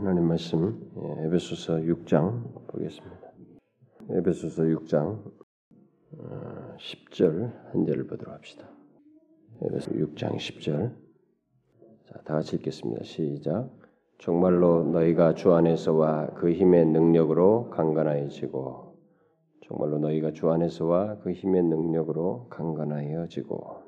하나님 0.00 0.28
말씀 0.28 0.90
예, 0.96 1.26
에베소서 1.26 1.74
6장 1.80 2.66
보겠습니다. 2.68 3.32
에베소서 4.08 4.62
6장 4.62 5.22
10절 6.78 7.44
어, 7.44 7.70
한 7.70 7.84
절을 7.84 8.06
보도록 8.06 8.34
합시다. 8.34 8.66
에베소 9.60 9.90
6장 9.90 10.36
10절 10.36 10.96
자, 12.06 12.14
다 12.24 12.32
같이 12.36 12.56
읽겠습니다. 12.56 13.04
시작. 13.04 13.68
정말로 14.16 14.84
너희가 14.84 15.34
주 15.34 15.52
안에서와 15.52 16.28
그 16.28 16.50
힘의 16.50 16.86
능력으로 16.86 17.68
강건하여지고 17.68 18.96
정말로 19.66 19.98
너희가 19.98 20.32
주 20.32 20.50
안에서와 20.50 21.18
그 21.18 21.32
힘의 21.32 21.64
능력으로 21.64 22.46
강건하여지고 22.48 23.54
어, 23.54 23.79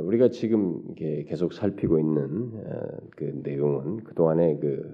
우리가 0.00 0.28
지금 0.28 0.94
계속 0.94 1.52
살피고 1.52 1.98
있는 1.98 2.52
어, 2.54 2.98
그 3.16 3.24
내용은 3.42 4.04
그 4.04 4.14
동안에 4.14 4.58
그 4.58 4.92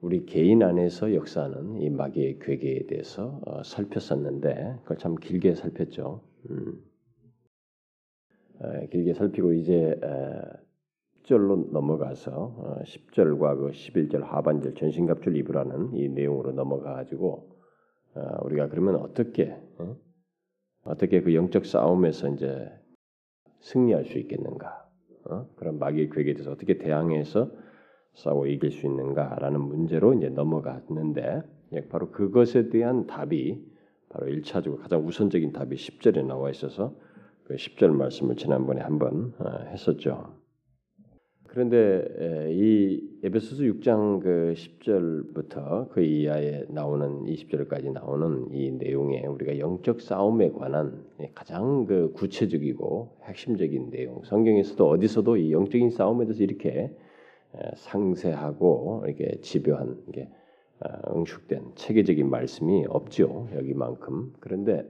우리 0.00 0.26
개인 0.26 0.62
안에서 0.62 1.14
역사하는 1.14 1.80
이 1.80 1.90
마귀의 1.90 2.38
괴계에 2.40 2.86
대해서 2.86 3.40
어, 3.46 3.62
살폈었는데 3.62 4.78
그걸 4.82 4.98
참 4.98 5.14
길게 5.14 5.54
살폈죠. 5.54 6.20
음. 6.50 6.82
길게 8.90 9.12
살피고 9.12 9.52
이제 9.52 10.00
10절로 11.24 11.70
넘어가서 11.72 12.80
10절과 12.84 13.58
그 13.58 13.70
11절 13.72 14.22
하반절 14.22 14.74
전신갑주를 14.74 15.36
입으라는 15.36 15.94
이 15.94 16.08
내용으로 16.08 16.52
넘어가 16.52 16.94
가지고 16.94 17.50
우리가 18.44 18.68
그러면 18.68 18.96
어떻게 18.96 19.54
어떻게 20.84 21.20
그 21.20 21.34
영적 21.34 21.66
싸움에서 21.66 22.28
이제 22.30 22.70
승리할 23.60 24.04
수 24.04 24.18
있겠는가? 24.18 24.86
어? 25.24 25.48
그런 25.56 25.78
마귀의 25.78 26.10
괴계에 26.10 26.34
대해서 26.34 26.52
어떻게 26.52 26.78
대항해서 26.78 27.50
싸워 28.14 28.46
이길 28.46 28.70
수 28.70 28.86
있는가라는 28.86 29.60
문제로 29.60 30.14
이제 30.14 30.28
넘어갔는데 30.28 31.42
바로 31.90 32.10
그것에 32.10 32.68
대한 32.68 33.06
답이 33.06 33.62
바로 34.08 34.26
1차적으로 34.26 34.80
가장 34.80 35.06
우선적인 35.06 35.52
답이 35.52 35.76
10절에 35.76 36.24
나와 36.24 36.50
있어서 36.50 36.94
그 37.44 37.54
10절 37.54 37.88
말씀을 37.88 38.36
지난번에 38.36 38.80
한번 38.80 39.34
어, 39.38 39.64
했었죠. 39.70 40.35
그런데 41.56 42.04
이 42.52 43.00
에베소서 43.22 43.62
6장 43.62 44.20
그 44.20 44.52
10절부터 44.54 45.88
그 45.88 46.02
이하에 46.02 46.66
나오는 46.68 47.24
20절까지 47.24 47.92
나오는 47.92 48.52
이 48.52 48.72
내용에 48.72 49.24
우리가 49.24 49.58
영적 49.58 50.02
싸움에 50.02 50.50
관한 50.50 51.02
가장 51.34 51.86
그 51.86 52.12
구체적이고 52.12 53.20
핵심적인 53.22 53.88
내용, 53.88 54.20
성경에서도 54.24 54.86
어디서도 54.86 55.38
이 55.38 55.52
영적인 55.52 55.92
싸움에 55.92 56.26
대해서 56.26 56.42
이렇게 56.42 56.94
상세하고 57.76 59.04
이렇게 59.06 59.40
집요한 59.40 59.96
게 60.12 60.28
어, 60.80 61.16
응축된 61.16 61.72
체계적인 61.74 62.28
말씀이 62.28 62.84
없죠 62.86 63.48
여기만큼. 63.54 64.34
그런데 64.40 64.84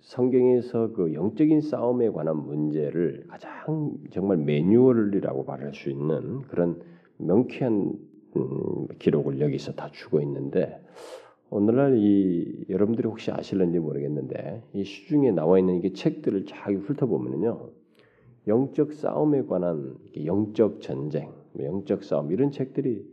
성경에서 0.00 0.92
그 0.92 1.12
영적인 1.12 1.60
싸움에 1.60 2.10
관한 2.10 2.36
문제를 2.36 3.24
가장 3.28 3.94
정말 4.10 4.38
매뉴얼이라고 4.38 5.44
말할 5.44 5.74
수 5.74 5.90
있는 5.90 6.42
그런 6.42 6.80
명쾌한 7.18 7.92
음, 8.36 8.86
기록을 8.98 9.40
여기서 9.40 9.72
다 9.72 9.90
주고 9.92 10.20
있는데 10.20 10.80
오늘날 11.50 11.96
이 11.96 12.66
여러분들이 12.68 13.08
혹시 13.08 13.30
아실는지 13.30 13.78
모르겠는데 13.78 14.62
이 14.72 14.84
시중에 14.84 15.32
나와 15.32 15.58
있는 15.58 15.76
이게 15.76 15.92
책들을 15.92 16.44
쫙 16.46 16.70
훑어보면요 16.70 17.70
영적 18.46 18.92
싸움에 18.94 19.42
관한 19.42 19.96
영적 20.24 20.80
전쟁, 20.80 21.30
뭐 21.52 21.66
영적 21.66 22.02
싸움 22.02 22.32
이런 22.32 22.50
책들이 22.50 23.04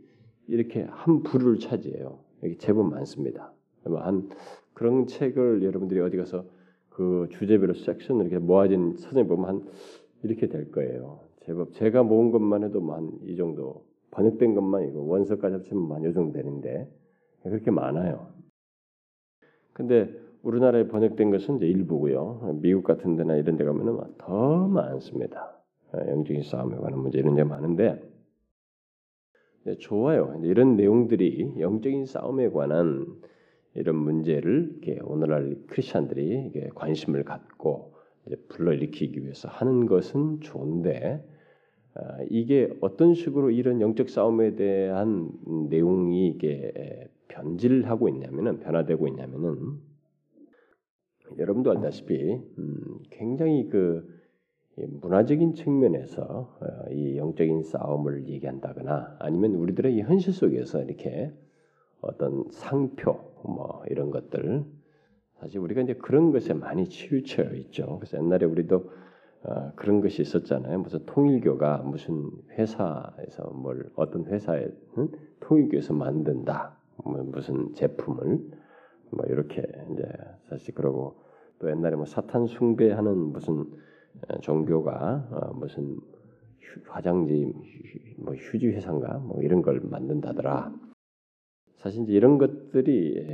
이렇게 0.48 0.86
한 0.88 1.22
부를 1.22 1.58
차지해요. 1.58 2.18
여기 2.42 2.56
제법 2.56 2.88
많습니다. 2.90 3.52
한 3.84 4.28
그런 4.72 5.06
책을 5.06 5.62
여러분들이 5.62 6.00
어디 6.00 6.16
가서 6.16 6.44
그 6.96 7.28
주제별로 7.30 7.74
섹션을 7.74 8.26
이렇게 8.26 8.38
모아진 8.38 8.96
서점에 8.96 9.28
보면 9.28 9.48
한 9.48 9.68
이렇게 10.22 10.48
될 10.48 10.70
거예요. 10.72 11.20
제법 11.44 11.74
제가 11.74 12.02
모은 12.02 12.30
것만 12.30 12.64
해도 12.64 12.80
한이 12.90 13.36
정도 13.36 13.84
번역된 14.12 14.54
것만 14.54 14.88
이거 14.88 15.00
원서까지 15.00 15.56
합치면 15.56 15.92
한요 15.92 16.14
정도 16.14 16.32
되는데 16.32 16.90
그렇게 17.42 17.70
많아요. 17.70 18.28
근데 19.74 20.10
우리나라에 20.42 20.88
번역된 20.88 21.30
것은 21.30 21.56
이제 21.58 21.66
일부고요. 21.66 22.60
미국 22.62 22.84
같은 22.84 23.14
데나 23.14 23.36
이런 23.36 23.58
데 23.58 23.64
가면은 23.64 23.98
더 24.16 24.66
많습니다. 24.66 25.54
영적인 25.92 26.44
싸움에 26.44 26.76
관한 26.76 27.00
문제 27.00 27.18
이런 27.18 27.34
데 27.34 27.44
많은데 27.44 28.02
네, 29.64 29.76
좋아요. 29.76 30.40
이런 30.44 30.76
내용들이 30.76 31.56
영적인 31.60 32.06
싸움에 32.06 32.48
관한 32.48 33.20
이런 33.76 33.96
문제를 33.96 34.80
오늘날 35.04 35.56
크리스천들이 35.68 36.70
관심을 36.74 37.24
갖고 37.24 37.94
불러일으키기 38.48 39.22
위해서 39.22 39.48
하는 39.48 39.86
것은 39.86 40.40
좋은데 40.40 41.24
아, 41.94 42.18
이게 42.28 42.70
어떤 42.80 43.14
식으로 43.14 43.50
이런 43.50 43.80
영적 43.80 44.10
싸움에 44.10 44.54
대한 44.56 45.30
내용이 45.70 46.28
이게 46.28 47.08
변질하고 47.28 48.08
있냐면은 48.08 48.60
변화되고 48.60 49.08
있냐면은 49.08 49.78
여러분도 51.38 51.70
알다시피 51.70 52.34
음, 52.58 52.98
굉장히 53.10 53.68
그 53.68 54.06
문화적인 54.76 55.54
측면에서 55.54 56.58
어, 56.60 56.92
이 56.92 57.16
영적인 57.16 57.62
싸움을 57.62 58.28
얘기한다거나 58.28 59.16
아니면 59.18 59.54
우리들의 59.54 60.02
현실 60.02 60.32
속에서 60.32 60.82
이렇게 60.82 61.32
어떤 62.02 62.44
상표 62.50 63.35
뭐 63.48 63.82
이런 63.88 64.10
것들 64.10 64.64
사실 65.40 65.60
우리가 65.60 65.82
이제 65.82 65.94
그런 65.94 66.32
것에 66.32 66.54
많이 66.54 66.88
치우쳐 66.88 67.54
있죠. 67.54 67.98
그래서 67.98 68.18
옛날에 68.18 68.46
우리도 68.46 68.90
어, 69.42 69.72
그런 69.76 70.00
것이 70.00 70.22
있었잖아요. 70.22 70.80
무슨 70.80 71.04
통일교가 71.06 71.78
무슨 71.78 72.30
회사에서 72.58 73.50
뭘 73.54 73.90
어떤 73.94 74.24
회사에 74.26 74.68
응? 74.98 75.08
통일교에서 75.40 75.94
만든다. 75.94 76.76
뭐 77.04 77.22
무슨 77.22 77.74
제품을 77.74 78.40
뭐 79.10 79.24
이렇게 79.28 79.62
이제 79.92 80.04
사실 80.48 80.74
그러고 80.74 81.22
또 81.58 81.70
옛날에 81.70 81.96
뭐 81.96 82.06
사탄 82.06 82.46
숭배하는 82.46 83.16
무슨 83.32 83.60
어, 84.28 84.40
종교가 84.40 85.28
어, 85.30 85.54
무슨 85.54 85.98
화장지 86.88 87.52
뭐 88.18 88.34
휴지 88.34 88.68
회사인가 88.68 89.18
뭐 89.18 89.42
이런 89.42 89.62
걸 89.62 89.80
만든다더라. 89.80 90.72
사실 91.78 92.02
이제 92.02 92.12
이런 92.12 92.38
것들이 92.38 93.24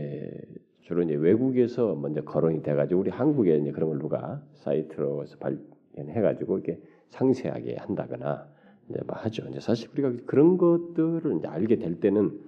주로 0.80 1.02
이제 1.02 1.14
외국에서 1.14 1.94
먼저 1.94 2.22
거론이 2.22 2.62
돼가지고 2.62 3.00
우리 3.00 3.10
한국에 3.10 3.56
이제 3.56 3.70
그런 3.70 3.90
걸 3.90 3.98
누가 3.98 4.42
사이트로서 4.54 5.38
발견해가지고 5.38 6.58
이렇게 6.58 6.80
상세하게 7.08 7.76
한다거나 7.76 8.48
이제 8.88 9.00
뭐 9.06 9.16
하죠. 9.16 9.46
이제 9.48 9.60
사실 9.60 9.88
우리가 9.92 10.12
그런 10.26 10.58
것들을 10.58 11.36
이제 11.38 11.46
알게 11.46 11.76
될 11.76 12.00
때는 12.00 12.40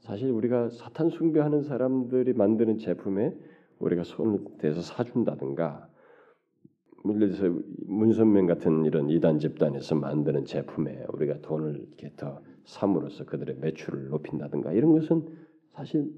사실 0.00 0.30
우리가 0.30 0.70
사탄 0.70 1.10
숭배하는 1.10 1.62
사람들이 1.62 2.32
만드는 2.32 2.78
제품에 2.78 3.34
우리가 3.78 4.04
손을 4.04 4.40
대서 4.58 4.80
사준다든가 4.82 5.88
예를 7.06 7.32
들어서 7.32 7.58
문선명 7.86 8.46
같은 8.46 8.84
이런 8.84 9.08
이단 9.08 9.38
집단에서 9.38 9.94
만드는 9.94 10.44
제품에 10.44 11.06
우리가 11.12 11.38
돈을 11.40 11.76
이렇게 11.76 12.12
더 12.16 12.42
삼으로써 12.64 13.24
그들의 13.24 13.56
매출을 13.56 14.08
높인다든가 14.08 14.72
이런 14.72 14.92
것은 14.92 15.26
사실 15.72 16.10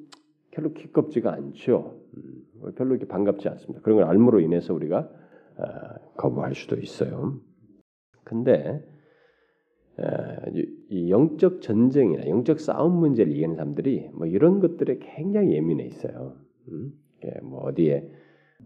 별로 0.50 0.72
기껍지가 0.72 1.32
않죠. 1.32 2.00
음, 2.16 2.72
별로 2.76 2.94
이렇게 2.94 3.06
반갑지 3.06 3.48
않습니다. 3.48 3.80
그런 3.82 3.98
걸 3.98 4.06
알므로 4.06 4.40
인해서 4.40 4.74
우리가 4.74 5.10
아, 5.56 5.94
거부할 6.16 6.54
수도 6.54 6.76
있어요. 6.76 7.38
근데 8.24 8.84
아, 9.98 10.36
이 10.88 11.10
영적 11.10 11.62
전쟁이나 11.62 12.26
영적 12.28 12.60
싸움 12.60 12.98
문제를 13.00 13.32
이해하는 13.32 13.56
사람들이 13.56 14.10
뭐 14.14 14.26
이런 14.26 14.60
것들에 14.60 14.98
굉장히 14.98 15.54
예민해 15.54 15.86
있어요. 15.86 16.36
음? 16.68 16.92
뭐 17.42 17.60
어디에 17.64 18.10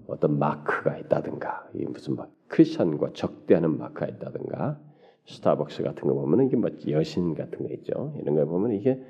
어떤 0.07 0.39
마크가 0.39 0.99
있다든가 0.99 1.71
무슨 1.89 2.17
막 2.17 2.33
크리스천과 2.49 3.13
적대하는 3.13 3.77
마크가 3.77 4.07
있다든가 4.07 4.81
스타벅스 5.27 5.83
같은 5.83 6.09
거 6.09 6.15
보면 6.15 6.47
이게 6.47 6.57
뭐 6.57 6.71
여신 6.89 7.35
같은 7.35 7.67
거 7.67 7.75
있죠. 7.75 8.15
이런 8.21 8.37
거 8.37 8.45
보면 8.47 8.73
이게 8.73 9.03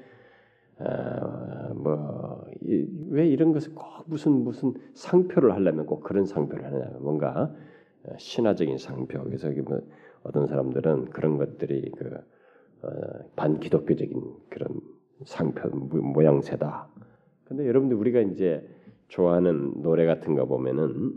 아, 0.78 1.72
뭐왜 1.74 3.28
이런 3.28 3.52
것을 3.52 3.74
꼭 3.74 4.04
무슨 4.06 4.44
무슨 4.44 4.74
상표를 4.94 5.52
하려면 5.52 5.86
꼭 5.86 6.00
그런 6.02 6.26
상표를 6.26 6.64
하느냐 6.64 6.90
뭔가 7.00 7.54
신화적인 8.18 8.78
상표 8.78 9.22
그래서 9.24 9.50
뭐 9.50 9.80
어떤 10.22 10.46
사람들은 10.46 11.06
그런 11.06 11.38
것들이 11.38 11.90
그 11.96 12.18
어, 12.82 12.90
반기독교적인 13.36 14.22
그런 14.50 14.80
상표 15.24 15.68
모양새다. 15.70 16.88
근데 17.44 17.66
여러분들 17.66 17.96
우리가 17.96 18.20
이제 18.20 18.68
좋아하는 19.08 19.82
노래 19.82 20.04
같은 20.04 20.34
거 20.34 20.46
보면은 20.46 21.12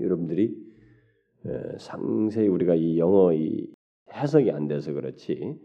여러분들이 0.00 0.65
상세히 1.78 2.48
우리가 2.48 2.74
이 2.74 2.98
영어 2.98 3.32
이 3.32 3.72
해석이 4.12 4.50
안 4.50 4.68
돼서 4.68 4.92
그렇지 4.92 5.58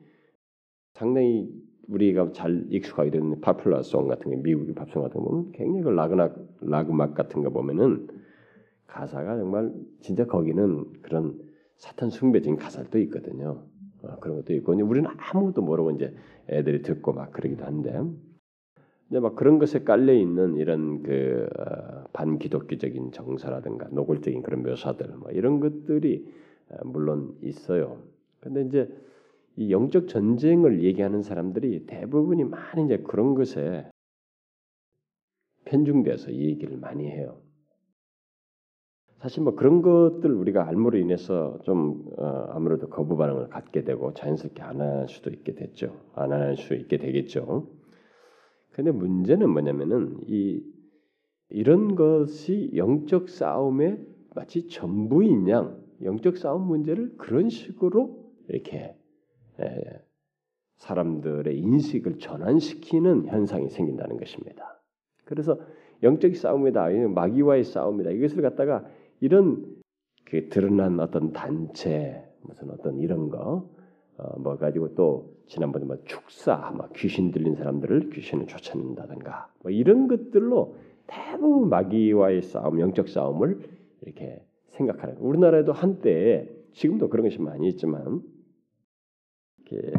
상당히 0.93 1.49
우리가 1.87 2.31
잘 2.31 2.65
익숙하게 2.69 3.11
되는 3.11 3.41
파퓰러송 3.41 4.07
같은 4.07 4.31
게 4.31 4.37
미국의 4.37 4.75
팝송 4.75 5.01
같은 5.01 5.21
거 5.21 5.29
보면 5.29 5.51
굉장히 5.51 5.83
그 5.83 5.89
라그나 5.89 6.33
라그막 6.61 7.13
같은 7.13 7.43
거 7.43 7.49
보면은 7.49 8.07
가사가 8.87 9.37
정말 9.37 9.73
진짜 10.01 10.25
거기는 10.25 10.85
그런 11.01 11.39
사탄 11.77 12.09
숭배적인 12.09 12.57
가사도 12.57 12.99
있거든요. 12.99 13.65
어, 14.03 14.17
그런 14.19 14.37
것도 14.37 14.53
있고 14.53 14.73
우리는 14.73 15.09
아무것도 15.17 15.61
모르고 15.61 15.91
이제 15.91 16.13
애들이 16.49 16.81
듣고 16.81 17.13
막 17.13 17.31
그러기도 17.31 17.65
한데 17.65 17.99
이제 19.11 19.19
막 19.19 19.35
그런 19.35 19.59
것에 19.59 19.83
깔려 19.83 20.13
있는 20.13 20.55
이런 20.55 21.03
그 21.03 21.45
어, 21.59 22.05
반기독교적인 22.13 23.11
정서라든가 23.11 23.89
노골적인 23.91 24.41
그런 24.41 24.63
묘사들 24.63 25.07
뭐 25.17 25.31
이런 25.31 25.59
것들이 25.59 26.25
어, 26.69 26.77
물론 26.85 27.35
있어요. 27.41 28.01
근데 28.39 28.61
이제 28.63 28.89
이 29.57 29.69
영적 29.69 30.07
전쟁을 30.07 30.81
얘기하는 30.83 31.23
사람들이 31.23 31.85
대부분이 31.87 32.45
많이 32.45 32.85
이제 32.85 32.97
그런 32.99 33.35
것에 33.35 33.85
편중돼서 35.65 36.31
이 36.31 36.45
얘기를 36.47 36.77
많이 36.77 37.05
해요. 37.07 37.37
사실 39.19 39.43
뭐 39.43 39.55
그런 39.55 39.81
것들 39.81 40.31
우리가 40.31 40.67
알므로 40.67 40.97
인해서 40.97 41.59
좀 41.63 42.05
어, 42.17 42.47
아무래도 42.51 42.87
거부 42.89 43.17
반응을 43.17 43.49
갖게 43.49 43.83
되고 43.83 44.13
자연스럽게 44.13 44.61
안 44.63 44.79
할 44.81 45.09
수도 45.09 45.29
있게 45.31 45.53
됐죠. 45.53 45.99
안 46.15 46.31
할 46.31 46.55
수 46.55 46.73
있게 46.75 46.97
되겠죠. 46.97 47.67
근데 48.71 48.91
문제는 48.91 49.49
뭐냐면은 49.49 50.17
이 50.27 50.63
이런 51.49 51.95
것이 51.95 52.71
영적 52.75 53.29
싸움의 53.29 53.99
마치 54.33 54.67
전부인 54.67 55.47
양 55.49 55.81
영적 56.01 56.37
싸움 56.37 56.67
문제를 56.67 57.17
그런 57.17 57.49
식으로 57.49 58.31
이렇게 58.47 58.95
에, 59.59 60.01
사람들의 60.77 61.57
인식을 61.57 62.17
전환시키는 62.17 63.27
현상이 63.27 63.69
생긴다는 63.69 64.17
것입니다. 64.17 64.81
그래서 65.25 65.59
영적 66.01 66.35
싸움이다, 66.35 66.89
마귀와의 67.13 67.63
싸움이다. 67.65 68.11
이것을 68.11 68.41
갖다가 68.41 68.85
이런 69.19 69.63
그 70.25 70.49
드러난 70.49 70.99
어떤 70.99 71.31
단체 71.33 72.27
무슨 72.41 72.71
어떤 72.71 72.99
이런 72.99 73.29
거 73.29 73.69
어, 74.21 74.39
뭐 74.39 74.55
가지고 74.55 74.93
또 74.93 75.33
지난번에 75.47 75.85
뭐 75.85 75.97
축사, 76.05 76.71
막 76.77 76.93
귀신 76.93 77.31
들린 77.31 77.55
사람들을 77.55 78.11
귀신을 78.11 78.45
쫓아낸다든가 78.45 79.51
뭐 79.63 79.71
이런 79.71 80.07
것들로 80.07 80.75
대부분 81.07 81.69
마귀와의 81.69 82.43
싸움, 82.43 82.79
영적 82.79 83.09
싸움을 83.09 83.59
이렇게 84.01 84.45
생각하는. 84.67 85.17
우리나라에도 85.17 85.73
한때 85.73 86.47
지금도 86.73 87.09
그런 87.09 87.25
것이 87.25 87.41
많이 87.41 87.67
있지만 87.69 88.21
이렇게 89.65 89.91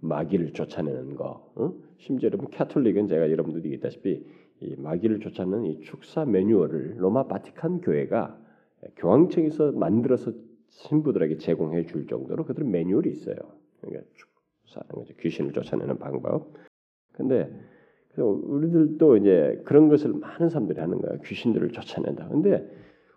마귀를 0.00 0.52
쫓아내는 0.52 1.16
거. 1.16 1.50
어? 1.56 1.72
심지어 1.98 2.28
여러분 2.28 2.48
캐톨릭은 2.50 3.08
제가 3.08 3.30
여러분들이 3.30 3.64
얘기했다시피 3.64 4.26
이 4.60 4.76
마귀를 4.76 5.20
쫓아내는 5.20 5.64
이 5.64 5.80
축사 5.80 6.26
매뉴얼을 6.26 6.96
로마 6.98 7.26
바티칸 7.26 7.80
교회가 7.80 8.38
교황청에서 8.96 9.72
만들어서 9.72 10.32
신부들에게 10.68 11.38
제공해 11.38 11.86
줄 11.86 12.06
정도로 12.06 12.44
그들 12.44 12.64
매뉴얼이 12.64 13.10
있어요. 13.10 13.59
그러니까 13.80 14.04
사는. 14.66 15.04
귀신을 15.20 15.52
쫓아내는 15.52 15.98
방법. 15.98 16.54
근데 17.12 17.50
우리들도 18.16 19.16
이제 19.16 19.62
그런 19.64 19.88
것을 19.88 20.12
많은 20.12 20.48
사람들이 20.48 20.80
하는 20.80 21.00
거야. 21.00 21.18
귀신들을 21.24 21.70
쫓아낸다. 21.72 22.28
근데 22.28 22.68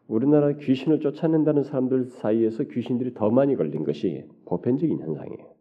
우리나라 0.07 0.51
귀신을 0.54 1.00
쫓아낸다는 1.00 1.63
사람들 1.63 2.06
사이에서 2.06 2.63
귀신들이 2.65 3.13
더 3.13 3.30
많이 3.30 3.56
걸린 3.56 3.83
것이 3.83 4.27
보편적인 4.45 5.00
현상이에요. 5.00 5.56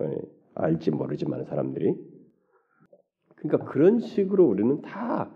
어, 0.00 0.10
알지 0.54 0.90
모르지만 0.90 1.44
사람들이. 1.44 1.94
그러니까 3.36 3.70
그런 3.70 3.98
식으로 3.98 4.46
우리는 4.46 4.80
다 4.82 5.30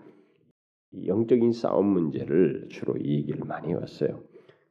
영적인 1.07 1.53
싸움 1.53 1.87
문제를 1.87 2.69
주로 2.71 2.97
이 2.97 3.17
얘기를 3.17 3.45
많이 3.45 3.75
왔어요. 3.75 4.23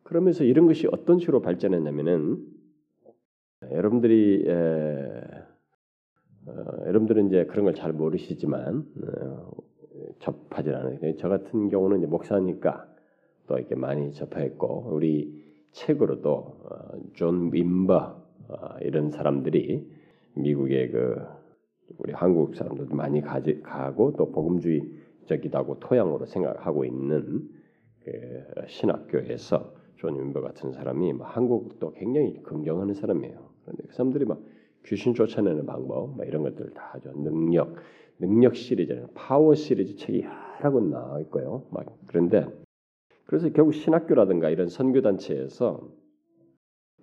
그러면서 0.04 0.44
이런 0.44 0.68
것이 0.68 0.88
어떤 0.92 1.20
식으로 1.20 1.42
발전했냐면은 1.42 2.55
여러분들이 3.72 4.46
에, 4.48 4.54
어, 6.48 6.86
여러분들은 6.86 7.28
이제 7.28 7.46
그런 7.46 7.66
걸 7.66 7.74
잘 7.74 7.94
모르시지만 7.94 8.86
어, 9.08 9.52
접하지 10.20 10.70
않아요. 10.72 11.00
저 11.18 11.30
같은 11.30 11.70
경우는 11.70 12.00
이제 12.00 12.08
목사니까 12.08 12.88
또 13.48 13.58
이렇게 13.58 13.76
많이 13.76 14.12
접했고 14.14 14.90
우리 14.92 15.44
책으로도 15.72 16.30
어, 16.30 16.70
존 17.14 17.52
윔버 17.54 17.96
어, 18.50 18.56
이런 18.82 19.12
사람들이 19.12 19.90
미국의 20.36 20.92
그 20.92 21.22
우리 21.98 22.14
한국 22.14 22.56
사람들도 22.56 22.96
많이 22.96 23.22
가지, 23.22 23.62
가고 23.62 24.14
또 24.18 24.32
복음주의적이기도 24.32 25.58
하고 25.58 25.80
토양으로 25.80 26.26
생각하고 26.26 26.86
있는 26.86 27.50
그 28.04 28.44
신학교에서 28.68 29.74
존 29.96 30.20
윔버 30.20 30.42
같은 30.42 30.72
사람이 30.72 31.14
뭐 31.14 31.26
한국도 31.28 31.94
굉장히 31.94 32.42
긍정하는 32.44 32.94
사람이에요. 32.94 33.55
그런데 33.66 33.84
그 33.88 33.94
사람들이 33.94 34.26
막 34.26 34.42
귀신 34.86 35.14
쫓아내는 35.14 35.66
방법, 35.66 36.16
막 36.16 36.28
이런 36.28 36.44
것들 36.44 36.72
다 36.72 36.92
하죠. 36.94 37.12
능력, 37.16 37.76
능력 38.20 38.56
시리즈, 38.56 39.08
파워 39.16 39.56
시리즈 39.56 39.96
책이 39.96 40.24
여러 40.60 40.72
권 40.72 40.92
나와 40.92 41.20
있고요. 41.22 41.66
막 41.72 41.86
그런데 42.08 42.48
그래서 43.26 43.50
결국 43.50 43.74
신학교라든가 43.74 44.50
이런 44.50 44.70
선교 44.70 45.02
단체에서 45.02 45.90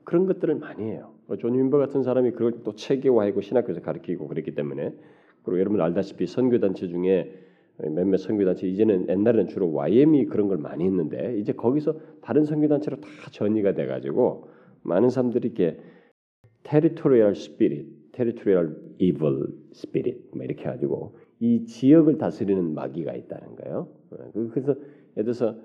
그런 0.04 0.26
것들을 0.26 0.54
많이 0.56 0.84
해요. 0.84 1.14
뭐존 1.26 1.54
윈버 1.54 1.78
같은 1.78 2.02
사람이 2.02 2.32
그걸 2.32 2.62
또 2.64 2.74
체계화하고 2.74 3.40
신학교에서 3.40 3.80
가르치고 3.80 4.28
그랬기 4.28 4.54
때문에 4.54 4.94
그리고 5.42 5.60
여러분 5.60 5.80
알다시피 5.80 6.26
선교 6.26 6.60
단체 6.60 6.88
중에 6.88 7.32
몇몇 7.78 8.18
선교 8.18 8.44
단체 8.44 8.68
이제는 8.68 9.08
옛날에는 9.08 9.48
주로 9.48 9.72
YM이 9.72 10.26
그런 10.26 10.48
걸 10.48 10.58
많이 10.58 10.84
했는데 10.84 11.36
이제 11.38 11.52
거기서 11.52 11.96
다른 12.20 12.44
선교 12.44 12.68
단체로 12.68 13.00
다 13.00 13.08
전이가 13.30 13.74
돼 13.74 13.86
가지고 13.86 14.48
많은 14.82 15.10
사람들이 15.10 15.48
이렇게 15.48 15.80
territorial 16.64 17.34
spirit, 17.34 18.12
territorial 18.12 18.76
evil 18.98 19.48
spirit 19.72 20.30
뭐 20.34 20.44
이렇게 20.44 20.64
가지고 20.64 21.16
이 21.40 21.64
지역을 21.64 22.18
다스리는 22.18 22.74
마귀가 22.74 23.14
있다는 23.14 23.56
거예요. 23.56 23.88
어, 24.10 24.48
그래서 24.50 24.74
예를 25.16 25.24
들어서 25.24 25.56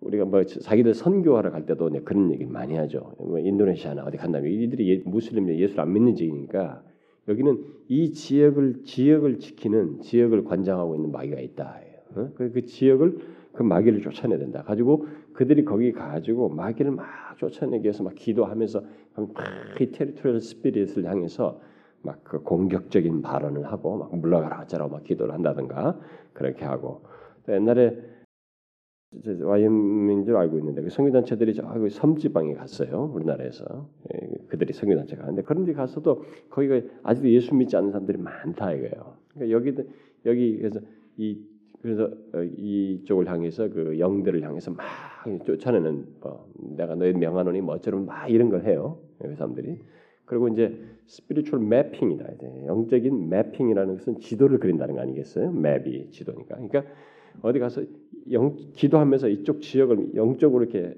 우리가 0.00 0.24
뭐 0.24 0.42
자기들 0.44 0.94
선교하러 0.94 1.50
갈 1.50 1.66
때도 1.66 1.90
그런 2.04 2.32
얘기 2.32 2.44
많이 2.44 2.74
하죠. 2.76 3.14
뭐 3.18 3.38
인도네시아나 3.38 4.04
어디 4.04 4.16
간다면 4.16 4.50
이들이 4.50 4.90
예, 4.90 5.02
무슬림 5.04 5.48
예수를 5.48 5.80
안 5.80 5.92
믿는 5.92 6.14
지역이니까 6.14 6.82
여기는 7.28 7.64
이 7.88 8.12
지역을 8.12 8.84
지역을 8.84 9.38
지키는 9.38 10.00
지역을 10.00 10.44
관장하고 10.44 10.94
있는 10.94 11.12
마귀가 11.12 11.40
있다. 11.40 11.80
어? 12.14 12.30
그 12.34 12.64
지역을 12.64 13.18
그 13.52 13.62
마귀를 13.62 14.02
쫓아내야 14.02 14.38
된다. 14.38 14.62
가지고 14.62 15.06
그들이 15.36 15.64
거기 15.64 15.92
가지고 15.92 16.48
마귀를 16.48 16.92
막 16.92 17.06
쫓아내기 17.38 17.84
위해서 17.84 18.02
막 18.02 18.14
기도하면서 18.14 18.82
막이 19.14 19.92
테리토리얼 19.92 20.40
스피릿을 20.40 21.04
향해서 21.04 21.60
막 22.02 22.24
그 22.24 22.42
공격적인 22.42 23.22
발언을 23.22 23.66
하고 23.66 23.98
막 23.98 24.16
물러가라 24.16 24.60
어쩌라고 24.62 24.92
막 24.92 25.04
기도를 25.04 25.34
한다든가 25.34 25.98
그렇게 26.32 26.64
하고 26.64 27.02
또 27.44 27.52
옛날에 27.52 27.96
YM인 29.24 30.24
줄 30.24 30.36
알고 30.36 30.58
있는데 30.58 30.82
그 30.82 30.90
성교단체들이 30.90 31.54
저 31.54 31.88
섬지방에 31.88 32.54
갔어요 32.54 33.10
우리나라에서 33.14 33.88
예, 34.12 34.30
그들이 34.48 34.72
성교단체가 34.72 35.26
근데 35.26 35.42
그런 35.42 35.64
데 35.64 35.72
가서도 35.72 36.24
거기가 36.50 36.80
아직도 37.02 37.30
예수 37.30 37.54
믿지 37.54 37.76
않는 37.76 37.92
사람들이 37.92 38.18
많다 38.18 38.72
이거예요. 38.72 39.16
그러니까 39.28 39.56
여기 39.56 39.74
여기 40.26 40.58
그래서 40.58 40.80
이 41.16 41.40
그래서 41.86 42.10
어, 42.34 42.42
이쪽을 42.42 43.28
향해서 43.28 43.68
그 43.68 44.00
영들을 44.00 44.42
향해서 44.42 44.72
막 44.72 44.84
쫓아내는 45.44 46.04
뭐 46.20 46.50
내가 46.76 46.96
너의 46.96 47.12
명하노니 47.12 47.60
뭐 47.60 47.76
어쩌면 47.76 48.06
막 48.06 48.28
이런 48.28 48.50
걸 48.50 48.64
해요 48.64 48.98
그 49.20 49.32
사람들이 49.36 49.78
그리고 50.24 50.48
이제 50.48 50.76
spiritual 51.06 51.62
mapping이다 51.62 52.26
영적인 52.66 53.28
mapping이라는 53.28 53.98
것은 53.98 54.18
지도를 54.18 54.58
그린다는 54.58 54.96
거 54.96 55.00
아니겠어요? 55.00 55.52
map이 55.52 56.10
지도니까 56.10 56.56
그러니까 56.56 56.82
어디 57.42 57.60
가서 57.60 57.82
영, 58.32 58.56
기도하면서 58.72 59.28
이쪽 59.28 59.60
지역을 59.60 60.16
영적으로 60.16 60.64
이렇게 60.64 60.96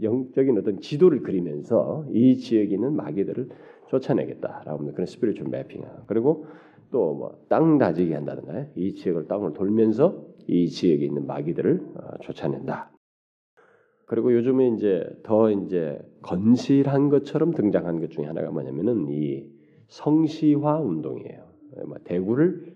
영적인 0.00 0.56
어떤 0.56 0.80
지도를 0.80 1.20
그리면서 1.22 2.06
이 2.10 2.38
지역에 2.38 2.74
있는 2.74 2.96
마귀들을 2.96 3.48
쫓아내겠다라고 3.88 4.80
하는 4.80 4.92
그런 4.92 5.06
spiritual 5.06 5.50
mapping. 5.50 5.82
그리고 6.06 6.46
또 6.94 7.14
뭐 7.18 7.34
땅 7.48 7.78
다지기 7.78 8.12
한다든가 8.12 8.66
이 8.76 8.94
지역을 8.94 9.26
땅을 9.26 9.52
돌면서 9.52 10.24
이 10.46 10.68
지역에 10.68 11.04
있는 11.04 11.26
마귀들을 11.26 11.80
어, 11.96 12.18
쫓아낸다. 12.22 12.92
그리고 14.06 14.32
요즘에 14.34 14.68
이제 14.68 15.04
더 15.24 15.50
이제 15.50 15.98
건실한 16.22 17.08
것처럼 17.08 17.52
등장한 17.52 18.00
것 18.00 18.10
중에 18.10 18.26
하나가 18.26 18.50
뭐냐면은 18.50 19.08
이 19.08 19.44
성시화 19.88 20.80
운동이에요. 20.80 21.44
뭐 21.86 21.96
대구를 22.04 22.74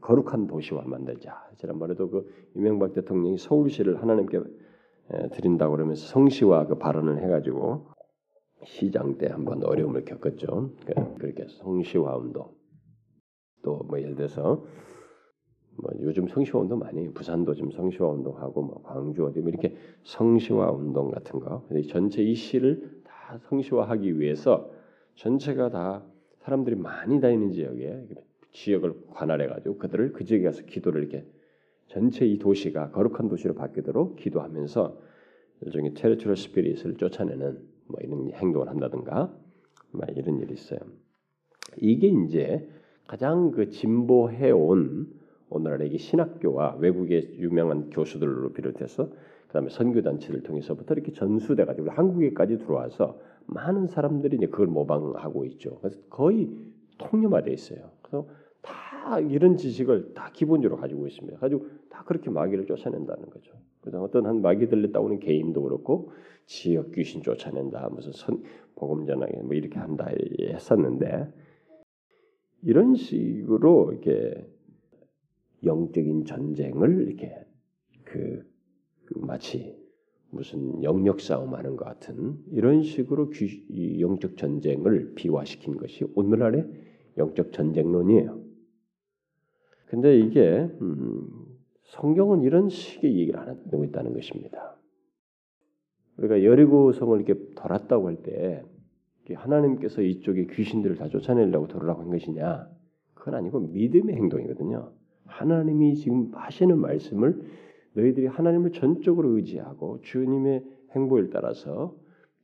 거룩한 0.00 0.46
도시화 0.46 0.82
만들자. 0.86 1.50
지난번에도 1.56 2.10
그 2.10 2.30
이명박 2.54 2.92
대통령이 2.92 3.38
서울시를 3.38 4.00
하나님께 4.00 4.40
드린다고 5.32 5.72
그러면서 5.72 6.06
성시화 6.06 6.66
그 6.66 6.78
발언을 6.78 7.22
해가지고 7.22 7.86
시장 8.64 9.18
때 9.18 9.26
한번 9.26 9.64
어려움을 9.64 10.04
겪었죠. 10.04 10.70
그, 10.86 11.14
그렇게 11.18 11.46
성시화 11.48 12.16
운동 12.16 12.48
또 13.64 13.84
뭐 13.88 14.00
예를 14.00 14.14
들어서 14.14 14.64
뭐 15.76 15.90
요즘 16.00 16.28
성시화 16.28 16.58
운동 16.60 16.78
많이. 16.78 17.12
부산도 17.12 17.54
지금 17.54 17.70
성시화 17.72 18.06
운동하고 18.06 18.62
뭐 18.62 18.82
광주 18.82 19.26
어디 19.26 19.40
뭐 19.40 19.48
이렇게 19.48 19.74
성시화 20.04 20.70
운동 20.70 21.10
같은 21.10 21.40
거 21.40 21.66
전체 21.88 22.22
이 22.22 22.34
시를 22.34 23.02
다 23.04 23.38
성시화하기 23.48 24.20
위해서 24.20 24.70
전체가 25.16 25.70
다 25.70 26.04
사람들이 26.40 26.76
많이 26.76 27.20
다니는 27.20 27.50
지역에 27.50 28.06
지역을 28.52 29.06
관할해 29.10 29.48
가지고 29.48 29.78
그들을 29.78 30.12
그 30.12 30.24
지역에 30.24 30.44
가서 30.44 30.62
기도를 30.64 31.02
이렇게 31.02 31.26
전체 31.88 32.24
이 32.26 32.38
도시가 32.38 32.90
거룩한 32.90 33.28
도시로 33.28 33.54
바뀌도록 33.54 34.16
기도하면서 34.16 34.98
일종의 35.62 35.94
테리토리 35.94 36.36
스피릿을 36.36 36.96
쫓아내는 36.96 37.58
뭐 37.88 37.98
이런 38.02 38.30
행동을 38.32 38.68
한다든가 38.68 39.34
뭐 39.92 40.02
이런 40.14 40.38
일이 40.40 40.52
있어요. 40.54 40.80
이게 41.78 42.08
이제 42.08 42.68
가장 43.06 43.50
그 43.50 43.70
진보해 43.70 44.50
온 44.50 45.08
오늘날의 45.50 45.98
신학교와 45.98 46.76
외국의 46.78 47.36
유명한 47.38 47.90
교수들로 47.90 48.52
비롯해서 48.52 49.10
그다음에 49.46 49.68
선교 49.70 50.02
단체를 50.02 50.42
통해서부터 50.42 50.94
이렇게 50.94 51.12
전수돼 51.12 51.64
가지고 51.64 51.90
한국에까지 51.90 52.58
들어와서 52.58 53.18
많은 53.46 53.86
사람들이 53.86 54.36
이제 54.36 54.46
그걸 54.46 54.66
모방하고 54.66 55.44
있죠. 55.46 55.78
그래서 55.80 56.00
거의 56.10 56.50
통념화돼 56.98 57.52
있어요. 57.52 57.90
그래서 58.02 58.26
다 58.62 59.20
이런 59.20 59.56
지식을 59.56 60.14
다 60.14 60.30
기본적으로 60.32 60.80
가지고 60.80 61.06
있습니다. 61.06 61.38
가지고 61.38 61.66
다 61.90 62.02
그렇게 62.04 62.30
마귀를 62.30 62.66
쫓아낸다는 62.66 63.30
거죠. 63.30 63.52
그래서 63.80 64.02
어떤 64.02 64.26
한 64.26 64.40
마귀 64.40 64.68
들렸다 64.68 64.98
오는 64.98 65.20
개인도 65.20 65.62
그렇고 65.62 66.10
지역 66.46 66.92
귀신 66.92 67.22
쫓아낸다 67.22 67.90
무슨 67.90 68.12
선 68.12 68.42
복음 68.74 69.06
전하게 69.06 69.42
뭐 69.42 69.54
이렇게 69.54 69.78
한다 69.78 70.08
했었는데 70.40 71.28
이런 72.64 72.94
식으로 72.94 73.92
이렇게 73.92 74.48
영적인 75.64 76.24
전쟁을 76.24 77.08
이렇게 77.08 77.46
그, 78.04 78.42
그 79.04 79.18
마치 79.18 79.76
무슨 80.30 80.82
영역 80.82 81.20
싸움하는 81.20 81.76
것 81.76 81.84
같은 81.84 82.38
이런 82.50 82.82
식으로 82.82 83.30
귀, 83.30 84.00
영적 84.00 84.36
전쟁을 84.36 85.14
비화시킨 85.14 85.76
것이 85.76 86.04
오늘날의 86.14 86.66
영적 87.18 87.52
전쟁론이에요. 87.52 88.42
근데 89.86 90.18
이게 90.18 90.68
음, 90.80 91.28
성경은 91.84 92.42
이런 92.42 92.68
식의 92.70 93.16
얘기를 93.16 93.38
안 93.38 93.48
하고 93.48 93.84
있다는 93.84 94.14
것입니다. 94.14 94.76
우리가 96.16 96.42
여리고 96.42 96.92
성을 96.92 97.20
이렇게 97.20 97.54
돌았다고 97.54 98.08
할 98.08 98.22
때 98.22 98.64
하나님께서 99.32 100.02
이쪽에 100.02 100.46
귀신들을 100.46 100.96
다 100.96 101.08
쫓아내려고 101.08 101.66
돌으라고 101.66 102.02
한 102.02 102.10
것이냐? 102.10 102.68
그건 103.14 103.34
아니고 103.36 103.60
믿음의 103.60 104.14
행동이거든요. 104.16 104.92
하나님이 105.24 105.94
지금 105.96 106.30
하시는 106.34 106.78
말씀을 106.78 107.40
너희들이 107.94 108.26
하나님을 108.26 108.72
전적으로 108.72 109.36
의지하고 109.36 110.00
주님의 110.02 110.64
행보를 110.94 111.30
따라서 111.30 111.96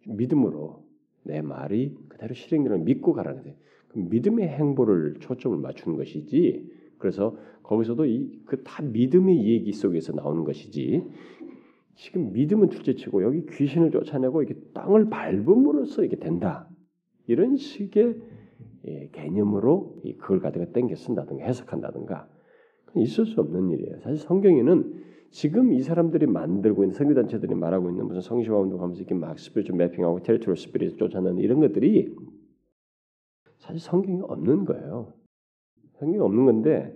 믿음으로 0.06 0.84
내 1.24 1.42
말이 1.42 1.94
그대로 2.08 2.34
실행되는 2.34 2.84
믿고 2.84 3.12
가라는 3.12 3.42
데 3.42 3.56
믿음의 3.94 4.48
행보를 4.48 5.16
초점을 5.20 5.58
맞추는 5.58 5.98
것이지. 5.98 6.66
그래서 6.98 7.36
거기서도 7.62 8.06
이그다 8.06 8.82
믿음의 8.84 9.44
얘기 9.46 9.72
속에서 9.72 10.12
나오는 10.12 10.44
것이지. 10.44 11.04
지금 11.96 12.32
믿음은 12.32 12.70
둘째치고 12.70 13.22
여기 13.22 13.44
귀신을 13.46 13.90
쫓아내고 13.90 14.42
이게 14.42 14.54
땅을 14.72 15.10
밟음으로써 15.10 16.04
이게 16.04 16.16
된다. 16.16 16.69
이런 17.30 17.56
식의 17.56 18.20
예, 18.88 19.08
개념으로 19.12 20.00
그걸 20.18 20.40
가다가 20.40 20.66
땡겨 20.72 20.96
쓴다든가 20.96 21.44
해석한다든가 21.44 22.28
있을 22.96 23.24
수 23.24 23.40
없는 23.40 23.70
일이에요. 23.70 24.00
사실 24.00 24.16
성경에는 24.16 25.04
지금 25.30 25.72
이 25.72 25.80
사람들이 25.80 26.26
만들고 26.26 26.82
있는 26.82 26.94
선교 26.94 27.14
단체들이 27.14 27.54
말하고 27.54 27.90
있는 27.90 28.06
무슨 28.06 28.20
성시화 28.20 28.58
운동하면서 28.58 28.98
이렇게 28.98 29.14
막 29.14 29.38
spirit 29.38 29.70
mapping하고 29.70 30.22
territory 30.24 30.56
spirit 30.56 30.98
쫓아내는 30.98 31.38
이런 31.38 31.60
것들이 31.60 32.16
사실 33.58 33.78
성경에 33.78 34.18
없는 34.22 34.64
거예요. 34.64 35.12
성경에 36.00 36.18
없는 36.18 36.46
건데 36.46 36.92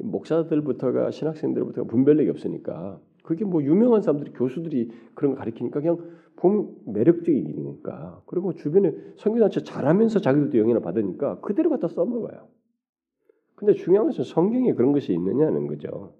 목사들부터가 0.00 1.10
신학생들부터가 1.10 1.86
분별력이 1.86 2.30
없으니까 2.30 2.98
그게 3.26 3.44
뭐 3.44 3.62
유명한 3.62 4.02
사람들이 4.02 4.32
교수들이 4.32 4.90
그런 5.14 5.32
거 5.32 5.38
가르치니까 5.38 5.80
그냥 5.80 5.98
보면 6.36 6.76
매력적인 6.86 7.46
일이니까 7.46 8.22
그리고 8.26 8.54
주변에 8.54 8.94
성교단체 9.16 9.62
잘하면서 9.64 10.20
자기들도 10.20 10.56
영향을 10.58 10.80
받으니까 10.80 11.40
그대로 11.40 11.68
갖다 11.70 11.88
써먹어요. 11.88 12.46
근데 13.56 13.72
중요한 13.74 14.06
것은 14.06 14.22
성경에 14.22 14.74
그런 14.74 14.92
것이 14.92 15.12
있느냐는 15.12 15.66
거죠. 15.66 16.14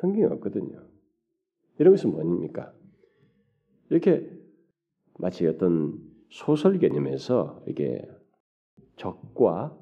성경이 0.00 0.24
없거든요. 0.24 0.82
이런 1.78 1.94
것은 1.94 2.10
뭡니까? 2.10 2.72
이렇게 3.90 4.28
마치 5.18 5.46
어떤 5.46 6.00
소설 6.30 6.78
개념에서 6.78 7.62
이게 7.68 8.02
적과 8.96 9.78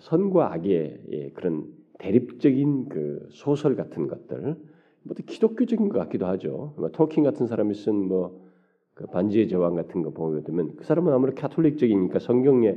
선과 0.00 0.52
악의 0.52 1.32
그런 1.34 1.66
대립적인 1.98 2.88
그 2.90 3.26
소설 3.30 3.74
같은 3.74 4.06
것들, 4.06 4.56
뭐 5.02 5.14
기독교적인 5.26 5.88
것 5.88 5.98
같기도 5.98 6.26
하죠. 6.26 6.74
뭐 6.76 6.90
토킹 6.90 7.24
같은 7.24 7.46
사람이 7.46 7.74
쓴뭐 7.74 8.48
그 8.94 9.06
반지의 9.06 9.48
제왕 9.48 9.74
같은 9.76 10.02
거 10.02 10.10
보게 10.10 10.42
되면 10.42 10.74
그 10.76 10.84
사람은 10.84 11.12
아무래도 11.12 11.40
카톨릭적이니까 11.40 12.18
성경에 12.18 12.76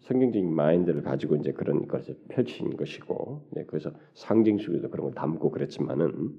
성경적인 0.00 0.52
마인드를 0.52 1.02
가지고 1.02 1.36
이제 1.36 1.52
그런 1.52 1.86
것을 1.86 2.16
펼친 2.28 2.76
것이고, 2.76 3.42
네, 3.50 3.64
그래서 3.66 3.92
상징 4.14 4.58
속에도 4.58 4.88
그런 4.88 5.06
걸 5.06 5.14
담고 5.14 5.50
그랬지만은 5.50 6.30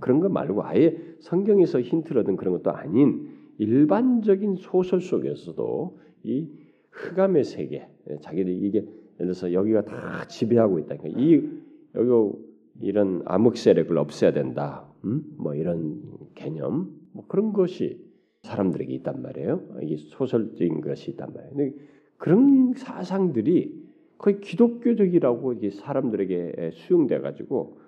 그런 0.00 0.20
거 0.20 0.28
말고 0.28 0.64
아예 0.64 0.96
성경에서 1.20 1.80
힌트를 1.80 2.22
얻은 2.22 2.36
그런 2.36 2.54
것도 2.54 2.72
아닌 2.72 3.28
일반적인 3.58 4.56
소설 4.56 5.00
속에서도 5.00 5.98
이 6.24 6.48
흑암의 6.90 7.44
세계, 7.44 7.86
예, 8.10 8.16
자기들이 8.20 8.58
이게 8.58 8.78
예를 8.78 8.90
들어서 9.18 9.52
여기가 9.52 9.84
다 9.84 10.26
지배하고 10.26 10.78
있다. 10.80 10.96
그러니까 10.96 11.20
이 11.20 11.48
여기 11.94 12.38
이런 12.82 13.22
암흑 13.24 13.56
세력을 13.56 13.96
없애야 13.96 14.32
된다. 14.32 14.86
음? 15.04 15.22
뭐 15.38 15.54
이런 15.54 16.02
개념, 16.34 16.90
뭐 17.12 17.24
그런 17.28 17.52
것이 17.52 18.00
사람들에게 18.42 18.92
있단 18.94 19.22
말이에요. 19.22 19.78
이게 19.82 19.96
소설적인 19.96 20.80
것이 20.80 21.12
있단 21.12 21.32
말이에요. 21.32 21.72
그런 22.18 22.74
사상들이 22.74 23.82
거의 24.18 24.40
기독교적이라고 24.40 25.54
이게 25.54 25.70
사람들에게 25.70 26.70
수용돼 26.74 27.20
가지고 27.20 27.78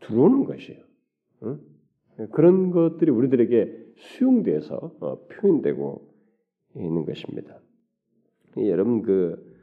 들어오는 0.00 0.44
것이에요. 0.44 0.80
응? 1.44 1.60
그런 2.30 2.70
것들이 2.70 3.10
우리들에게 3.10 3.84
수용돼서 3.96 4.94
어, 5.00 5.26
표현되고 5.26 6.08
있는 6.76 7.04
것입니다. 7.04 7.60
여러분 8.58 9.02
그 9.02 9.54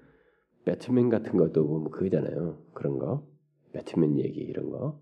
배트맨 0.66 1.10
같은 1.10 1.38
것도 1.38 1.66
보면 1.68 1.92
그거잖아요. 1.92 2.58
그런 2.74 3.00
거, 3.00 3.26
배트맨 3.74 4.20
얘기 4.20 4.42
이런 4.42 4.70
거. 4.70 5.02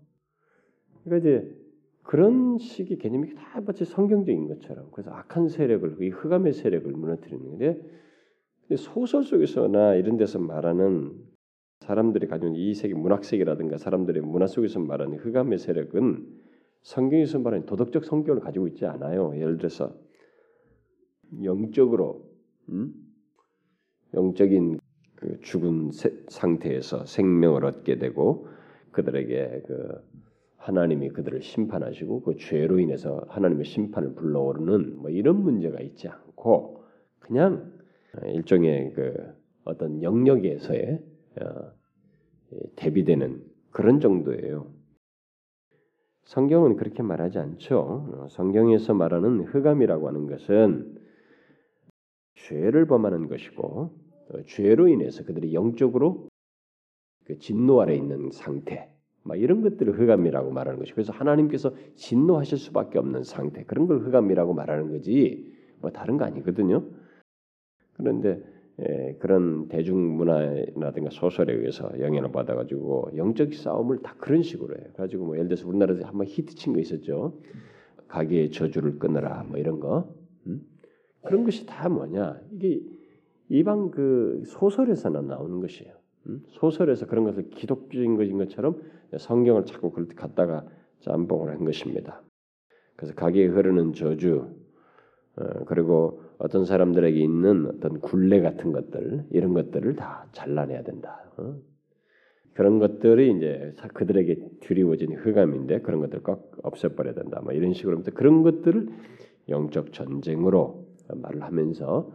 그러니까 1.04 1.28
이제 1.28 1.60
그런 2.02 2.58
식의 2.58 2.98
개념이 2.98 3.34
다 3.34 3.60
마치 3.60 3.84
성경적인 3.84 4.48
것처럼 4.48 4.88
그래서 4.92 5.10
악한 5.10 5.48
세력을 5.48 5.96
이 6.00 6.08
흑암의 6.08 6.52
세력을 6.52 6.90
무너뜨리는 6.90 7.58
데 7.58 7.80
소설 8.76 9.24
속에서나 9.24 9.94
이런 9.94 10.16
데서 10.16 10.38
말하는 10.38 11.12
사람들이 11.80 12.26
가진 12.28 12.54
이 12.54 12.74
세계 12.74 12.94
문학 12.94 13.24
세계라든가 13.24 13.78
사람들의 13.78 14.22
문화 14.22 14.46
속에서 14.46 14.80
말하는 14.80 15.18
흑암의 15.18 15.58
세력은 15.58 16.26
성경에서 16.82 17.38
말하는 17.40 17.66
도덕적 17.66 18.04
성격을 18.04 18.40
가지고 18.40 18.68
있지 18.68 18.86
않아요. 18.86 19.32
예를 19.36 19.56
들어서 19.56 19.94
영적으로 21.42 22.28
음? 22.68 22.92
영적인 24.14 24.78
그 25.14 25.38
죽은 25.40 25.90
상태에서 26.28 27.04
생명을 27.04 27.64
얻게 27.64 27.98
되고 27.98 28.48
그들에게 28.92 29.62
그 29.66 30.02
하나님이 30.56 31.10
그들을 31.10 31.42
심판하시고 31.42 32.22
그 32.22 32.36
죄로 32.36 32.78
인해서 32.78 33.24
하나님의 33.28 33.64
심판을 33.64 34.14
불러오르는 34.14 34.98
뭐 34.98 35.10
이런 35.10 35.42
문제가 35.42 35.80
있지 35.80 36.08
않고 36.08 36.84
그냥 37.18 37.72
일종의 38.26 38.92
그 38.94 39.34
어떤 39.64 40.02
영역에서의 40.02 41.02
어, 41.40 41.72
대비되는 42.76 43.42
그런 43.70 44.00
정도예요. 44.00 44.72
성경은 46.24 46.76
그렇게 46.76 47.02
말하지 47.02 47.38
않죠. 47.38 47.78
어, 47.78 48.26
성경에서 48.30 48.94
말하는 48.94 49.44
흑암이라고 49.44 50.08
하는 50.08 50.26
것은 50.26 50.98
죄를 52.34 52.86
범하는 52.86 53.28
것이고 53.28 53.66
어, 54.30 54.42
죄로 54.46 54.88
인해서 54.88 55.24
그들이 55.24 55.54
영적으로 55.54 56.29
그 57.30 57.38
진노 57.38 57.80
아래 57.80 57.94
있는 57.94 58.30
상태, 58.32 58.90
막 59.22 59.38
이런 59.38 59.62
것들을 59.62 59.98
흑암이라고 59.98 60.50
말하는 60.50 60.78
것이. 60.78 60.92
그래서 60.92 61.12
하나님께서 61.12 61.74
진노하실 61.94 62.58
수밖에 62.58 62.98
없는 62.98 63.24
상태, 63.24 63.64
그런 63.64 63.86
걸 63.86 64.00
흑암이라고 64.00 64.54
말하는 64.54 64.90
거지. 64.90 65.50
뭐 65.80 65.90
다른 65.90 66.16
거 66.16 66.24
아니거든요. 66.24 66.84
그런데 67.94 68.42
예, 68.80 69.16
그런 69.18 69.68
대중문화라든가 69.68 71.10
소설에 71.10 71.52
의해서 71.52 71.90
영향을 72.00 72.32
받아가지고 72.32 73.10
영적 73.16 73.52
싸움을 73.52 73.98
다 73.98 74.14
그런 74.18 74.42
식으로 74.42 74.74
해요. 74.74 74.86
가지고 74.96 75.26
뭐 75.26 75.36
예를 75.36 75.48
들어서 75.48 75.68
우리나라에서 75.68 76.06
한번 76.06 76.26
히트친 76.26 76.72
거 76.72 76.80
있었죠. 76.80 77.38
가게의 78.08 78.50
저주를 78.50 78.98
끊어라 78.98 79.44
뭐 79.48 79.58
이런 79.58 79.80
거 79.80 80.14
음? 80.46 80.62
그런 81.22 81.44
것이 81.44 81.66
다 81.66 81.88
뭐냐 81.88 82.40
이게 82.52 82.80
이방 83.50 83.90
그 83.90 84.42
소설에서나 84.46 85.20
나오는 85.22 85.60
것이에요. 85.60 85.99
음? 86.30 86.42
소설에서 86.48 87.06
그런 87.06 87.24
것을 87.24 87.50
기독적인 87.50 88.16
것인 88.16 88.38
것처럼 88.38 88.80
성경을 89.16 89.64
자꾸 89.66 89.90
그렇게 89.90 90.14
갖다가 90.14 90.64
짬뽕을 91.00 91.50
한 91.52 91.64
것입니다. 91.64 92.22
그래서 92.96 93.14
가게에 93.14 93.46
흐르는 93.46 93.94
저주 93.94 94.54
어, 95.36 95.64
그리고 95.66 96.22
어떤 96.38 96.64
사람들에게 96.64 97.18
있는 97.18 97.66
어떤 97.66 98.00
굴레 98.00 98.40
같은 98.40 98.72
것들 98.72 99.26
이런 99.30 99.54
것들을 99.54 99.96
다 99.96 100.26
잘라내야 100.32 100.82
된다. 100.82 101.24
어? 101.36 101.56
그런 102.54 102.78
것들이 102.78 103.36
이제 103.36 103.74
그들에게 103.94 104.36
드리워진 104.60 105.14
흑암인데 105.14 105.80
그런 105.80 106.00
것들 106.00 106.22
꼭 106.22 106.58
없애버려야 106.62 107.14
된다. 107.14 107.40
뭐 107.42 107.52
이런 107.52 107.72
식으로 107.72 108.02
그런 108.14 108.42
것들을 108.42 108.88
영적 109.48 109.92
전쟁으로 109.92 110.86
말을 111.08 111.42
하면서 111.42 112.12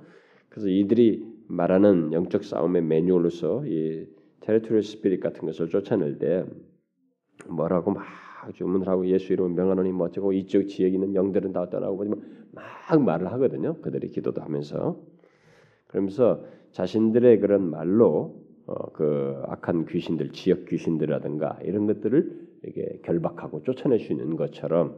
그래서 0.50 0.70
이들이 0.70 1.35
말하는 1.48 2.14
영적 2.14 2.44
싸움의 2.44 2.82
매뉴얼로서 2.84 3.66
이 3.66 4.08
테리토리 4.42 4.82
스피릿 4.82 5.22
같은 5.22 5.46
것을 5.46 5.70
쫓아낼 5.70 6.18
때 6.18 6.46
뭐라고 7.48 7.92
막 7.92 8.04
주문을 8.54 8.88
하고 8.88 9.08
예수 9.08 9.34
이름 9.34 9.56
명하노니 9.56 9.92
뭐 9.92 10.08
어쩌고 10.08 10.34
이쪽 10.34 10.68
지역에 10.68 10.94
있는 10.94 11.16
영들은 11.16 11.52
다 11.54 11.70
떠나고 11.70 12.04
뭐막 12.06 13.04
말을 13.04 13.32
하거든요. 13.34 13.82
그들이 13.82 14.10
기도도 14.10 14.42
하면서 14.42 15.00
그러면서 15.88 16.44
자신들의 16.72 17.40
그런 17.40 17.70
말로 17.70 18.44
어, 18.68 18.92
그 18.92 19.42
악한 19.46 19.86
귀신들, 19.86 20.32
지역 20.32 20.66
귀신들이라든가 20.66 21.60
이런 21.64 21.86
것들을 21.86 22.48
이게 22.66 23.00
결박하고 23.04 23.64
쫓아낼 23.64 24.00
수 24.00 24.12
있는 24.12 24.36
것처럼 24.36 24.96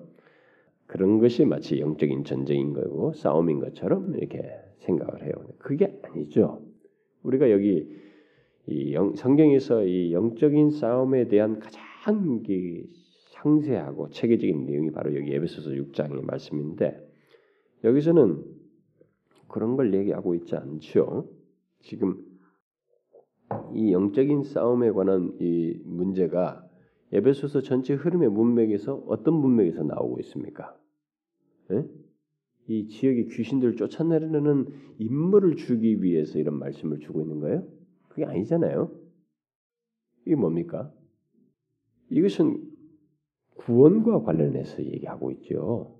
그런 0.88 1.20
것이 1.20 1.46
마치 1.46 1.80
영적인 1.80 2.24
전쟁인 2.24 2.74
거고 2.74 3.14
싸움인 3.14 3.60
것처럼 3.60 4.16
이렇게 4.16 4.42
생각을 4.80 5.24
해요. 5.24 5.34
그게 5.60 6.00
아니죠. 6.04 6.62
우리가 7.24 7.52
여기 7.52 7.88
이 8.68 8.94
영, 8.94 9.16
성경에서 9.16 9.84
이 9.84 10.14
영적인 10.14 10.72
싸움에 10.72 11.28
대한 11.28 11.60
가장 11.60 11.88
상세하고 13.32 14.10
체계적인 14.10 14.66
내용이 14.66 14.92
바로 14.92 15.16
여기 15.16 15.34
에베소서 15.34 15.72
6장의 15.72 16.26
말씀인데 16.26 17.00
여기서는 17.84 18.44
그런 19.48 19.76
걸 19.76 19.94
얘기하고 19.94 20.36
있지 20.36 20.56
않죠. 20.56 21.30
지금 21.82 22.18
이 23.74 23.94
영적인 23.94 24.44
싸움에 24.44 24.92
관한 24.92 25.38
이 25.40 25.80
문제가 25.86 26.67
에베소서 27.12 27.62
전체 27.62 27.94
흐름의 27.94 28.30
문맥에서 28.30 28.96
어떤 29.08 29.36
문맥에서 29.36 29.84
나오고 29.84 30.20
있습니까? 30.22 30.78
에? 31.72 31.86
이 32.68 32.88
지역의 32.88 33.30
귀신들을 33.30 33.78
쫓아내려는 33.78 34.68
임무를 34.98 35.56
주기 35.56 36.04
위해서 36.04 36.38
이런 36.38 36.60
말씀을 36.60 37.00
주고 37.00 37.22
있는 37.22 37.40
거예요? 37.40 37.66
그게 38.10 38.26
아니잖아요. 38.26 38.92
이게 40.26 40.36
뭡니까? 40.36 40.92
이것은 42.10 42.62
구원과 43.56 44.24
관련해서 44.24 44.84
얘기하고 44.84 45.32
있죠. 45.32 45.98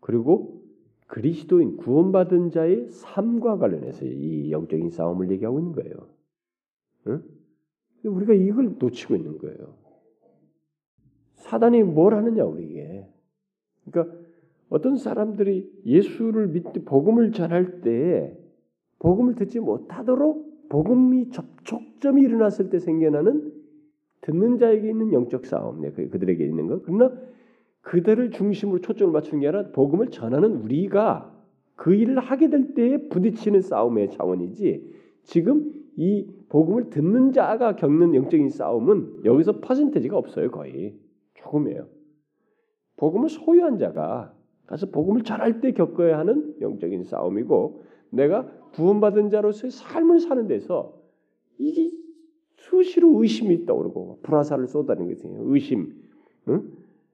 그리고 0.00 0.62
그리스도인 1.08 1.76
구원받은 1.76 2.50
자의 2.50 2.88
삶과 2.88 3.58
관련해서 3.58 4.06
이 4.06 4.50
영적인 4.50 4.88
싸움을 4.88 5.30
얘기하고 5.32 5.58
있는 5.58 5.72
거예요. 5.72 5.94
응? 7.08 7.22
우리가 8.04 8.32
이걸 8.32 8.76
놓치고 8.78 9.14
있는 9.16 9.36
거예요. 9.36 9.81
사단이 11.52 11.82
뭘 11.82 12.14
하느냐 12.14 12.44
우리에게. 12.44 13.06
그러니까 13.84 14.16
어떤 14.70 14.96
사람들이 14.96 15.70
예수를 15.84 16.48
믿 16.48 16.64
복음을 16.86 17.32
전할 17.32 17.82
때 17.82 18.34
복음을 18.98 19.34
듣지 19.34 19.60
못하도록 19.60 20.68
복음이 20.70 21.28
접촉점이 21.28 22.22
일어났을 22.22 22.70
때 22.70 22.78
생겨나는 22.78 23.52
듣는 24.22 24.56
자에게 24.56 24.88
있는 24.88 25.12
영적 25.12 25.44
싸움, 25.44 25.82
네, 25.82 25.90
그, 25.90 26.08
그들에게 26.08 26.42
있는 26.42 26.68
것. 26.68 26.84
그러나 26.84 27.12
그들을 27.82 28.30
중심으로 28.30 28.80
초점을 28.80 29.12
맞추는 29.12 29.40
게 29.40 29.48
아니라 29.48 29.72
복음을 29.72 30.08
전하는 30.08 30.54
우리가 30.54 31.38
그 31.76 31.94
일을 31.94 32.18
하게 32.18 32.48
될 32.48 32.72
때에 32.72 33.08
부딪히는 33.10 33.60
싸움의 33.60 34.12
차원이지. 34.12 34.90
지금 35.24 35.70
이 35.96 36.26
복음을 36.48 36.88
듣는 36.88 37.32
자가 37.32 37.76
겪는 37.76 38.14
영적인 38.14 38.48
싸움은 38.48 39.24
여기서 39.26 39.60
퍼센테지가 39.60 40.16
없어요, 40.16 40.50
거의 40.50 41.01
조금이에요. 41.42 41.86
복음을 42.96 43.28
소유한 43.28 43.78
자가 43.78 44.34
가서 44.66 44.86
복음을 44.90 45.22
전할 45.22 45.60
때 45.60 45.72
겪어야 45.72 46.18
하는 46.18 46.54
영적인 46.60 47.04
싸움이고 47.04 47.82
내가 48.10 48.46
구원받은 48.74 49.30
자로서의 49.30 49.70
삶을 49.70 50.20
사는 50.20 50.46
데서 50.46 50.94
이게 51.58 51.90
수시로 52.56 53.20
의심이 53.20 53.66
떠오르고 53.66 54.20
불화살을 54.22 54.68
쏟아내는 54.68 55.14
것이에요. 55.14 55.40
의심, 55.46 55.94
응? 56.48 56.70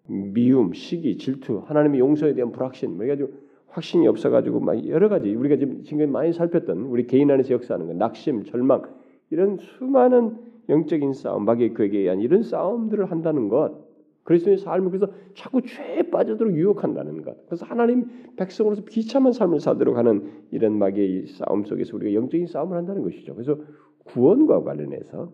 미움, 0.06 0.72
시기, 0.72 1.16
질투, 1.16 1.58
하나님의 1.64 2.00
용서에 2.00 2.34
대한 2.34 2.52
불확신, 2.52 2.96
뭐 2.96 3.04
해가지고 3.04 3.30
확신이 3.68 4.06
없어가지고 4.08 4.60
막 4.60 4.86
여러 4.88 5.08
가지 5.08 5.34
우리가 5.34 5.56
지금 5.56 5.82
지금 5.82 6.10
많이 6.10 6.32
살폈던 6.32 6.78
우리 6.78 7.06
개인 7.06 7.30
안에서 7.30 7.54
역사하는 7.54 7.86
거, 7.86 7.92
낙심, 7.94 8.44
절망 8.44 8.82
이런 9.30 9.58
수많은 9.58 10.36
영적인 10.68 11.12
싸움, 11.12 11.44
마귀의 11.44 11.74
그에게 11.74 11.98
의한 11.98 12.20
이런 12.20 12.42
싸움들을 12.42 13.10
한다는 13.10 13.48
것, 13.48 13.87
그리스도의 14.28 14.58
삶을 14.58 14.90
그래서 14.90 15.10
자꾸 15.34 15.62
죄에 15.62 16.10
빠져도록 16.10 16.54
유혹한다는 16.54 17.22
것. 17.22 17.46
그래서 17.46 17.64
하나님 17.64 18.34
백성으로서 18.36 18.84
비참한 18.84 19.32
삶을 19.32 19.58
살도록 19.58 19.96
하는 19.96 20.44
이런 20.50 20.78
마귀의 20.78 21.28
싸움 21.28 21.64
속에서 21.64 21.96
우리가 21.96 22.12
영적인 22.12 22.46
싸움을 22.46 22.76
한다는 22.76 23.02
것이죠. 23.02 23.34
그래서 23.34 23.58
구원과 24.04 24.64
관련해서 24.64 25.32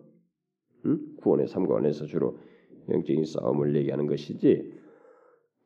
음? 0.85 1.17
구원의 1.17 1.47
삶과 1.47 1.73
관련해서 1.73 2.05
주로 2.05 2.37
영적인 2.87 3.25
싸움을 3.25 3.75
얘기하는 3.75 4.07
것이지 4.07 4.73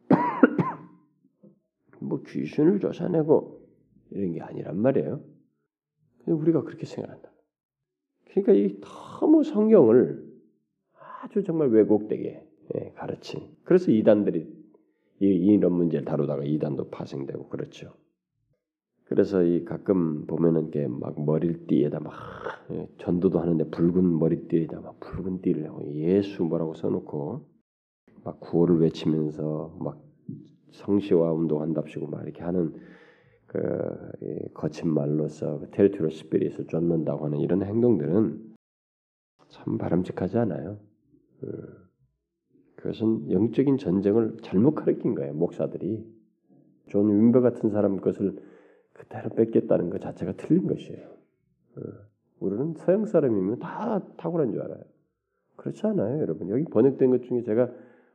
뭐 2.02 2.24
귀신을 2.24 2.80
쫓아내고 2.80 3.62
이런 4.10 4.32
게 4.32 4.42
아니란 4.42 4.82
말이에요. 4.82 5.22
우리가 6.26 6.64
그렇게 6.64 6.88
생각한다. 6.88 7.32
그러니까 8.32 8.54
이 8.54 8.82
너무 8.82 9.44
성경을 9.44 10.28
아주 11.22 11.44
정말 11.44 11.68
왜곡되게 11.68 12.26
예, 12.28 12.49
가르친. 12.96 13.42
그래서 13.64 13.92
이단들이 13.92 14.48
이, 15.22 15.26
이런 15.26 15.74
문제를 15.74 16.06
다루다가 16.06 16.44
이단도 16.44 16.90
파생되고 16.90 17.50
그렇죠. 17.50 17.94
그래서 19.06 19.44
이 19.44 19.66
가끔 19.66 20.28
보면은 20.28 20.70
게막 20.70 21.26
머리띠에다 21.26 22.00
막 22.00 22.14
예, 22.72 22.88
전도도 23.00 23.40
하는데 23.40 23.64
붉은 23.70 24.20
머리띠에다 24.20 24.82
막 24.82 25.00
붉은 25.00 25.42
띠를 25.42 25.68
하고 25.68 25.84
예수 25.96 26.44
뭐라고 26.44 26.76
써놓고 26.76 27.44
막 28.24 28.40
구호를 28.40 28.80
외치면서 28.82 29.76
막 29.80 30.00
성시화 30.72 31.34
운동한답시고 31.34 32.08
막 32.08 32.24
이렇게 32.24 32.44
하는 32.44 32.76
그 33.48 34.52
거친 34.54 34.94
말로서 34.94 35.60
그 35.60 35.72
territory 35.72 36.16
spirit을 36.16 36.68
쫓는다고 36.68 37.26
하는 37.26 37.40
이런 37.40 37.64
행동들은 37.64 38.56
참 39.48 39.80
바람직하지 39.80 40.38
않아요. 40.38 40.78
음. 41.44 41.89
그것은 42.80 43.30
영적인 43.30 43.78
전쟁을 43.78 44.38
잘못 44.42 44.74
가르친 44.74 45.14
거예요. 45.14 45.34
목사들이 45.34 46.02
존 46.88 47.10
윔버 47.10 47.42
같은 47.42 47.70
사람 47.72 47.98
것을 47.98 48.38
그대로 48.94 49.30
베꼈다는 49.32 49.90
것 49.90 50.00
자체가 50.00 50.34
틀린 50.38 50.66
것이에요. 50.66 51.06
어. 51.76 51.82
우리는 52.40 52.74
서양 52.78 53.06
사람이면 53.06 53.60
다 53.60 54.02
탁월한 54.16 54.54
줄 54.54 54.62
알아요. 54.62 54.82
그렇지 55.58 55.86
않아요, 55.88 56.22
여러분. 56.22 56.50
여기 56.50 56.64
번역된 56.64 57.10
것 57.10 57.24
중에 57.24 57.42
제가 57.44 57.70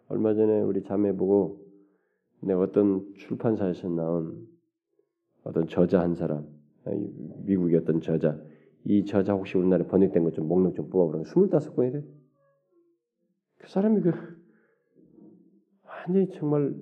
얼마 0.08 0.32
전에 0.32 0.62
우리 0.62 0.82
자매 0.82 1.12
보고 1.12 1.60
내가 2.40 2.60
어떤 2.60 3.12
출판사에서 3.16 3.90
나온 3.90 4.48
어떤 5.42 5.66
저자 5.68 6.00
한 6.00 6.14
사람, 6.14 6.46
미국의 7.44 7.80
어떤 7.80 8.00
저자, 8.00 8.40
이 8.84 9.04
저자 9.04 9.34
혹시 9.34 9.58
우리나라에 9.58 9.86
번역된 9.88 10.24
것 10.24 10.32
좀 10.32 10.48
목록 10.48 10.74
좀 10.74 10.88
뽑아보라고 10.88 11.24
스물다섯 11.24 11.76
권이래. 11.76 12.02
그 13.58 13.68
사람이 13.68 14.00
그 14.00 14.43
완전히 16.06 16.28
정말 16.30 16.74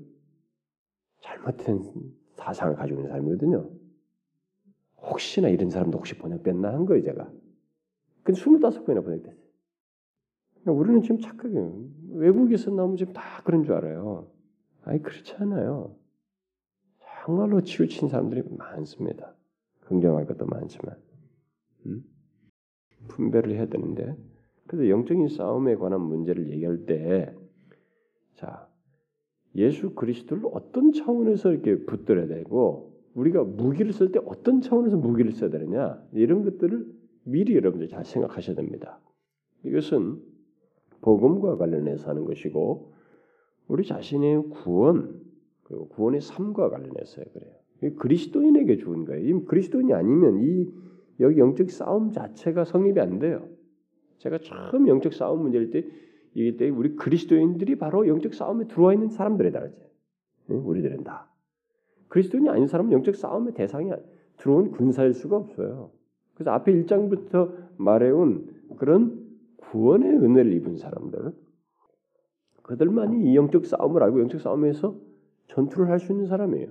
잘못된 1.20 1.82
사상을 2.34 2.74
가지고 2.74 3.00
있는 3.00 3.10
사람이거든요. 3.10 3.70
혹시나 4.98 5.48
이런 5.48 5.70
사람도 5.70 5.98
혹시 5.98 6.16
번역됐나 6.18 6.72
한 6.72 6.86
거예요, 6.86 7.04
제가. 7.04 7.30
근데 8.22 8.40
25번이나 8.40 9.04
번역됐어요. 9.04 9.42
그러니까 10.60 10.72
우리는 10.72 11.02
지금 11.02 11.20
착각해요. 11.20 11.84
외국에서 12.10 12.70
나오면 12.70 12.96
지금 12.96 13.12
다 13.12 13.42
그런 13.44 13.64
줄 13.64 13.74
알아요. 13.74 14.30
아니, 14.82 15.02
그렇지 15.02 15.34
않아요. 15.34 15.96
정말로 17.24 17.60
치우친 17.60 18.08
사람들이 18.08 18.42
많습니다. 18.56 19.34
긍정할 19.82 20.26
것도 20.26 20.46
많지만 20.46 20.96
음? 21.86 22.04
분별을 23.08 23.54
해야 23.54 23.66
되는데 23.66 24.16
그래서 24.66 24.88
영적인 24.88 25.28
싸움에 25.28 25.76
관한 25.76 26.00
문제를 26.00 26.50
얘기할 26.50 26.86
때 26.86 27.34
자, 28.34 28.71
예수 29.56 29.94
그리스도를 29.94 30.44
어떤 30.52 30.92
차원에서 30.92 31.52
이렇게 31.52 31.84
붙들어야 31.84 32.26
되고 32.26 32.92
우리가 33.14 33.44
무기를 33.44 33.92
쓸 33.92 34.10
때 34.10 34.20
어떤 34.24 34.60
차원에서 34.60 34.96
무기를 34.96 35.32
써야 35.32 35.50
되느냐 35.50 36.02
이런 36.12 36.42
것들을 36.44 36.86
미리 37.24 37.54
여러분들 37.54 37.88
잘 37.88 38.04
생각하셔야 38.04 38.56
됩니다. 38.56 38.98
이것은 39.64 40.20
복음과 41.02 41.56
관련해서 41.56 42.08
하는 42.10 42.24
것이고 42.24 42.92
우리 43.68 43.84
자신의 43.84 44.48
구원 44.50 45.20
그리고 45.64 45.88
구원의 45.88 46.20
삶과 46.20 46.70
관련해서 46.70 47.22
그래요. 47.32 47.96
그리스도인에게 47.96 48.76
주은 48.76 49.04
거예요. 49.04 49.26
이 49.26 49.44
그리스도인이 49.44 49.92
아니면 49.92 50.40
이 50.40 50.68
여기 51.20 51.38
영적 51.38 51.70
싸움 51.70 52.12
자체가 52.12 52.64
성립이 52.64 53.00
안 53.00 53.18
돼요. 53.18 53.48
제가 54.18 54.38
처음 54.38 54.88
영적 54.88 55.12
싸움 55.12 55.42
문제일 55.42 55.70
때 55.70 55.84
이때 56.34 56.56
때 56.56 56.68
우리 56.70 56.96
그리스도인들이 56.96 57.76
바로 57.76 58.06
영적 58.06 58.34
싸움에 58.34 58.66
들어와 58.66 58.94
있는 58.94 59.08
사람들이다 59.08 59.60
그러지. 59.60 59.76
우리들은 60.48 61.04
다 61.04 61.30
그리스도인이 62.08 62.48
아닌 62.48 62.66
사람은 62.66 62.92
영적 62.92 63.16
싸움의 63.16 63.54
대상이 63.54 63.90
들어온 64.36 64.70
군사일 64.70 65.14
수가 65.14 65.36
없어요. 65.36 65.90
그래서 66.34 66.50
앞에 66.50 66.72
1장부터 66.72 67.54
말해온 67.76 68.48
그런 68.76 69.22
구원의 69.58 70.10
은혜를 70.10 70.52
입은 70.54 70.76
사람들 70.76 71.32
그들만이 72.62 73.30
이 73.30 73.36
영적 73.36 73.66
싸움을 73.66 74.02
알고 74.02 74.20
영적 74.20 74.40
싸움에서 74.40 74.96
전투를 75.48 75.88
할 75.88 75.98
수 75.98 76.12
있는 76.12 76.26
사람이에요. 76.26 76.70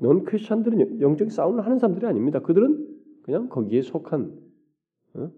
넌 0.00 0.24
크리스천들은 0.24 1.00
영적 1.00 1.30
싸움을 1.30 1.64
하는 1.64 1.78
사람들이 1.78 2.06
아닙니다. 2.06 2.40
그들은 2.40 2.86
그냥 3.22 3.48
거기에 3.48 3.82
속한 3.82 4.38
어? 5.14 5.30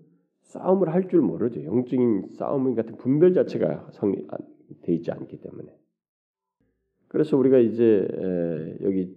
싸움을 0.43 0.93
할 0.93 1.09
줄 1.09 1.21
모르죠. 1.21 1.63
영적인 1.65 2.31
싸움 2.33 2.75
같은 2.75 2.97
분별 2.97 3.35
자체가 3.35 3.91
성립돼 3.93 4.95
있지 4.95 5.11
않기 5.11 5.41
때문에. 5.41 5.75
그래서 7.09 7.37
우리가 7.37 7.59
이제 7.59 8.07
여기 8.83 9.15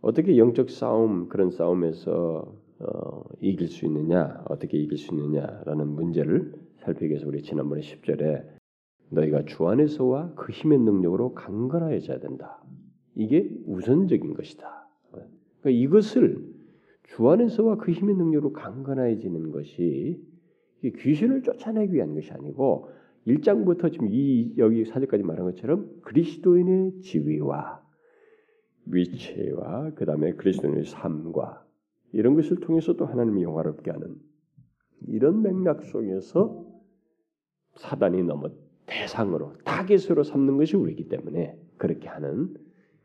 어떻게 0.00 0.38
영적 0.38 0.70
싸움 0.70 1.28
그런 1.28 1.50
싸움에서 1.50 2.56
어, 2.80 3.24
이길 3.40 3.66
수 3.66 3.86
있느냐, 3.86 4.44
어떻게 4.48 4.78
이길 4.78 4.98
수 4.98 5.12
있느냐라는 5.12 5.88
문제를 5.88 6.52
살피기 6.76 7.10
위해서 7.10 7.26
우리 7.26 7.42
지난번에 7.42 7.80
10절에 7.80 8.46
너희가 9.10 9.44
주 9.46 9.66
안에서와 9.66 10.34
그 10.36 10.52
힘의 10.52 10.78
능력으로 10.78 11.34
강건하여져야 11.34 12.20
된다. 12.20 12.62
이게 13.16 13.50
우선적인 13.66 14.34
것이다. 14.34 14.88
그러니까 15.10 15.70
이것을 15.70 16.57
주 17.08 17.28
안에서와 17.28 17.76
그 17.76 17.92
힘의 17.92 18.16
능력으로 18.16 18.52
강건해지는 18.52 19.50
것이 19.50 20.22
귀신을 20.84 21.42
쫓아내기 21.42 21.94
위한 21.94 22.14
것이 22.14 22.30
아니고 22.32 22.90
1장부터 23.26 23.90
지금 23.92 24.08
이 24.10 24.54
여기 24.58 24.84
사절까지 24.84 25.22
말한 25.22 25.44
것처럼 25.46 26.00
그리스도인의 26.02 27.00
지위와 27.00 27.82
위치와 28.86 29.92
그 29.94 30.04
다음에 30.04 30.32
그리스도인의 30.34 30.84
삶과 30.84 31.66
이런 32.12 32.34
것을 32.34 32.60
통해서 32.60 32.94
또 32.94 33.06
하나님이 33.06 33.42
영화롭게 33.42 33.90
하는 33.90 34.16
이런 35.06 35.42
맥락 35.42 35.82
속에서 35.84 36.64
사단이 37.76 38.22
너무 38.22 38.50
대상으로 38.86 39.54
타겟으로 39.64 40.22
삼는 40.22 40.56
것이 40.56 40.76
우리이기 40.76 41.08
때문에 41.08 41.58
그렇게 41.76 42.08
하는 42.08 42.54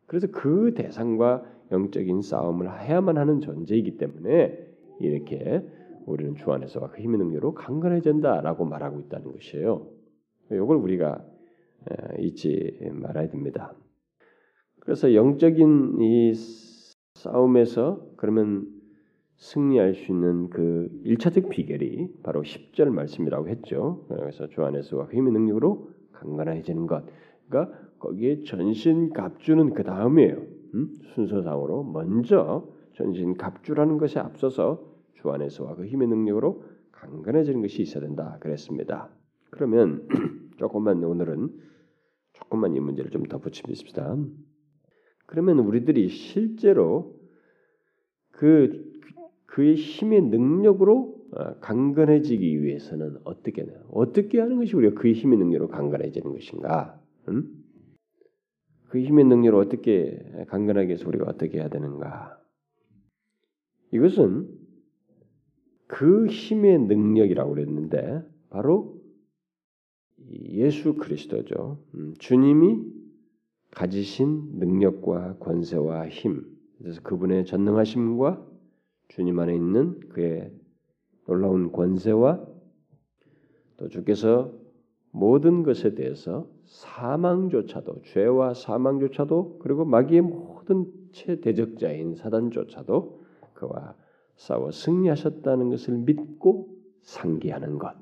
그래서 0.05 0.27
그 0.31 0.73
대상과 0.75 1.43
영적인 1.71 2.21
싸움을 2.21 2.81
해야만 2.81 3.17
하는 3.17 3.41
존재이기 3.41 3.97
때문에 3.97 4.57
이렇게 4.99 5.65
우리는 6.05 6.35
주 6.35 6.51
안에서와 6.51 6.89
그 6.89 7.01
힘의 7.01 7.17
능력으로 7.17 7.53
강건해진다라고 7.53 8.65
말하고 8.65 8.99
있다는 8.99 9.31
것이에요. 9.31 9.87
이걸 10.51 10.77
우리가 10.77 11.25
잊지 12.19 12.79
말아야 12.91 13.29
됩니다. 13.29 13.73
그래서 14.79 15.13
영적인 15.13 16.01
이 16.01 16.33
싸움에서 17.15 18.05
그러면 18.17 18.67
승리할 19.37 19.95
수 19.95 20.11
있는 20.11 20.49
그 20.49 20.89
일차적 21.03 21.49
비결이 21.49 22.19
바로 22.23 22.41
10절 22.41 22.89
말씀이라고 22.89 23.47
했죠. 23.47 24.05
그래서 24.09 24.47
주 24.47 24.63
안에서와 24.63 25.07
그 25.07 25.15
힘의 25.17 25.33
능력으로 25.33 25.89
강건해지는 26.11 26.87
것. 26.87 27.05
그러니까 27.47 27.77
거기에 28.03 28.43
전신 28.43 29.13
갑주는 29.13 29.73
그 29.73 29.83
다음이에요. 29.83 30.35
음? 30.75 30.93
순서상으로 31.13 31.83
먼저 31.83 32.67
전신 32.95 33.35
갑주라는 33.35 33.97
것에 33.97 34.19
앞서서 34.19 34.83
주 35.13 35.31
안에서와 35.31 35.75
그 35.75 35.85
힘의 35.85 36.09
능력으로 36.09 36.65
강건해지는 36.91 37.61
것이 37.61 37.81
있어야 37.81 38.03
된다. 38.03 38.37
그랬습니다. 38.41 39.09
그러면 39.51 40.05
조금만 40.59 41.01
오늘은 41.01 41.49
조금만 42.33 42.75
이 42.75 42.81
문제를 42.81 43.09
좀 43.09 43.23
덧붙입니다. 43.23 44.17
그러면 45.25 45.59
우리들이 45.59 46.09
실제로 46.09 47.15
그 48.31 48.91
그의 49.45 49.75
힘의 49.75 50.23
능력으로 50.23 51.23
어, 51.31 51.59
강건해지기 51.61 52.61
위해서는 52.63 53.17
어떻게 53.23 53.65
어떻게 53.91 54.41
하는 54.41 54.57
것이 54.57 54.75
우리가 54.75 54.99
그의 54.99 55.13
힘의 55.13 55.39
능력으로 55.39 55.69
강건해지는 55.69 56.33
것인가? 56.33 56.99
음? 57.29 57.62
그 58.93 58.99
힘의 58.99 59.25
능력을 59.25 59.59
어떻게 59.59 60.23
강건하게 60.49 60.93
해서 60.93 61.07
우리가 61.07 61.25
어떻게 61.27 61.57
해야 61.57 61.67
되는가? 61.67 62.39
이것은 63.91 64.47
그 65.87 66.27
힘의 66.27 66.77
능력이라고 66.77 67.55
그랬는데 67.55 68.21
바로 68.51 69.01
예수 70.29 70.93
그리스도죠. 70.93 71.83
음, 71.95 72.13
주님이 72.19 72.83
가지신 73.71 74.59
능력과 74.59 75.37
권세와 75.39 76.09
힘, 76.09 76.45
그래서 76.77 77.01
그분의 77.01 77.47
전능하심과 77.47 78.47
주님 79.07 79.39
안에 79.39 79.55
있는 79.55 80.01
그의 80.09 80.53
놀라운 81.25 81.71
권세와 81.71 82.45
또 83.77 83.89
주께서 83.89 84.53
모든 85.09 85.63
것에 85.63 85.95
대해서 85.95 86.47
사망조차도 86.65 88.01
죄와 88.03 88.53
사망조차도 88.53 89.59
그리고 89.59 89.85
마귀의 89.85 90.21
모든 90.21 90.85
최대적자인 91.11 92.15
사단조차도 92.15 93.21
그와 93.53 93.95
싸워 94.35 94.71
승리하셨다는 94.71 95.69
것을 95.69 95.97
믿고 95.99 96.75
상기하는 97.01 97.77
것. 97.77 97.95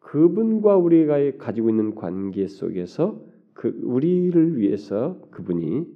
그분과 0.00 0.76
우리가 0.76 1.38
가지고 1.38 1.70
있는 1.70 1.94
관계 1.94 2.46
속에서 2.46 3.24
그 3.52 3.68
우리를 3.82 4.58
위해서 4.58 5.20
그분이 5.30 5.86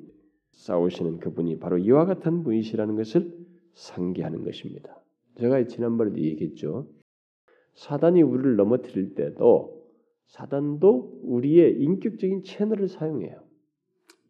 싸우시는 0.53 1.19
그분이 1.19 1.59
바로 1.59 1.79
이와 1.79 2.05
같은 2.05 2.43
분이시라는 2.43 2.97
것을 2.97 3.33
상기하는 3.75 4.45
것입니다. 4.45 5.01
제가 5.39 5.65
지난번에도 5.67 6.19
얘기했죠. 6.19 6.89
사단이 7.75 8.23
우리를 8.23 8.57
넘어뜨릴 8.57 9.15
때도 9.15 9.78
사단도 10.29 11.21
우리의 11.23 11.81
인격적인 11.83 12.43
채널을 12.43 12.89
사용해요. 12.89 13.41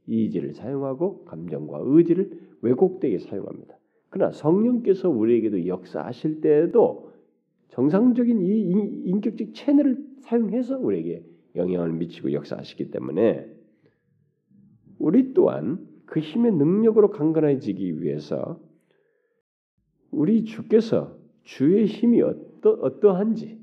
이지를 0.06 0.54
사용하고 0.54 1.24
감정과 1.24 1.80
의지를 1.82 2.30
왜곡되게 2.62 3.18
사용합니다. 3.18 3.76
그러나 4.10 4.32
성령께서 4.32 5.10
우리에게도 5.10 5.66
역사하실 5.66 6.40
때에도 6.40 7.12
정상적인 7.68 8.40
이 8.40 8.70
인격적 9.04 9.54
채널을 9.54 9.98
사용해서 10.20 10.78
우리에게 10.78 11.24
영향을 11.56 11.92
미치고 11.92 12.32
역사하시기 12.32 12.90
때문에 12.90 13.46
우리 14.98 15.34
또한 15.34 15.86
그 16.06 16.20
힘의 16.20 16.52
능력으로 16.52 17.10
강건해지기 17.10 18.00
위해서 18.02 18.60
우리 20.10 20.44
주께서 20.44 21.18
주의 21.42 21.86
힘이 21.86 22.22
어떠, 22.22 22.70
어떠한지 22.70 23.57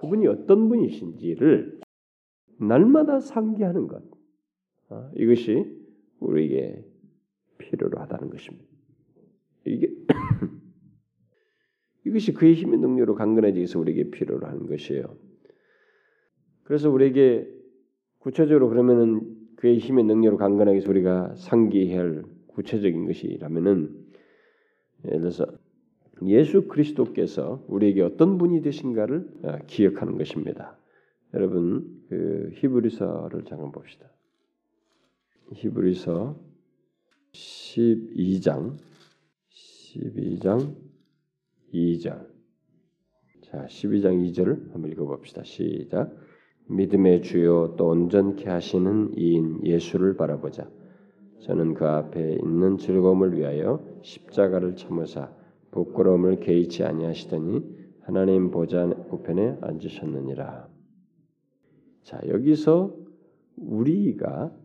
그분이 0.00 0.26
어떤 0.26 0.68
분이신지를 0.68 1.80
날마다 2.58 3.20
상기하는 3.20 3.86
것 3.86 4.02
어, 4.88 5.10
이것이 5.14 5.64
우리에게 6.18 6.84
필요로 7.58 8.00
하다는 8.00 8.30
것입니다. 8.30 8.66
이게 9.66 9.94
이것이 12.06 12.32
그의 12.32 12.54
힘의 12.54 12.80
능력으로 12.80 13.14
강건해지기 13.14 13.58
위해서 13.58 13.78
우리에게 13.78 14.10
필요로 14.10 14.46
하는 14.46 14.66
것이에요. 14.66 15.16
그래서 16.64 16.90
우리에게 16.90 17.46
구체적으로 18.18 18.68
그러면은 18.68 19.36
그의 19.56 19.78
힘의 19.78 20.04
능력으로 20.04 20.38
위해서 20.72 20.90
우리가 20.90 21.34
상기해야 21.36 22.00
할 22.00 22.24
구체적인 22.48 23.06
것이라면은 23.06 24.06
예를 25.04 25.20
들어서 25.20 25.46
예수 26.26 26.68
그리스도께서 26.68 27.64
우리에게 27.68 28.02
어떤 28.02 28.38
분이 28.38 28.62
되신가를 28.62 29.28
어, 29.42 29.58
기억하는 29.66 30.18
것입니다. 30.18 30.76
여러분 31.34 32.02
그 32.08 32.50
히브리서를 32.54 33.44
잠깐 33.44 33.72
봅시다. 33.72 34.10
히브리서 35.52 36.38
12장 37.32 38.76
12장 39.50 40.74
2절 41.72 42.26
자 43.42 43.66
12장 43.66 44.30
2절을 44.30 44.72
한번 44.72 44.90
읽어봅시다. 44.90 45.42
시작 45.44 46.14
믿음의 46.68 47.22
주요 47.22 47.74
또 47.76 47.88
온전케 47.88 48.48
하시는 48.48 49.12
이인 49.16 49.60
예수를 49.64 50.16
바라보자. 50.16 50.68
저는 51.40 51.74
그 51.74 51.86
앞에 51.86 52.34
있는 52.34 52.78
즐거움을 52.78 53.36
위하여 53.36 53.84
십자가를 54.02 54.76
참으사 54.76 55.32
부끄러움을 55.70 56.40
개의치 56.40 56.84
아니하시더니 56.84 57.80
하나님 58.00 58.50
보좌 58.50 58.84
우편에 58.84 59.58
앉으셨느니라. 59.60 60.68
자 62.02 62.20
여기서 62.26 62.96
우리가 63.56 64.56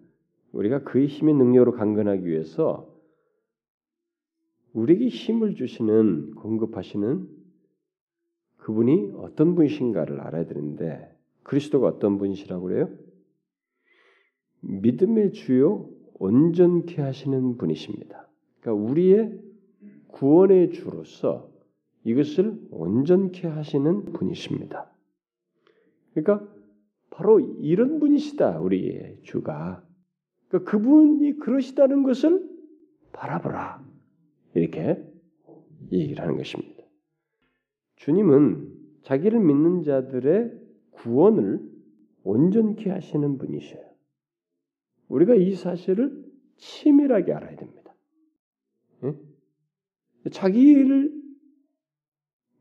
우리가 0.51 0.83
그의 0.83 1.07
힘의 1.07 1.35
능력으로 1.35 1.73
강건하기 1.73 2.25
위해서 2.25 2.91
우리에게 4.73 5.07
힘을 5.07 5.55
주시는 5.55 6.35
공급하시는 6.35 7.27
그분이 8.57 9.11
어떤 9.17 9.53
분이신가를 9.55 10.21
알아야 10.21 10.45
되는데 10.45 11.13
그리스도가 11.43 11.87
어떤 11.87 12.17
분이시라고 12.17 12.63
그래요? 12.63 12.89
믿음의 14.61 15.33
주요 15.33 15.89
온전케 16.15 17.01
하시는 17.01 17.57
분이십니다. 17.57 18.27
그러니까 18.59 18.83
우리의 18.83 19.44
구원의 20.15 20.71
주로서 20.71 21.51
이것을 22.05 22.57
온전케 22.71 23.47
하시는 23.47 24.05
분이십니다. 24.13 24.89
그러니까 26.13 26.47
바로 27.09 27.39
이런 27.39 27.99
분이시다 27.99 28.59
우리의 28.59 29.19
주가. 29.23 29.85
그러니까 30.47 30.71
그분이 30.71 31.39
그러시다는 31.39 32.03
것을 32.03 32.47
바라보라 33.11 33.85
이렇게 34.53 35.03
얘기를 35.91 36.23
하는 36.23 36.37
것입니다. 36.37 36.83
주님은 37.97 38.73
자기를 39.03 39.39
믿는 39.39 39.83
자들의 39.83 40.51
구원을 40.91 41.59
온전케 42.23 42.89
하시는 42.89 43.37
분이셔요. 43.37 43.83
우리가 45.09 45.35
이 45.35 45.55
사실을 45.55 46.23
치밀하게 46.57 47.33
알아야 47.33 47.55
됩니다. 47.57 47.93
예? 49.03 49.34
자기를 50.31 51.13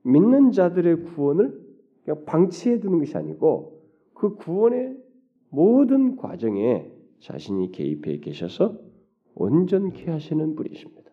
믿는 0.05 0.53
자들의 0.53 1.05
구원을 1.05 1.65
그냥 2.05 2.25
방치해 2.25 2.79
두는 2.81 2.99
것이 2.99 3.17
아니고 3.17 3.83
그 4.15 4.35
구원의 4.37 4.97
모든 5.49 6.17
과정에 6.17 6.91
자신이 7.21 7.73
개입해 7.73 8.19
계셔서 8.19 8.79
온전케 9.35 10.11
하시는 10.11 10.55
분이십니다. 10.55 11.11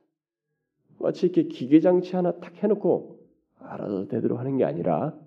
마치 1.00 1.28
이렇게 1.28 1.44
기계장치 1.44 2.16
하나 2.16 2.40
탁 2.40 2.62
해놓고 2.62 3.20
알아서 3.60 4.08
되도록 4.08 4.40
하는 4.40 4.58
게 4.58 4.66
아니라 4.66 5.18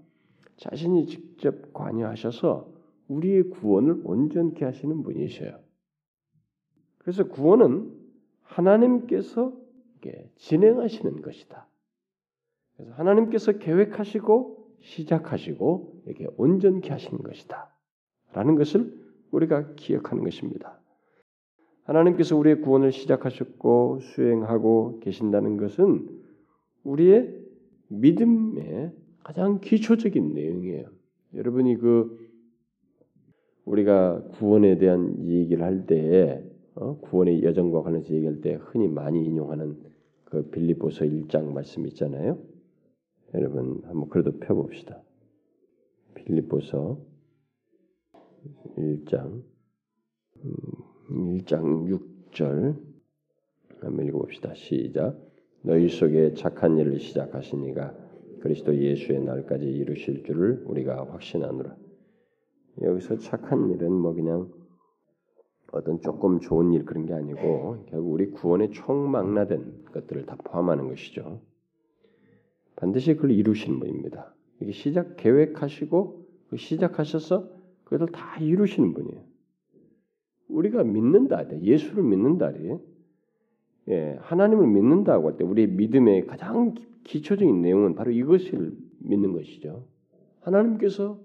자신이 0.56 1.06
직접 1.06 1.72
관여하셔서 1.72 2.72
우리의 3.08 3.50
구원을 3.50 4.02
온전케 4.04 4.64
하시는 4.64 5.02
분이셔요. 5.02 5.58
그래서 6.98 7.24
구원은 7.28 7.92
하나님께서 8.42 9.63
진행하시는 10.36 11.22
것이다. 11.22 11.68
그래서 12.76 12.92
하나님께서 12.94 13.52
계획하시고 13.52 14.64
시작하시고 14.80 16.02
이렇게 16.06 16.26
온전케 16.36 16.90
하시는 16.90 17.18
것이다. 17.22 17.74
라는 18.32 18.56
것을 18.56 18.92
우리가 19.30 19.74
기억하는 19.74 20.24
것입니다. 20.24 20.80
하나님께서 21.84 22.36
우리의 22.36 22.60
구원을 22.60 22.92
시작하셨고 22.92 24.00
수행하고 24.00 25.00
계신다는 25.00 25.56
것은 25.56 26.08
우리의 26.82 27.42
믿음의 27.88 28.92
가장 29.22 29.60
기초적인 29.60 30.34
내용이에요. 30.34 30.88
여러분이 31.34 31.76
그 31.78 32.18
우리가 33.64 34.22
구원에 34.32 34.78
대한 34.78 35.26
얘기를 35.26 35.64
할 35.64 35.86
때에 35.86 36.42
어? 36.74 36.98
구원의 36.98 37.42
여정과 37.42 37.82
관련해서 37.82 38.12
얘기할 38.14 38.40
때 38.40 38.58
흔히 38.60 38.88
많이 38.88 39.24
인용하는 39.24 39.93
그 40.24 40.50
빌립보서 40.50 41.04
1장 41.04 41.52
말씀 41.52 41.86
있잖아요. 41.88 42.38
여러분 43.34 43.82
한번 43.84 44.08
그래도 44.08 44.38
펴봅시다. 44.38 45.02
빌립보서 46.14 46.98
1장 48.76 49.42
1장 51.10 52.00
6절 52.30 52.94
한번 53.80 54.06
읽어봅시다. 54.06 54.54
시작. 54.54 55.18
너희 55.62 55.88
속에 55.88 56.34
착한 56.34 56.78
일을 56.78 57.00
시작하시니가 57.00 57.94
그리스도 58.40 58.76
예수의 58.76 59.22
날까지 59.22 59.64
이루실 59.66 60.24
줄을 60.24 60.62
우리가 60.66 61.10
확신하노라. 61.10 61.76
여기서 62.82 63.18
착한 63.18 63.70
일은 63.70 63.92
뭐 63.92 64.12
그냥 64.12 64.50
어떤 65.74 66.00
조금 66.00 66.38
좋은 66.40 66.72
일 66.72 66.84
그런 66.84 67.04
게 67.04 67.12
아니고 67.12 67.84
결국 67.88 68.12
우리 68.12 68.30
구원의 68.30 68.70
총망라된 68.70 69.86
것들을 69.92 70.24
다 70.26 70.36
포함하는 70.44 70.86
것이죠. 70.88 71.40
반드시 72.76 73.14
그걸 73.14 73.32
이루시는 73.32 73.80
분입니다. 73.80 74.34
이게 74.60 74.70
시작 74.72 75.16
계획하시고 75.16 76.26
그 76.48 76.56
시작하셔서 76.56 77.50
그것을 77.84 78.12
다 78.12 78.38
이루시는 78.38 78.94
분이에요. 78.94 79.22
우리가 80.48 80.84
믿는다, 80.84 81.44
예수를 81.60 82.04
믿는다리, 82.04 82.78
예, 83.88 84.18
하나님을 84.20 84.66
믿는다고 84.68 85.28
할 85.28 85.36
때 85.36 85.44
우리의 85.44 85.68
믿음의 85.68 86.26
가장 86.26 86.74
기초적인 87.02 87.62
내용은 87.62 87.94
바로 87.94 88.12
이것을 88.12 88.76
믿는 89.00 89.32
것이죠. 89.32 89.86
하나님께서 90.40 91.18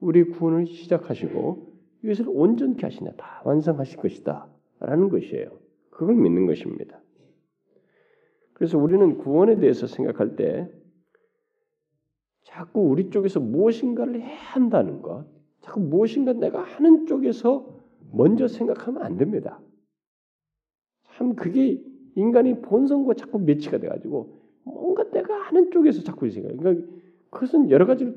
우리 0.00 0.24
구원을 0.24 0.66
시작하시고 0.66 1.73
이것을 2.04 2.26
온전케 2.28 2.84
하시냐, 2.84 3.12
다 3.12 3.40
완성하실 3.44 3.96
것이다. 3.98 4.46
라는 4.80 5.08
것이에요. 5.08 5.48
그걸 5.88 6.14
믿는 6.16 6.46
것입니다. 6.46 7.00
그래서 8.52 8.78
우리는 8.78 9.16
구원에 9.16 9.56
대해서 9.56 9.86
생각할 9.86 10.36
때 10.36 10.70
자꾸 12.42 12.82
우리 12.82 13.08
쪽에서 13.08 13.40
무엇인가를 13.40 14.20
해야 14.20 14.38
한다는 14.38 15.00
것, 15.00 15.26
자꾸 15.62 15.80
무엇인가 15.80 16.34
내가 16.34 16.62
하는 16.62 17.06
쪽에서 17.06 17.66
먼저 18.12 18.48
생각하면 18.48 19.02
안 19.02 19.16
됩니다. 19.16 19.60
참 21.16 21.34
그게 21.34 21.82
인간이 22.16 22.60
본성과 22.60 23.14
자꾸 23.14 23.38
매치가 23.38 23.78
돼가지고 23.78 24.40
뭔가 24.64 25.10
내가 25.10 25.34
하는 25.34 25.70
쪽에서 25.70 26.02
자꾸 26.02 26.28
생각. 26.30 26.54
그러니까 26.56 26.86
그것은 27.30 27.70
여러 27.70 27.86
가지로 27.86 28.12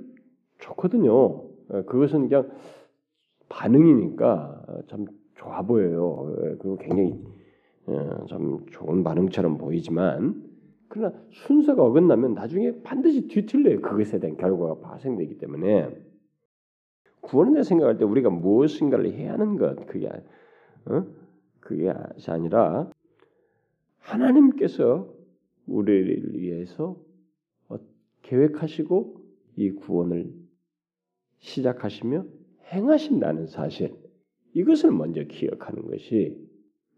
좋거든요. 0.60 1.14
어, 1.14 1.84
그것은 1.86 2.28
그냥 2.28 2.52
반응이니까 3.50 4.84
참 4.88 5.06
좋아 5.36 5.62
보여요. 5.62 6.34
그리고 6.60 6.78
굉장히 6.78 7.24
어, 7.86 8.26
참 8.28 8.66
좋은 8.72 9.04
반응처럼 9.04 9.58
보이지만 9.58 10.44
그러나 10.90 11.14
순서가 11.32 11.84
어긋나면 11.84 12.34
나중에 12.34 12.82
반드시 12.84 13.28
뒤틀려요. 13.28 13.82
그것에 13.82 14.20
대한 14.20 14.38
결과가 14.38 14.80
발생되기 14.80 15.38
때문에 15.38 15.90
구원에 17.22 17.64
생각할 17.64 17.98
때 17.98 18.06
우리가 18.06 18.30
무엇인가를 18.30 19.14
해야 19.14 19.34
하는 19.34 19.58
것 19.58 19.86
그게 19.88 20.08
어? 20.86 21.06
그게 21.60 21.94
아니라 22.28 22.90
하나님께서 24.00 25.14
우리를 25.66 26.40
위해서 26.40 26.98
어, 27.68 27.78
계획하시고 28.22 29.22
이 29.58 29.72
구원을 29.72 30.34
시작하시며 31.40 32.26
행하신다는 32.72 33.48
사실 33.48 33.96
이것을 34.54 34.92
먼저 34.92 35.24
기억하는 35.24 35.88
것이 35.88 36.38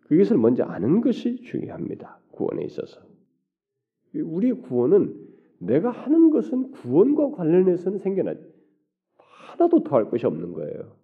그것을 0.02 0.38
먼저 0.38 0.64
아는 0.64 1.02
것이 1.02 1.42
중요합니다. 1.44 2.20
구원에 2.32 2.64
있어서 2.64 3.02
우리의 4.16 4.54
구원은 4.62 5.28
내가 5.60 5.92
하는 5.92 6.30
것은 6.30 6.72
구원과 6.72 7.32
관련해서는 7.32 8.00
생겨나 8.00 8.34
하나도 9.18 9.84
더할 9.84 10.10
것이 10.10 10.26
없는 10.26 10.54
거예요. 10.54 10.96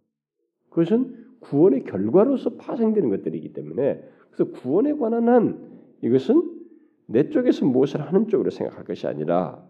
그것은 0.70 1.26
구원의 1.42 1.84
결과로서 1.84 2.56
파생되는 2.56 3.10
것들이기 3.10 3.54
때문에 3.54 4.04
그래서 4.32 4.52
구원에 4.52 4.94
관한 4.94 5.30
한 5.30 5.80
이것은 6.02 6.56
내 7.08 7.30
쪽에서 7.30 7.66
무엇을 7.66 8.02
하는 8.02 8.28
쪽으로 8.28 8.50
생각할 8.50 8.86
것이 8.86 9.08
아니라 9.08 9.68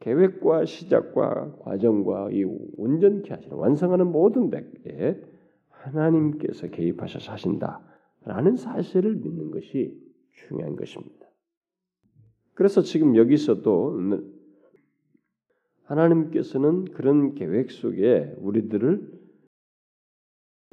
계획과 0.00 0.64
시작과 0.64 1.56
과정과 1.60 2.30
이 2.32 2.44
온전케 2.76 3.32
하시는 3.32 3.56
완성하는 3.56 4.10
모든 4.10 4.50
데에 4.50 5.20
하나님께서 5.68 6.68
개입하셔서 6.68 7.32
하신다라는 7.32 8.56
사실을 8.56 9.16
믿는 9.16 9.50
것이 9.50 9.98
중요한 10.32 10.76
것입니다. 10.76 11.26
그래서 12.54 12.82
지금 12.82 13.16
여기서도 13.16 13.98
하나님께서는 15.84 16.84
그런 16.86 17.34
계획 17.34 17.70
속에 17.70 18.34
우리들을 18.38 19.22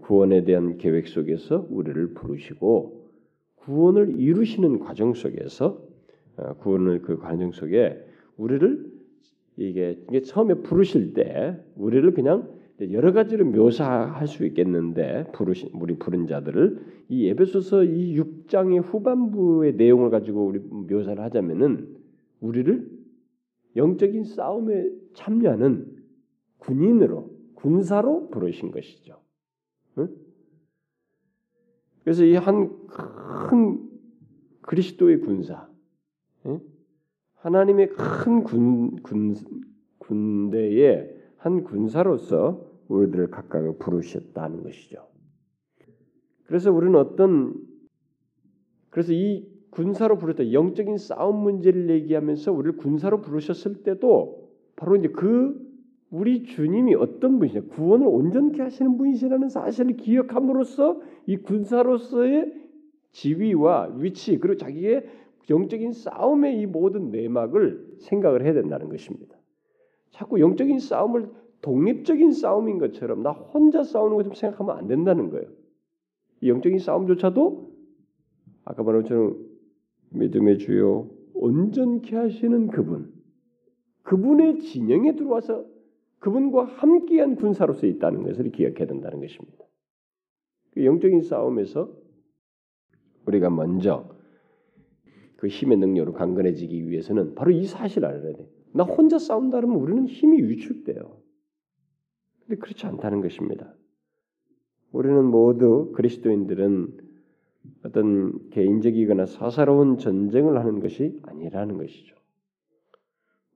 구원에 0.02 0.43
대한 0.43 0.78
계획 0.78 1.08
속에서 1.08 1.67
우리를 1.69 2.13
부르시고 2.13 3.10
구원을 3.56 4.19
이루시는 4.19 4.80
과정 4.80 5.13
속에서 5.13 5.88
어, 6.38 6.54
구원을 6.56 7.02
그 7.02 7.17
과정 7.17 7.52
속에 7.52 8.02
우리를 8.38 8.98
이게, 9.60 10.22
처음에 10.24 10.56
부르실 10.56 11.13
때 11.13 11.62
우리를 11.76 12.13
그냥 12.13 12.50
여러 12.91 13.12
가지로 13.12 13.45
묘사할 13.45 14.26
수 14.28 14.45
있겠는데 14.45 15.32
부르신 15.34 15.69
우리 15.74 15.98
부른 15.98 16.28
자들을 16.28 16.80
이 17.10 17.28
에베소서 17.28 17.84
이 17.84 18.15
6장의 18.17 18.82
후반부의 18.84 19.76
내용을 19.76 20.10
가지고 20.10 20.45
우리 20.45 20.60
묘사를 20.60 21.22
하자면은 21.22 21.98
우리를 22.39 22.89
영적인 23.76 24.24
싸움에 24.24 24.89
참여하는 25.13 25.98
군인으로 26.60 27.30
군사로 27.56 28.30
부르신 28.30 28.72
것이죠. 28.72 29.19
응? 29.98 30.08
그래서 32.04 32.24
이 32.24 32.36
한 32.36 32.69
큰 33.50 33.89
그리스도의 34.62 35.19
군사, 35.22 35.67
응? 36.45 36.62
하나님의 37.39 37.89
큰 37.89 38.43
군, 38.43 39.02
군, 39.02 39.36
군대의 39.99 41.15
한 41.38 41.63
군사로서 41.63 42.65
우리들을 42.89 43.32
각각을 43.32 43.78
부르셨다는 43.78 44.63
것이죠. 44.63 45.08
그래서 46.45 46.71
우리는 46.71 46.95
어떤 46.95 47.54
그래서 48.89 49.13
이 49.13 49.47
군사로 49.69 50.17
부르다 50.17 50.52
영적인 50.52 50.97
싸움 50.97 51.43
문제를 51.43 51.89
얘기하면서 51.89 52.52
우리를 52.52 52.78
군사로 52.78 53.21
부르셨을 53.21 53.84
때도 53.84 54.49
바로 54.75 54.95
이제 54.95 55.10
그 55.10 55.69
우리 56.10 56.43
주님이 56.43 56.95
어떤 56.95 57.38
분이냐 57.38 57.62
구원을 57.69 58.08
온전케 58.08 58.62
하시는 58.63 58.97
분이시라는 58.97 59.49
사실을 59.49 59.95
기억함으로써 59.95 60.99
이 61.28 61.38
군사로서의 61.38 62.52
지위와 63.12 63.93
위치 63.97 64.39
그리고 64.39 64.58
자기의 64.58 65.06
영적인 65.49 65.93
싸움의 65.93 66.60
이 66.60 66.65
모든 66.65 67.12
내막을 67.12 67.97
생각을 67.99 68.43
해야 68.43 68.54
된다는 68.54 68.89
것입니다. 68.89 69.38
자꾸 70.12 70.39
영적인 70.39 70.80
싸움을 70.80 71.30
독립적인 71.62 72.32
싸움인 72.32 72.78
것처럼 72.78 73.23
나 73.23 73.32
혼자 73.32 73.84
싸우는 73.84 74.15
것처럼 74.17 74.36
생각하면 74.36 74.78
안 74.78 74.88
된다는 74.88 75.30
거예요. 75.30 75.47
영적인 76.43 76.80
싸움조차도 76.80 77.71
아까 78.65 78.84
말한 78.84 79.04
것처럼 79.04 79.38
믿음의 80.12 80.60
주요 80.60 81.10
온전케 81.34 82.15
하시는 82.15 82.67
그분, 82.67 83.13
그분의 84.04 84.60
진영에 84.60 85.15
들어와서 85.15 85.65
그분과 86.19 86.65
함께한 86.65 87.36
군사로서 87.36 87.88
있다는 87.88 88.23
것을 88.23 88.52
기억해야 88.52 88.88
된다는 88.88 89.21
것입니다. 89.21 89.65
그 90.71 90.86
영적인 90.86 91.21
싸움에서 91.21 91.91
우리가 93.25 93.49
먼저 93.49 94.10
그 95.39 95.47
힘의 95.47 95.78
능력으로 95.78 96.12
강건해지기 96.12 96.89
위해서는 96.89 97.34
바로 97.34 97.52
이 97.52 97.63
사실을 97.63 98.10
알아야 98.10 98.34
돼. 98.34 98.49
나 98.73 98.84
혼자 98.84 99.17
싸운다 99.17 99.62
면 99.62 99.71
우리는 99.71 100.06
힘이 100.06 100.43
위축돼요. 100.43 101.17
근데 102.41 102.60
그렇지 102.60 102.86
않다는 102.86 103.21
것입니다. 103.21 103.73
우리는 104.91 105.23
모두 105.23 105.93
그리스도인들은 105.95 106.97
어떤 107.86 108.49
개인적이거나 108.49 109.28
사사로운 109.28 109.97
전쟁을 109.97 110.60
하는 110.60 110.82
것이 110.82 111.21
아니라는 111.23 111.78
것이죠. 111.78 112.17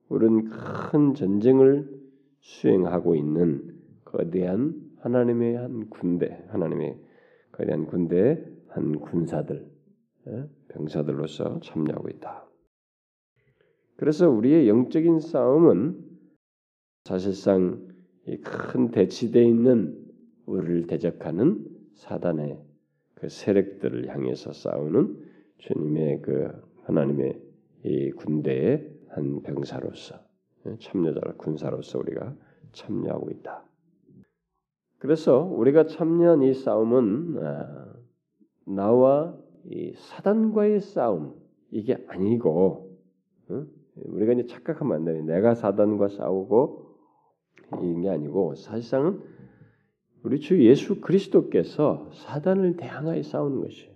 우리는 0.08 0.46
큰 0.46 1.12
전쟁을 1.12 1.86
수행하고 2.40 3.14
있는 3.14 3.78
거대한 4.06 4.74
하나님의 5.00 5.56
한 5.56 5.90
군대, 5.90 6.46
하나님의 6.48 6.98
거대한 7.52 7.84
군대의 7.84 8.42
한 8.68 9.00
군사들, 9.00 9.66
예? 10.28 10.48
병사들로서 10.74 11.60
참여하고 11.60 12.08
있다. 12.10 12.44
그래서 13.96 14.28
우리의 14.28 14.68
영적인 14.68 15.20
싸움은 15.20 16.04
사실상 17.04 17.88
큰 18.42 18.90
대치되어 18.90 19.42
있는 19.42 20.04
우리를 20.46 20.86
대적하는 20.86 21.64
사단의 21.94 22.60
그 23.14 23.28
세력들을 23.28 24.08
향해서 24.08 24.52
싸우는 24.52 25.22
주님의 25.58 26.22
그 26.22 26.50
하나님의 26.84 27.40
이 27.84 28.10
군대의 28.12 28.90
한 29.08 29.42
병사로서 29.42 30.18
참여자 30.80 31.20
군사로서 31.36 31.98
우리가 31.98 32.34
참여하고 32.72 33.30
있다. 33.30 33.64
그래서 34.98 35.40
우리가 35.40 35.86
참여한 35.86 36.42
이 36.42 36.54
싸움은 36.54 37.36
아, 37.42 37.94
나와 38.66 39.38
이 39.38 39.43
사단과의 39.96 40.80
싸움 40.80 41.34
이게 41.70 42.04
아니고 42.08 42.98
우리가 43.96 44.32
이제 44.32 44.46
착각하면 44.46 44.96
안 44.96 45.04
돼. 45.04 45.22
내가 45.22 45.54
사단과 45.54 46.08
싸우고 46.08 46.86
이게 47.82 48.08
아니고 48.08 48.54
사실상은 48.54 49.20
우리 50.22 50.40
주 50.40 50.62
예수 50.64 51.00
그리스도께서 51.00 52.10
사단을 52.12 52.76
대항하여 52.76 53.22
싸우는 53.22 53.60
것이에요. 53.60 53.94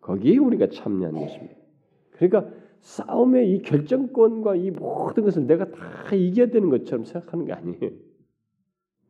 거기에 0.00 0.36
우리가 0.38 0.68
참여한 0.68 1.14
것입니다. 1.14 1.56
그러니까 2.12 2.52
싸움의 2.80 3.52
이 3.52 3.62
결정권과 3.62 4.56
이 4.56 4.70
모든 4.70 5.24
것을 5.24 5.46
내가 5.46 5.70
다 5.70 6.14
이겨야 6.14 6.46
되는 6.46 6.68
것처럼 6.68 7.04
생각하는 7.04 7.46
게 7.46 7.52
아니에요. 7.52 7.92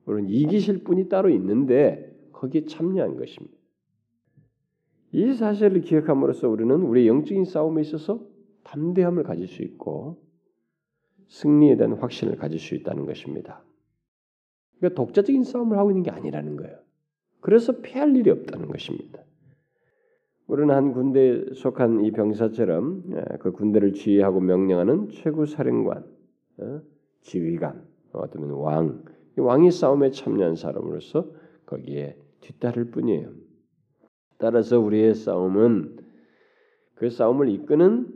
물론 0.05 0.29
이기실 0.29 0.85
분이 0.85 1.09
따로 1.09 1.31
있는데 1.31 2.15
거기에 2.33 2.67
참여한 2.67 3.17
것입니다. 3.17 3.62
이 5.13 5.35
사실을 5.35 5.83
기억함으로써 5.83 6.49
우리는 6.49 6.75
우리 6.83 7.07
영적인 7.07 7.45
싸움에 7.45 7.83
있어서 7.83 8.21
담대함을 8.65 9.23
가질 9.25 9.47
수 9.47 9.63
있고 9.63 10.23
승리에 11.29 11.77
대한 11.77 11.95
확신을 11.95 12.37
가질 12.37 12.59
수 12.59 12.75
있다는 12.75 13.07
것입니다. 13.07 13.63
그러니까 14.79 15.03
독자적인 15.03 15.45
싸움을 15.45 15.79
하고 15.79 15.91
있는 15.91 16.03
게 16.03 16.11
아니라는 16.11 16.57
거예요. 16.57 16.79
그래서 17.41 17.81
피할 17.81 18.17
일이 18.17 18.31
없다는 18.31 18.69
것입니다. 18.69 19.23
우리는 20.47 20.75
한 20.75 20.93
군대에 20.93 21.55
속한 21.55 22.05
이 22.05 22.11
병사처럼 22.11 23.05
예, 23.13 23.37
그 23.39 23.53
군대를 23.53 23.93
지휘하고 23.93 24.41
명령하는 24.41 25.09
최고 25.11 25.47
사령관, 25.47 26.05
어, 26.59 26.81
지휘관, 27.21 27.87
어쩌면 28.13 28.51
왕, 28.51 29.05
왕이 29.37 29.71
싸움에 29.71 30.11
참여한 30.11 30.57
사람으로서 30.57 31.31
거기에 31.65 32.17
뒤따를 32.41 32.91
뿐이에요. 32.91 33.42
따라서 34.43 34.81
우리의 34.81 35.15
싸움은 35.15 35.99
그 36.97 37.11
싸움을 37.11 37.49
이끄는 37.49 38.13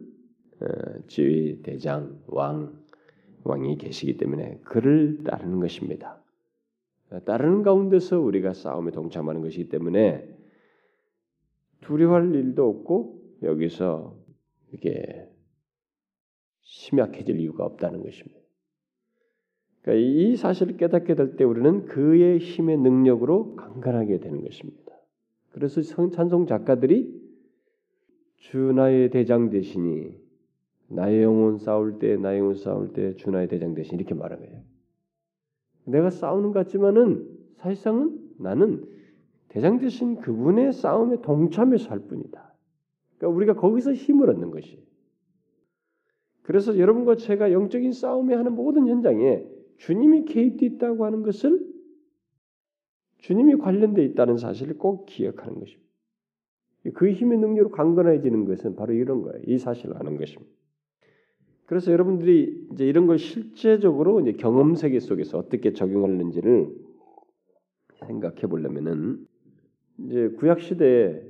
어, 0.60 0.66
지휘 1.06 1.62
대장, 1.62 2.20
왕, 2.26 2.82
왕이 3.44 3.78
계시기 3.78 4.16
때문에 4.16 4.58
그를 4.64 5.22
따르는 5.22 5.60
것입니다. 5.60 6.20
따르는 7.26 7.62
가운데서 7.62 8.18
우리가 8.18 8.54
싸움에 8.54 8.90
동참하는 8.90 9.40
것이기 9.40 9.68
때문에 9.68 10.28
두려워할 11.82 12.34
일도 12.34 12.68
없고 12.68 13.22
여기서 13.44 14.18
이게 14.72 15.28
심약해질 16.62 17.38
이유가 17.38 17.64
없다는 17.64 18.02
것입니다. 18.02 18.40
그러니까 19.82 20.04
이 20.04 20.34
사실을 20.34 20.76
깨닫게 20.76 21.14
될 21.14 21.36
때 21.36 21.44
우리는 21.44 21.84
그의 21.84 22.40
힘의 22.40 22.78
능력으로 22.78 23.54
강건하게 23.54 24.18
되는 24.18 24.42
것입니다. 24.42 24.85
그래서 25.56 25.80
찬송 25.80 26.44
작가들이 26.44 27.18
주 28.36 28.58
나의 28.58 29.08
대장 29.08 29.48
대신이 29.48 30.14
나의 30.88 31.22
영혼 31.22 31.56
싸울 31.56 31.98
때 31.98 32.18
나의 32.18 32.40
영혼 32.40 32.56
싸울 32.56 32.92
때 32.92 33.16
주 33.16 33.30
나의 33.30 33.48
대장 33.48 33.72
대신 33.72 33.98
이렇게 33.98 34.12
말하는 34.12 34.44
거예요. 34.44 34.62
내가 35.86 36.10
싸우는 36.10 36.52
것 36.52 36.58
같지만은 36.58 37.26
사실상은 37.54 38.20
나는 38.38 38.84
대장 39.48 39.78
되신 39.78 40.16
그분의 40.16 40.74
싸움에 40.74 41.22
동참해서 41.22 41.88
할 41.88 42.00
뿐이다. 42.00 42.54
그러니까 43.16 43.34
우리가 43.34 43.54
거기서 43.54 43.94
힘을 43.94 44.28
얻는 44.28 44.50
것이. 44.50 44.84
그래서 46.42 46.78
여러분과 46.78 47.16
제가 47.16 47.50
영적인 47.52 47.92
싸움에 47.92 48.34
하는 48.34 48.54
모든 48.54 48.88
현장에 48.88 49.42
주님이 49.78 50.26
개입되어 50.26 50.68
있다고 50.68 51.06
하는 51.06 51.22
것을 51.22 51.75
주님이 53.26 53.56
관련되어 53.56 54.04
있다는 54.04 54.36
사실을 54.36 54.78
꼭 54.78 55.04
기억하는 55.06 55.58
것입니다. 55.58 55.84
그 56.94 57.10
힘의 57.10 57.38
능력으로 57.38 57.72
강건해지는 57.72 58.44
것은 58.44 58.76
바로 58.76 58.92
이런 58.92 59.22
거예요. 59.22 59.42
이 59.44 59.58
사실을 59.58 59.96
아는 59.96 60.16
것입니다. 60.16 60.48
그래서 61.64 61.90
여러분들이 61.90 62.68
이제 62.72 62.86
이런 62.86 63.08
걸 63.08 63.18
실제적으로 63.18 64.20
이제 64.20 64.34
경험 64.34 64.76
세계 64.76 65.00
속에서 65.00 65.38
어떻게 65.38 65.72
적용하는지를 65.72 66.72
생각해 68.06 68.42
보려면은 68.42 69.26
이제 69.98 70.28
구약 70.38 70.60
시대에 70.60 71.20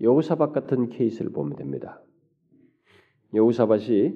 여우사박 0.00 0.52
같은 0.52 0.88
케이스를 0.88 1.32
보면 1.32 1.56
됩니다. 1.56 2.00
여우사밭이 3.34 4.14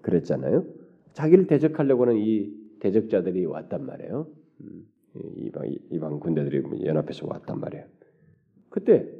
그랬잖아요. 0.00 0.64
자기를 1.12 1.48
대적하려고 1.48 2.04
하는 2.04 2.16
이 2.16 2.50
대적자들이 2.80 3.44
왔단 3.44 3.84
말이에요. 3.84 4.26
음, 5.16 5.32
이방 5.36 5.74
이방 5.90 6.20
군대들이 6.20 6.84
연합해서 6.84 7.26
왔단 7.26 7.60
말이에요. 7.60 7.84
그때 8.68 9.10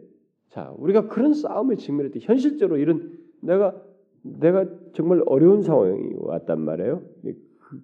자, 0.51 0.75
우리가 0.79 1.09
그런 1.09 1.35
싸움에 1.35 1.77
직면할 1.77 2.11
때 2.11 2.21
현실적으로 2.23 2.79
이런 2.79 3.19
내가 3.41 3.81
내가 4.23 4.67
정말 4.95 5.23
어려운 5.27 5.63
상황이 5.63 6.15
왔단 6.17 6.61
말이에요. 6.61 7.03
그 7.23 7.83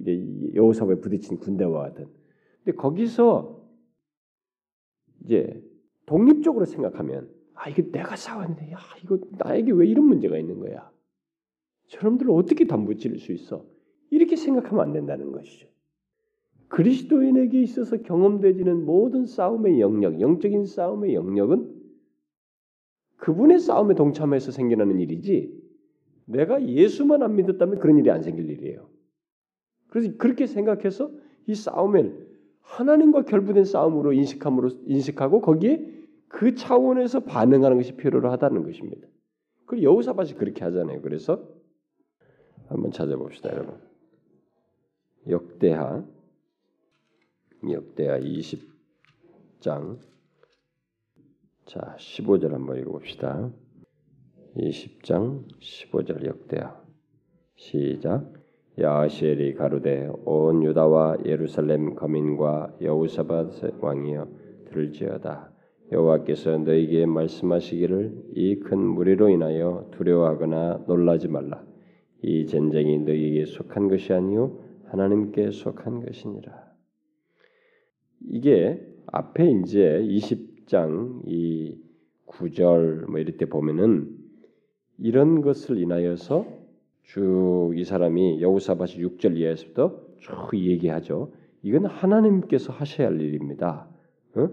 이제 0.00 0.54
여호사에 0.54 0.96
부딪힌 0.96 1.38
군대와 1.38 1.82
같은. 1.82 2.08
근데 2.64 2.76
거기서 2.76 3.62
이제 5.24 5.62
독립적으로 6.06 6.64
생각하면 6.64 7.30
아 7.54 7.68
이게 7.68 7.90
내가 7.90 8.16
싸웠는데 8.16 8.72
야 8.72 8.78
이거 9.02 9.18
나에게 9.38 9.72
왜 9.72 9.86
이런 9.86 10.06
문제가 10.06 10.38
있는 10.38 10.58
거야? 10.58 10.90
저놈들을 11.88 12.30
어떻게 12.32 12.66
담붙일 12.66 13.18
수 13.18 13.32
있어? 13.32 13.64
이렇게 14.10 14.36
생각하면 14.36 14.84
안 14.84 14.92
된다는 14.92 15.32
것이죠. 15.32 15.68
그리스도인에게 16.72 17.60
있어서 17.60 17.98
경험되지는 17.98 18.86
모든 18.86 19.26
싸움의 19.26 19.78
영역, 19.78 20.22
영적인 20.22 20.64
싸움의 20.64 21.14
영역은 21.14 21.70
그분의 23.18 23.58
싸움에 23.58 23.94
동참해서 23.94 24.52
생겨나는 24.52 24.98
일이지 24.98 25.52
내가 26.24 26.66
예수만 26.66 27.22
안 27.22 27.36
믿었다면 27.36 27.78
그런 27.78 27.98
일이 27.98 28.10
안 28.10 28.22
생길 28.22 28.48
일이에요. 28.48 28.88
그래서 29.88 30.16
그렇게 30.16 30.46
생각해서 30.46 31.10
이 31.46 31.54
싸움을 31.54 32.26
하나님과 32.62 33.26
결부된 33.26 33.66
싸움으로 33.66 34.14
인식함으로 34.14 34.70
인식하고 34.86 35.42
거기에 35.42 35.86
그 36.28 36.54
차원에서 36.54 37.20
반응하는 37.20 37.76
것이 37.76 37.96
필요로 37.96 38.30
하다는 38.30 38.64
것입니다. 38.64 39.06
그리고 39.66 39.82
여우사밭이 39.82 40.34
그렇게 40.34 40.64
하잖아요. 40.64 41.02
그래서 41.02 41.46
한번 42.68 42.92
찾아봅시다, 42.92 43.52
여러분. 43.52 43.74
역대하 45.28 46.02
역대하 47.70 48.18
20장. 48.18 49.98
자 51.66 51.96
15절 51.98 52.50
한번 52.50 52.78
읽어봅시다. 52.78 53.50
20장 54.56 55.44
15절 55.60 56.26
역대하. 56.26 56.82
시작. 57.56 58.32
야시엘이 58.78 59.54
가로되 59.54 60.08
온 60.24 60.64
유다와 60.64 61.18
예루살렘 61.24 61.94
거민과 61.94 62.76
여우사밧 62.80 63.82
왕이여 63.82 64.28
들을지어다. 64.70 65.52
여호와께서 65.92 66.58
너에게 66.58 67.04
말씀하시기를 67.06 68.32
이 68.34 68.60
큰 68.60 68.78
무리로 68.78 69.28
인하여 69.28 69.88
두려워하거나 69.92 70.84
놀라지 70.86 71.28
말라. 71.28 71.62
이 72.22 72.46
전쟁이 72.46 72.98
너에게 72.98 73.44
속한 73.44 73.88
것이 73.88 74.12
아니요 74.12 74.58
하나님께 74.86 75.50
속한 75.50 76.04
것이니라 76.06 76.71
이게 78.28 78.80
앞에 79.06 79.50
이제 79.50 80.00
20장 80.04 81.22
이 81.26 81.76
9절 82.26 83.10
뭐 83.10 83.20
이럴 83.20 83.36
때 83.36 83.46
보면은 83.46 84.08
이런 84.98 85.42
것을 85.42 85.78
인하여서 85.78 86.46
쭉 87.04 87.52
이 87.74 87.84
사람이 87.84 88.42
여우사밭이 88.42 89.02
6절 89.02 89.36
이하에서부터 89.36 89.98
쭉 90.18 90.54
얘기하죠. 90.54 91.32
이건 91.62 91.86
하나님께서 91.86 92.72
하셔야 92.72 93.08
할 93.08 93.20
일입니다. 93.20 93.88
어? 94.34 94.48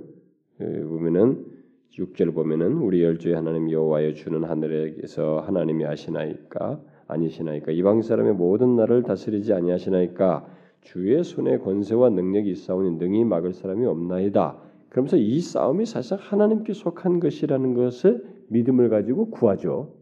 보면은 0.58 1.46
6절 1.92 2.34
보면은 2.34 2.78
우리 2.78 3.04
열주의 3.04 3.36
하나님 3.36 3.70
여호와여 3.70 4.14
주는 4.14 4.44
하늘에서 4.44 5.40
하나님이 5.40 5.84
하시나이까 5.84 6.82
아니시나이까 7.08 7.72
이방 7.72 8.02
사람의 8.04 8.34
모든 8.34 8.76
날을 8.76 9.04
다스리지 9.04 9.54
아니하시나이까 9.54 10.48
주의 10.82 11.24
손에 11.24 11.58
권세와 11.60 12.10
능력이 12.10 12.50
있사오니 12.52 12.98
능히 12.98 13.24
막을 13.24 13.54
사람이 13.54 13.86
없나이다. 13.86 14.58
그러면서 14.90 15.18
이 15.18 15.40
싸움이 15.40 15.86
사실상 15.86 16.18
하나님께 16.22 16.74
속한 16.74 17.20
것이라는 17.20 17.74
것을 17.74 18.26
믿음을 18.50 18.90
가지고 18.90 19.30
구하죠. 19.30 19.94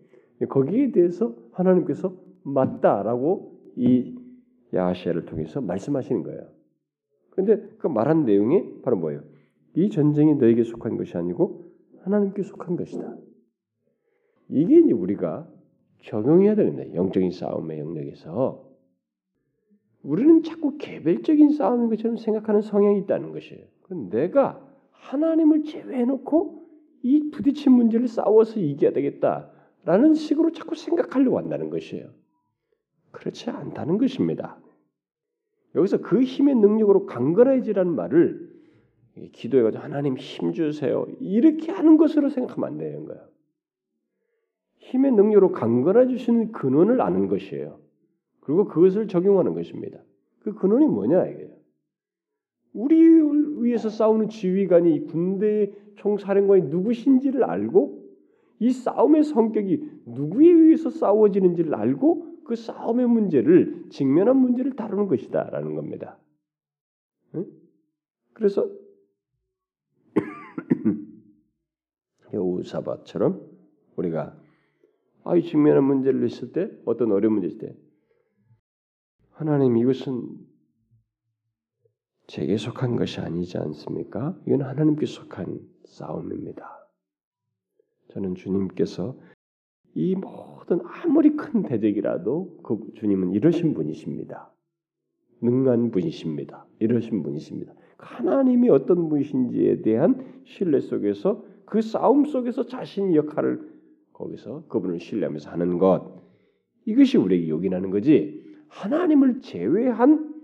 거기에 0.50 0.92
대해서 0.92 1.36
하나님께서 1.52 2.16
맞다라고 2.44 3.60
이 3.76 4.16
야시아를 4.74 5.26
통해서 5.26 5.60
말씀하시는 5.62 6.24
거예요. 6.24 6.42
그런데 7.32 7.68
그 7.78 7.88
말한 7.88 8.26
내용이 8.26 8.82
바로 8.82 8.98
뭐예요? 8.98 9.22
이 9.76 9.90
전쟁이 9.90 10.36
너에게 10.36 10.64
속한 10.64 10.98
것이 10.98 11.18
아니고 11.18 11.66
하나님께 12.02 12.44
속한 12.44 12.78
것이다. 12.78 13.16
이게 14.50 14.80
이제 14.80 14.94
우리가 14.94 15.48
적용해야 16.04 16.56
되는 16.56 16.96
영적인 16.96 17.32
싸움의 17.32 17.80
영역에서 17.80 18.67
우리는 20.08 20.42
자꾸 20.42 20.78
개별적인 20.78 21.52
싸움인 21.52 21.90
것처럼 21.90 22.16
생각하는 22.16 22.62
성향이 22.62 23.00
있다는 23.00 23.34
것이에요. 23.34 23.66
내가 24.10 24.66
하나님을 24.92 25.66
제외해놓고 25.66 26.66
이 27.04 27.30
부딪힌 27.30 27.74
문제를 27.74 28.08
싸워서 28.08 28.62
이겨야 28.62 28.94
되겠다라는 28.94 30.14
식으로 30.14 30.54
자꾸 30.54 30.76
생각하려고 30.76 31.38
한다는 31.38 31.70
것이에요. 31.70 32.10
그렇지 33.12 33.50
않다는 33.50 33.98
것입니다. 33.98 34.58
여기서 35.76 35.98
그 35.98 36.24
힘의 36.24 36.56
능력으로 36.56 37.06
강건해지라는 37.06 37.94
말을 37.94 38.50
기도해가지고 39.34 39.84
하나님 39.84 40.16
힘 40.16 40.54
주세요 40.54 41.06
이렇게 41.20 41.74
하는 41.74 41.98
것으로 41.98 42.30
생각하면 42.30 42.70
안 42.70 42.78
되는 42.78 43.04
거예요. 43.04 43.28
힘의 44.78 45.12
능력으로 45.12 45.52
강건해 45.52 46.08
주시는 46.08 46.54
근원을 46.54 47.02
아는 47.02 47.28
것이에요. 47.28 47.87
그리고 48.48 48.64
그것을 48.64 49.10
적용하는 49.10 49.54
것입니다. 49.54 50.02
그 50.40 50.54
근원이 50.54 50.88
뭐냐 50.88 51.26
이게요. 51.26 51.50
우리를 52.72 53.62
위해서 53.62 53.90
싸우는 53.90 54.30
지휘관이 54.30 55.08
군대 55.08 55.74
총사령관이 55.98 56.70
누구신지를 56.70 57.44
알고 57.44 58.06
이 58.60 58.72
싸움의 58.72 59.26
성격이 59.26 59.84
누구에 60.06 60.48
의해서 60.48 60.90
싸워지는지를 60.90 61.76
알고 61.76 62.44
그 62.46 62.56
싸움의 62.56 63.08
문제를 63.08 63.90
직면한 63.90 64.38
문제를 64.38 64.78
다루는 64.78 65.08
것이다라는 65.08 65.76
겁니다. 65.76 66.18
응? 67.36 67.48
그래서 68.32 68.72
여우사바처럼 72.34 73.42
우리가 73.98 74.40
아이 75.26 75.42
직면한 75.42 75.84
문제를 75.84 76.24
있을 76.24 76.54
때 76.54 76.72
어떤 76.86 77.12
어려운 77.12 77.34
문제 77.34 77.48
있을 77.48 77.58
때 77.58 77.76
하나님 79.38 79.78
이것은 79.78 80.36
제게 82.26 82.58
속한 82.58 82.96
것이 82.96 83.20
아니지 83.20 83.60
않습니까? 83.60 84.36
이건 84.48 84.64
하나님께 84.64 85.06
속한 85.06 85.60
싸움입니다. 85.86 86.90
저는 88.10 88.34
주님께서 88.34 89.16
이 89.94 90.16
모든 90.16 90.80
아무리 90.84 91.36
큰 91.36 91.62
대적이라도 91.62 92.62
그 92.64 92.80
주님은 92.96 93.34
이러신 93.34 93.76
분이십니다. 93.76 94.52
능한 95.42 95.92
분이십니다. 95.92 96.66
이러신 96.80 97.22
분이십니다. 97.22 97.76
하나님이 98.00 98.70
어떤 98.70 99.08
분이신지에 99.08 99.84
대한 99.84 100.42
신뢰 100.46 100.80
속에서 100.80 101.46
그 101.66 101.84
싸움 101.84 102.26
속에서 102.26 102.66
자신의 102.66 103.16
역할을 103.16 103.72
거기서 104.14 104.66
그분을 104.68 105.00
신뢰하면서 105.00 105.52
하는 105.52 105.78
것 105.78 106.24
이것이 106.86 107.18
우리에게 107.18 107.50
요긴하는 107.50 107.92
거지 107.92 108.47
하나님을 108.70 109.42
제외한 109.42 110.36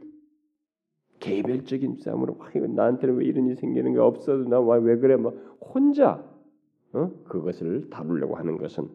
개별적인 1.20 1.98
싸움으로 1.98 2.38
나한테는 2.54 3.16
왜 3.16 3.26
이런 3.26 3.46
일이 3.48 3.56
생기는 3.56 3.94
게 3.94 4.00
없어도 4.00 4.48
나 4.50 4.60
왜 4.60 4.98
그래 4.98 5.16
뭐 5.16 5.32
혼자 5.62 6.24
어? 6.94 7.12
그것을 7.26 7.90
다루려고 7.90 8.36
하는 8.36 8.58
것은 8.58 8.88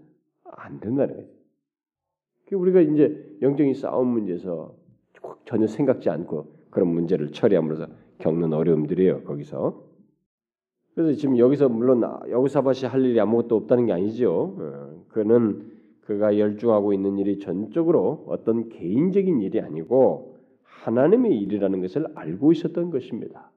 안 0.44 0.78
된다는 0.80 1.16
거죠. 1.16 1.28
우리가 2.52 2.80
이제 2.80 3.36
영적인 3.42 3.74
싸움 3.74 4.08
문제에서 4.08 4.74
전혀 5.44 5.66
생각지 5.66 6.08
않고 6.10 6.46
그런 6.70 6.88
문제를 6.88 7.32
처리함으로써 7.32 7.88
겪는 8.18 8.52
어려움들이에요. 8.52 9.22
거기서 9.24 9.82
그래서 10.94 11.18
지금 11.18 11.38
여기서 11.38 11.68
물론 11.68 12.02
여기사밭이 12.28 12.80
할 12.86 13.04
일이 13.04 13.20
아무것도 13.20 13.54
없다는 13.56 13.86
게 13.86 13.92
아니죠. 13.92 14.56
어, 14.58 15.04
그는 15.08 15.77
그가 16.08 16.38
열중하고 16.38 16.94
있는 16.94 17.18
일이 17.18 17.38
전적으로 17.38 18.24
어떤 18.28 18.70
개인적인 18.70 19.42
일이 19.42 19.60
아니고 19.60 20.38
하나님의 20.62 21.38
일이라는 21.38 21.82
것을 21.82 22.06
알고 22.14 22.52
있었던 22.52 22.88
것입니다. 22.88 23.52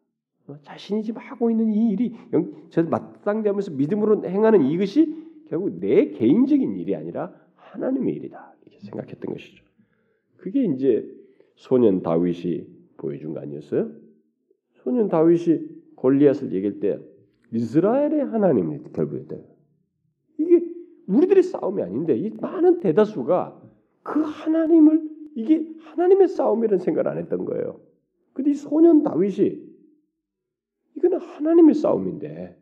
어, 0.48 0.58
자신이 0.62 1.02
지금 1.04 1.22
하고 1.22 1.50
있는 1.50 1.72
이 1.72 1.92
일이 1.92 2.14
저 2.70 2.84
마땅대하면서 2.84 3.72
믿음으로 3.72 4.26
행하는 4.26 4.66
이것이 4.66 5.16
결국 5.48 5.80
내 5.80 6.10
개인적인 6.10 6.76
일이 6.76 6.94
아니라 6.94 7.34
하나님의 7.56 8.16
일이다 8.16 8.54
이렇게 8.66 8.80
생각했던 8.86 9.34
것이죠. 9.34 9.64
그게 10.36 10.66
이제 10.66 11.10
소년 11.56 12.02
다윗이 12.02 12.66
보여준 12.98 13.34
거 13.34 13.40
아니었어요? 13.40 13.92
소년 14.84 15.08
다윗이 15.08 15.70
골리앗을 15.96 16.52
얘기할 16.52 16.82
때 16.82 17.00
이스라엘의 17.54 18.26
하나님이 18.26 18.80
결부했다. 18.92 19.38
우리들의 21.12 21.44
싸움이 21.44 21.82
아닌데 21.82 22.16
이 22.18 22.30
많은 22.30 22.80
대다수가 22.80 23.62
그 24.04 24.22
하나님을 24.22 25.10
이게 25.36 25.68
하나님의 25.80 26.28
싸움이라는 26.28 26.80
생각을 26.80 27.10
안 27.10 27.18
했던 27.18 27.46
거예요. 27.46 27.80
근데 28.34 28.52
이 28.52 28.54
소년 28.54 29.04
다윗이 29.04 29.62
이거는 30.98 31.20
하나님의 31.20 31.76
싸움인데 31.76 32.58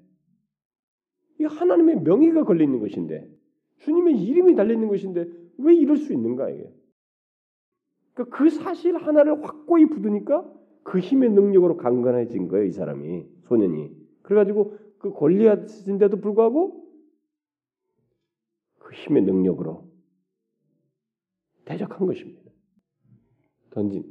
이 1.40 1.44
하나님의 1.46 2.02
명예가 2.02 2.44
걸려 2.44 2.64
있는 2.64 2.80
것인데 2.80 3.30
주님의 3.78 4.22
이름이 4.22 4.56
달려 4.56 4.74
있는 4.74 4.88
것인데 4.88 5.28
왜 5.58 5.76
이럴 5.76 5.98
수 5.98 6.14
있는가 6.14 6.50
이게? 6.50 6.74
그러니까 8.14 8.38
그 8.38 8.50
사실 8.50 8.98
하나를 8.98 9.44
확고히 9.44 9.86
붙으니까 9.86 10.52
그 10.84 11.00
힘의 11.00 11.32
능력으로 11.32 11.78
강건해진 11.78 12.48
거예요 12.48 12.66
이 12.66 12.72
사람이 12.72 13.26
소년이. 13.44 13.96
그래가지고 14.24 14.78
그 14.98 15.14
권리하신데도 15.14 16.18
불구하고 16.18 16.89
그 18.90 18.96
힘의 18.96 19.22
능력으로 19.22 19.88
대적한 21.66 22.08
것입니다. 22.08 22.42
던진. 23.70 24.04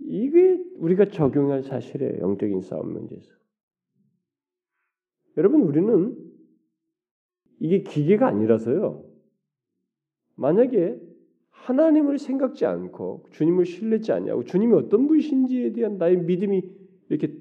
이게 0.00 0.64
우리가 0.76 1.10
적용할 1.10 1.62
사실의 1.62 2.20
영적인 2.20 2.62
싸움 2.62 2.94
문제에서. 2.94 3.34
여러분 5.36 5.60
우리는 5.60 6.16
이게 7.60 7.82
기계가 7.82 8.28
아니라서요. 8.28 9.04
만약에 10.36 10.98
하나님을 11.50 12.18
생각지 12.18 12.64
않고 12.64 13.26
주님을 13.32 13.66
신뢰지 13.66 14.10
않냐고 14.10 14.42
주님이 14.42 14.72
어떤 14.72 15.06
분이신지에 15.06 15.72
대한 15.72 15.98
나의 15.98 16.16
믿음이 16.16 16.62
이렇게 17.10 17.36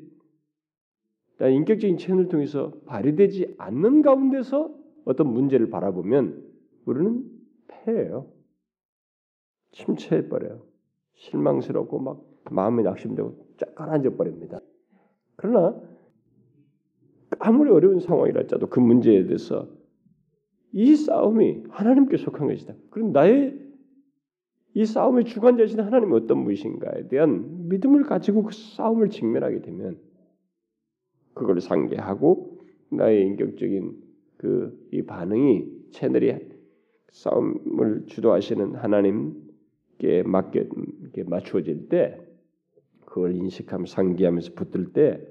나의 1.37 1.55
인격적인 1.55 1.95
체험을 1.95 2.27
통해서 2.27 2.73
발휘되지 2.87 3.55
않는 3.57 4.01
가운데서 4.01 4.82
어떤 5.05 5.33
문제를 5.33 5.69
바라보면 5.69 6.43
우리는 6.85 7.23
패해요. 7.67 8.27
침체해 9.71 10.27
버려요. 10.27 10.65
실망스럽고 11.15 11.99
막 11.99 12.23
마음이 12.51 12.83
낙심되고 12.83 13.55
쫙 13.57 13.75
가라앉아 13.75 14.11
버립니다. 14.11 14.59
그러나 15.35 15.79
아무리 17.39 17.71
어려운 17.71 17.99
상황이랄지라도 17.99 18.67
그 18.67 18.79
문제에 18.79 19.25
대해서 19.25 19.67
이 20.71 20.95
싸움이 20.95 21.63
하나님께 21.69 22.17
속한 22.17 22.47
것이다. 22.47 22.73
그럼 22.89 23.11
나의 23.11 23.59
이 24.75 24.85
싸움의 24.85 25.25
주관자신 25.25 25.79
하나님이 25.79 26.15
어떤 26.15 26.43
분이신가에 26.43 27.07
대한 27.07 27.67
믿음을 27.69 28.03
가지고 28.03 28.43
그 28.43 28.53
싸움을 28.53 29.09
직면하게 29.09 29.61
되면 29.61 29.99
그걸 31.33 31.61
상계하고 31.61 32.59
나의 32.89 33.21
인격적인 33.23 34.12
그 34.43 34.83
이 34.91 35.01
반응이 35.01 35.91
채널이 35.91 36.37
싸움을 37.11 38.07
주도하시는 38.07 38.75
하나님께 38.75 40.23
맡겨 40.25 40.65
맞추어질 41.25 41.87
때 41.87 42.19
그걸 43.05 43.35
인식하며 43.37 43.85
상기하면서 43.85 44.53
붙들 44.53 44.91
때 44.91 45.25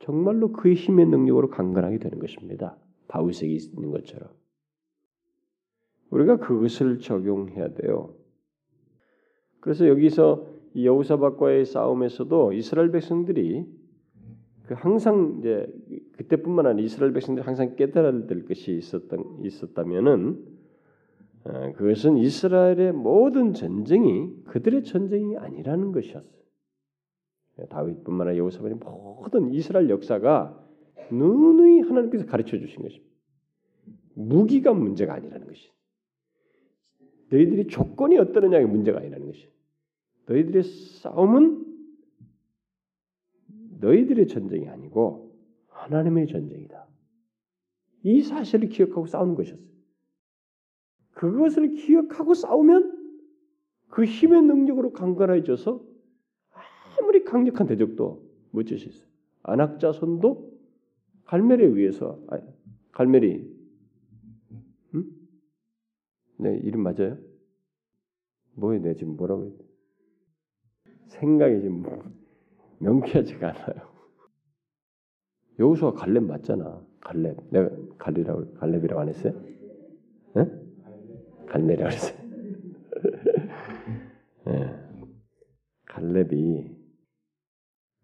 정말로 0.00 0.50
그의 0.50 0.74
힘의 0.74 1.06
능력으로 1.06 1.48
강건하게 1.50 1.98
되는 1.98 2.18
것입니다. 2.18 2.76
다윗에게 3.06 3.54
있는 3.54 3.92
것처럼 3.92 4.30
우리가 6.10 6.38
그것을 6.38 6.98
적용해야 6.98 7.74
돼요. 7.74 8.14
그래서 9.60 9.86
여기서 9.86 10.46
여우사박과의 10.76 11.66
싸움에서도 11.66 12.52
이스라엘 12.54 12.90
백성들이 12.90 13.64
그 13.64 13.79
항상 14.74 15.36
이제 15.38 15.66
그때뿐만 16.12 16.66
아니라 16.66 16.84
이스라엘 16.84 17.12
백성들이 17.12 17.44
항상 17.44 17.76
깨달아야 17.76 18.26
될 18.26 18.44
것이 18.44 18.76
있었던 18.76 19.40
있었다면은 19.42 20.60
어, 21.44 21.72
그것은 21.72 22.18
이스라엘의 22.18 22.92
모든 22.92 23.54
전쟁이 23.54 24.30
그들의 24.44 24.84
전쟁이 24.84 25.36
아니라는 25.36 25.92
것이었어요. 25.92 26.40
다윗뿐만 27.68 28.28
아니라 28.28 28.40
여호사밧의 28.40 28.74
모든 28.74 29.52
이스라엘 29.52 29.88
역사가 29.90 30.58
누누이 31.10 31.80
하나님께서 31.80 32.26
가르쳐 32.26 32.58
주신 32.58 32.82
것입니다. 32.82 33.10
무기가 34.14 34.72
문제가 34.72 35.14
아니라는 35.14 35.46
것이. 35.46 35.70
너희들이 37.30 37.66
조건이 37.68 38.18
어떠느냐가 38.18 38.66
문제가 38.66 38.98
아니라는 38.98 39.26
것이. 39.26 39.48
너희들의 40.26 40.62
싸움은 40.62 41.69
너희들의 43.80 44.26
전쟁이 44.28 44.68
아니고 44.68 45.34
하나님의 45.68 46.26
전쟁이다. 46.26 46.86
이 48.02 48.22
사실을 48.22 48.68
기억하고 48.68 49.06
싸우는 49.06 49.34
것이었어요. 49.34 49.68
그것을 51.12 51.74
기억하고 51.74 52.34
싸우면 52.34 52.98
그 53.88 54.04
힘의 54.04 54.42
능력으로 54.42 54.92
강건해져서 54.92 55.84
아무리 57.00 57.24
강력한 57.24 57.66
대적도 57.66 58.30
묻힐 58.52 58.78
수 58.78 58.88
있어요. 58.88 59.08
안악자 59.42 59.92
손도 59.92 60.50
갈멜에 61.24 61.64
의해서 61.64 62.22
아, 62.28 62.38
갈멜이 62.92 63.60
음? 64.94 65.04
네 66.38 66.56
이름 66.58 66.82
맞아요? 66.82 67.18
뭐에 68.54 68.78
내 68.78 68.94
지금 68.94 69.16
뭐라고 69.16 69.46
했 69.46 69.52
생각이 71.06 71.60
지금 71.60 71.82
뭐 71.82 72.19
명쾌하지가 72.80 73.48
않아요. 73.50 73.90
여호수아 75.58 75.92
갈렙 75.92 76.24
맞잖아. 76.24 76.84
갈렙. 77.00 77.36
내가 77.50 77.70
갈렙이라고 77.98 78.54
갈렙이라고 78.54 79.00
안 79.00 79.08
했어요? 79.08 79.32
네? 80.34 80.44
갈렙이라고 81.46 81.90
했어요. 81.92 82.18
네. 84.46 84.76
갈렙이 85.86 86.76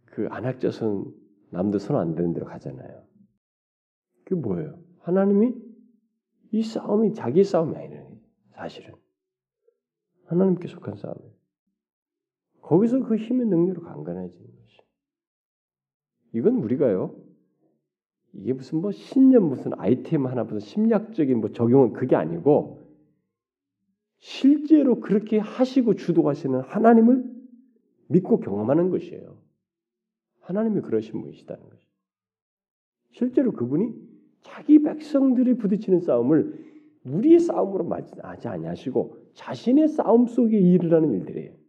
그 0.07 0.27
안악자손 0.31 1.14
남들 1.51 1.79
손 1.81 1.97
안 1.97 2.14
되는 2.14 2.33
데로 2.33 2.47
가잖아요. 2.47 3.07
그게 4.24 4.35
뭐예요? 4.41 4.79
하나님이 5.01 5.55
이 6.53 6.62
싸움이 6.62 7.14
자기 7.14 7.45
싸움이 7.45 7.77
아니라 7.77 8.05
사실은 8.55 8.95
하나님께 10.27 10.68
속한 10.68 10.97
싸움이에요. 10.97 11.36
거기서 12.67 13.05
그 13.05 13.17
힘의 13.17 13.47
능력으로 13.47 13.83
강건해지는 13.83 14.45
것이. 14.45 14.81
이건 16.33 16.57
우리가요. 16.57 17.14
이게 18.33 18.53
무슨 18.53 18.81
뭐 18.81 18.91
신념 18.91 19.49
무슨 19.49 19.73
아이템 19.79 20.27
하나 20.27 20.43
무슨 20.43 20.59
심리학적인 20.61 21.41
뭐 21.41 21.53
적용은 21.53 21.93
그게 21.93 22.17
아니고 22.17 22.83
실제로 24.19 25.01
그렇게 25.01 25.39
하시고 25.39 25.95
주도하시는 25.95 26.61
하나님을 26.61 27.25
믿고 28.09 28.41
경험하는 28.41 28.91
것이에요. 28.91 29.39
하나님이 30.41 30.81
그러신 30.81 31.21
분이시다는 31.23 31.62
것이. 31.69 31.87
실제로 33.12 33.53
그분이 33.53 33.95
자기 34.41 34.83
백성들이 34.83 35.55
부딪히는 35.55 36.01
싸움을 36.01 36.67
우리의 37.05 37.39
싸움으로 37.39 37.85
맞지 37.85 38.49
아니하시고 38.49 39.31
자신의 39.35 39.89
싸움 39.89 40.27
속에 40.27 40.59
일을 40.59 40.91
는 40.91 41.12
일들이에요. 41.12 41.66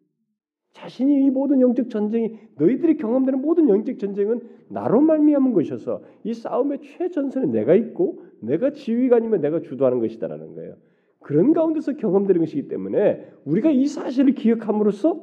자신이 0.78 1.26
이 1.26 1.30
모든 1.32 1.60
영적 1.60 1.90
전쟁이 1.90 2.38
너희들이 2.56 2.98
경험되는 2.98 3.42
모든 3.42 3.68
영적 3.68 3.98
전쟁은 3.98 4.42
나로 4.70 5.02
말미암은 5.02 5.54
것이어서 5.54 6.04
이 6.24 6.36
싸움의 6.36 6.82
최전선에 6.82 7.48
내가 7.48 7.74
있고 7.74 8.24
내가 8.42 8.72
지휘관이면 8.72 9.42
내가 9.42 9.62
주도하는 9.62 10.00
것이다라는 10.00 10.54
거예요. 10.54 10.76
그런 11.20 11.54
가운데서 11.54 11.94
경험되는 11.94 12.42
것이기 12.42 12.68
때문에 12.68 13.28
우리가 13.46 13.72
이 13.72 13.88
사실을 13.88 14.34
기억함으로써 14.34 15.20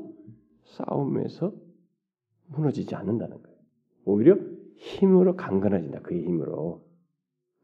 싸움에서 0.65 1.55
무너지지 2.49 2.97
않는다는 2.97 3.41
거예요. 3.41 3.59
오히려 4.07 4.37
힘으로 4.77 5.37
강건해진다. 5.37 6.01
그의 6.01 6.25
힘으로. 6.25 6.83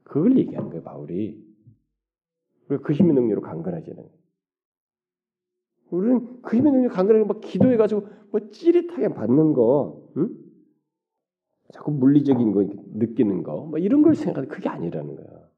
그걸 0.04 0.38
얘기하는 0.38 0.68
거예요, 0.70 0.84
바울이. 0.84 1.44
그 2.68 2.92
힘의 2.92 3.14
능력으로 3.14 3.40
강건해지는 3.40 3.96
거예요. 3.96 4.19
우리는 5.90 6.40
그 6.42 6.56
힘의 6.56 6.72
능력 6.72 6.92
강건하게 6.92 7.24
막 7.24 7.40
기도해가지고 7.40 8.06
뭐 8.30 8.50
찌릿하게 8.50 9.08
받는 9.08 9.52
거, 9.52 10.08
응? 10.16 10.30
자꾸 11.72 11.92
물리적인 11.92 12.52
거 12.52 12.64
느끼는 12.94 13.42
거, 13.42 13.64
뭐 13.66 13.78
이런 13.78 14.02
걸 14.02 14.14
생각하는 14.14 14.48
그게 14.48 14.68
아니라는 14.68 15.16
거야. 15.16 15.50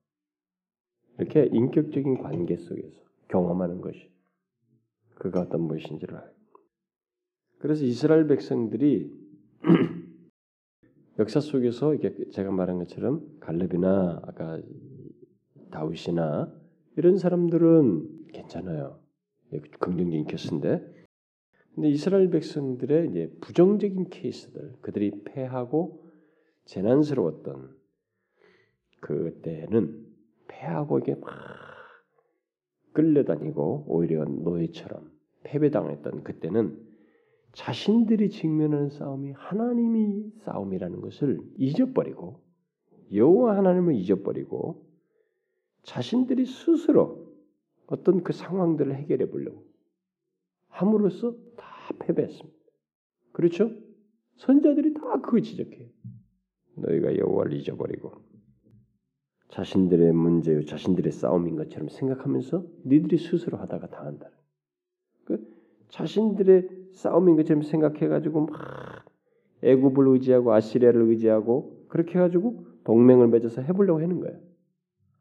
이렇게 1.18 1.48
인격적인 1.52 2.18
관계 2.18 2.56
속에서 2.56 3.00
경험하는 3.28 3.80
것이 3.80 4.10
그가 5.14 5.42
어떤 5.42 5.62
무엇인지를 5.62 6.16
알고. 6.16 6.34
그래서 7.58 7.84
이스라엘 7.84 8.26
백성들이 8.26 9.12
역사 11.18 11.40
속에서 11.40 11.94
이게 11.94 12.28
제가 12.30 12.50
말한 12.50 12.78
것처럼 12.78 13.38
갈렙이나 13.40 14.22
아까 14.24 14.60
다윗이나 15.70 16.52
이런 16.96 17.18
사람들은 17.18 18.26
괜찮아요. 18.32 19.01
예, 19.52 19.58
긍정적인 19.58 20.26
케이스인데. 20.26 21.02
근데 21.74 21.88
이스라엘 21.88 22.28
백성들의 22.30 23.10
이제 23.10 23.32
부정적인 23.40 24.10
케이스들 24.10 24.74
그들이 24.82 25.22
패하고 25.24 26.04
재난스러웠던 26.66 27.74
그때는 29.00 30.06
패하고 30.48 30.98
이게 30.98 31.14
막 31.14 31.30
끌려다니고 32.92 33.86
오히려 33.88 34.24
노예처럼 34.24 35.10
패배당했던 35.44 36.24
그때는 36.24 36.78
자신들이 37.52 38.30
직면하는 38.30 38.90
싸움이 38.90 39.32
하나님이 39.32 40.30
싸움이라는 40.44 41.00
것을 41.00 41.40
잊어버리고 41.56 42.40
여호와 43.12 43.56
하나님을 43.58 43.94
잊어버리고 43.94 44.86
자신들이 45.82 46.46
스스로 46.46 47.21
어떤 47.92 48.22
그 48.22 48.32
상황들을 48.32 48.94
해결해 48.96 49.28
보려고 49.28 49.66
함으로써 50.68 51.36
다 51.58 51.66
패배했습니다. 51.98 52.58
그렇죠? 53.32 53.70
선자들이 54.36 54.94
다 54.94 55.20
그거 55.20 55.40
지적해요. 55.40 55.88
너희가 56.76 57.18
여호와를 57.18 57.52
잊어버리고 57.52 58.12
자신들의 59.50 60.14
문제요, 60.14 60.64
자신들의 60.64 61.12
싸움인 61.12 61.56
것처럼 61.56 61.90
생각하면서 61.90 62.64
니들이 62.86 63.18
스스로 63.18 63.58
하다가 63.58 63.88
당한다. 63.88 64.30
그 65.24 65.46
자신들의 65.90 66.92
싸움인 66.94 67.36
것처럼 67.36 67.62
생각해가지고 67.62 68.46
막 68.46 69.04
애굽을 69.62 70.08
의지하고 70.08 70.54
아시리아를 70.54 71.02
의지하고 71.02 71.84
그렇게 71.88 72.14
해가지고 72.14 72.66
동맹을 72.84 73.28
맺어서 73.28 73.60
해보려고 73.60 74.00
하는 74.00 74.18
거예요. 74.20 74.40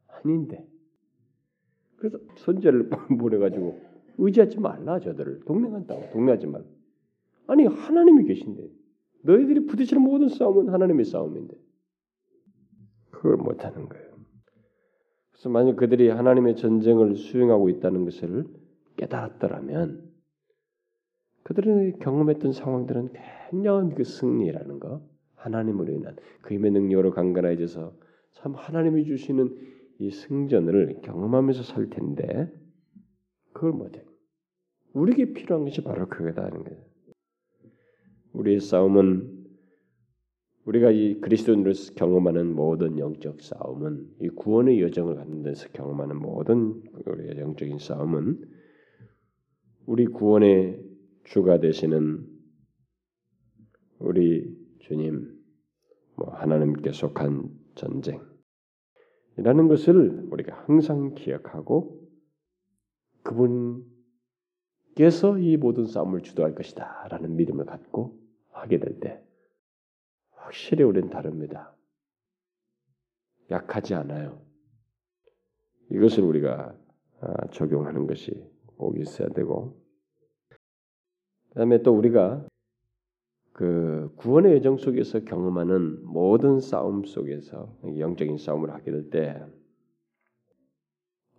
아닌데. 0.08 0.71
그래서 2.02 2.18
선제를 2.34 2.88
보내가지고 3.16 3.80
의지하지 4.18 4.58
말라 4.58 4.98
저들을. 4.98 5.44
동맹한다고. 5.46 6.10
동맹하지 6.10 6.46
말라. 6.48 6.64
아니 7.46 7.64
하나님이 7.64 8.24
계신데. 8.24 8.68
너희들이 9.22 9.66
부딪히는 9.66 10.02
모든 10.02 10.28
싸움은 10.28 10.72
하나님의 10.72 11.04
싸움인데. 11.04 11.54
그걸 13.12 13.36
못하는 13.36 13.88
거예요. 13.88 14.12
그래서 15.30 15.48
만약 15.48 15.76
그들이 15.76 16.08
하나님의 16.08 16.56
전쟁을 16.56 17.14
수행하고 17.14 17.68
있다는 17.68 18.04
것을 18.04 18.46
깨달았더라면 18.96 20.10
그들은 21.44 22.00
경험했던 22.00 22.50
상황들은 22.52 23.12
굉장한 23.50 23.94
그 23.94 24.02
승리라는 24.02 24.80
거, 24.80 25.02
하나님으로 25.36 25.92
인한. 25.92 26.16
그 26.40 26.54
힘의 26.54 26.72
능력으로 26.72 27.12
강건해져서 27.12 27.94
참 28.32 28.54
하나님이 28.54 29.04
주시는 29.04 29.56
이 30.02 30.10
승전을 30.10 31.00
경험하면서 31.02 31.62
살 31.62 31.88
텐데 31.88 32.52
그걸 33.52 33.70
못해. 33.70 34.04
우리에게 34.94 35.32
필요한 35.32 35.64
것이 35.64 35.84
바로 35.84 36.08
그거다는 36.08 36.64
거예요. 36.64 36.82
우리의 38.32 38.58
싸움은 38.58 39.44
우리가 40.64 40.90
이 40.90 41.20
그리스도인으로 41.20 41.72
경험하는 41.94 42.52
모든 42.52 42.98
영적 42.98 43.42
싸움은 43.42 44.08
이 44.20 44.28
구원의 44.28 44.80
여정을 44.82 45.14
갖는 45.14 45.44
데서 45.44 45.68
경험하는 45.68 46.16
모든 46.16 46.82
우리의 47.06 47.38
영적인 47.38 47.78
싸움은 47.78 48.40
우리 49.86 50.06
구원의 50.06 50.82
주가 51.24 51.60
되시는 51.60 52.26
우리 54.00 54.52
주님 54.80 55.32
뭐 56.16 56.30
하나님께 56.34 56.90
속한 56.90 57.50
전쟁이 57.76 58.31
라는 59.36 59.68
것을 59.68 60.28
우리가 60.30 60.64
항상 60.66 61.14
기억하고 61.14 62.00
그분께서 63.22 63.88
이 65.38 65.56
모든 65.56 65.86
싸움을 65.86 66.22
주도할 66.22 66.54
것이다 66.54 67.08
라는 67.08 67.36
믿음을 67.36 67.64
갖고 67.64 68.18
하게 68.50 68.78
될 68.78 69.00
때 69.00 69.22
확실히 70.52 70.84
우리는 70.84 71.08
다릅니다. 71.08 71.74
약하지 73.50 73.94
않아요. 73.94 74.42
이것을 75.90 76.22
우리가 76.24 76.76
아, 77.20 77.46
적용하는 77.52 78.06
것이 78.06 78.32
꼭 78.76 78.98
있어야 78.98 79.28
되고 79.28 79.80
그 81.48 81.54
다음에 81.54 81.82
또 81.82 81.96
우리가 81.96 82.46
그 83.52 84.12
구원의 84.16 84.54
여정 84.56 84.78
속에서 84.78 85.20
경험하는 85.20 86.04
모든 86.06 86.60
싸움 86.60 87.04
속에서 87.04 87.76
영적인 87.98 88.38
싸움을 88.38 88.70
하게 88.70 88.90
될 88.90 89.10
때 89.10 89.42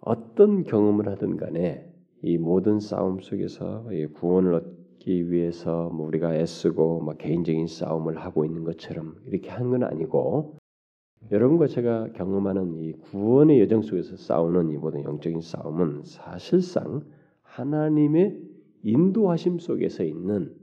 어떤 0.02 0.64
경험을 0.64 1.08
하든 1.10 1.38
간에 1.38 1.90
이 2.22 2.38
모든 2.38 2.80
싸움 2.80 3.20
속에서 3.20 3.86
구원을 4.16 4.54
얻기 4.54 5.32
위해서 5.32 5.90
뭐 5.90 6.08
우리가 6.08 6.36
애쓰고 6.36 7.02
막 7.02 7.18
개인적인 7.18 7.68
싸움을 7.68 8.18
하고 8.18 8.46
있는 8.46 8.64
것처럼 8.64 9.16
이렇게 9.26 9.50
하는 9.50 9.72
건 9.72 9.84
아니고 9.84 10.58
여러분과 11.32 11.68
제가 11.68 12.12
경험하는 12.14 12.76
이 12.76 12.92
구원의 12.94 13.62
여정 13.62 13.82
속에서 13.82 14.18
싸우는 14.18 14.72
이 14.72 14.78
모든 14.78 15.04
영적인 15.04 15.42
싸움은 15.42 16.04
사실상 16.04 17.02
하나님의 17.42 18.42
인도하심 18.84 19.60
속에서 19.60 20.04
있는 20.04 20.54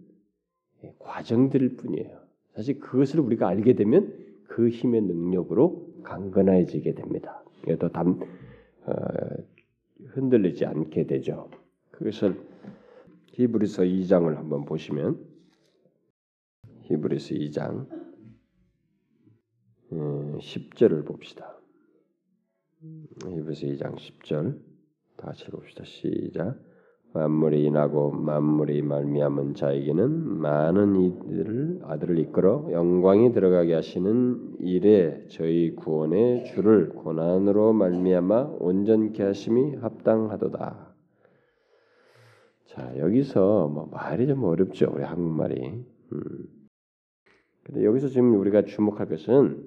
과정들일 0.99 1.77
뿐이에요. 1.77 2.21
사실 2.55 2.81
그것을 2.81 3.21
우리가 3.21 3.49
알게 3.49 3.75
되면 3.75 4.13
그 4.47 4.69
힘의 4.69 5.03
능력으로 5.03 5.89
강건해지게 6.03 6.95
됩니다. 6.95 7.43
더 7.79 7.89
담, 7.89 8.21
어, 8.87 8.95
흔들리지 10.09 10.65
않게 10.67 11.07
되죠. 11.07 11.51
그것을 11.91 12.41
히브리서 13.27 13.83
2장을 13.85 14.35
한번 14.35 14.65
보시면 14.65 15.25
히브리서 16.83 17.35
2장 17.35 17.87
10절을 19.93 20.93
음, 20.93 21.05
봅시다. 21.05 21.57
히브리서 22.83 23.67
2장 23.67 23.97
10절 23.97 24.61
다 25.17 25.27
같이 25.29 25.45
봅시다. 25.51 25.85
시작. 25.85 26.70
만물이 27.13 27.65
인하고 27.65 28.13
만물이 28.13 28.83
말미암은 28.83 29.55
자에게는 29.55 30.39
많은 30.39 31.01
이들을 31.01 31.81
아들을 31.83 32.19
이끌어 32.21 32.69
영광이 32.71 33.33
들어가게 33.33 33.75
하시는 33.75 34.57
일에 34.61 35.27
저희 35.29 35.75
구원의 35.75 36.45
주를 36.45 36.91
고난으로 36.91 37.73
말미암아 37.73 38.57
온전케 38.61 39.25
하심이 39.25 39.77
합당하도다. 39.77 40.95
자 42.67 42.99
여기서 42.99 43.69
뭐 43.69 43.89
말이 43.91 44.29
좀 44.29 44.45
어렵죠 44.45 44.93
우리 44.95 45.03
한국말이. 45.03 45.85
음. 46.13 46.47
근데 47.65 47.85
여기서 47.85 48.07
지금 48.07 48.39
우리가 48.39 48.65
주목할 48.65 49.09
것은 49.09 49.65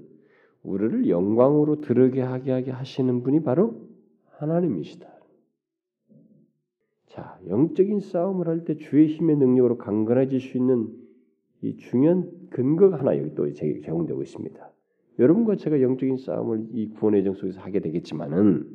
우리를 0.63 1.09
영광으로 1.09 1.81
들게 1.81 2.21
하게 2.21 2.71
하시는 2.71 3.21
분이 3.21 3.43
바로 3.43 3.75
하나님이시다. 4.37 5.12
자, 7.13 7.37
영적인 7.47 7.99
싸움을 7.99 8.47
할 8.47 8.65
때 8.65 8.75
주의 8.75 9.07
힘의 9.07 9.37
능력으로 9.37 9.77
강건해질 9.77 10.39
수 10.39 10.57
있는 10.57 10.89
이 11.61 11.77
중요한 11.77 12.27
근거가 12.49 12.97
하나 12.97 13.15
여기 13.19 13.35
또 13.35 13.51
제공되고 13.53 14.19
있습니다. 14.23 14.71
여러분과 15.19 15.55
제가 15.55 15.79
영적인 15.79 16.17
싸움을 16.17 16.69
이 16.73 16.89
구원의 16.89 17.23
정 17.23 17.35
속에서 17.35 17.61
하게 17.61 17.81
되겠지만은 17.81 18.67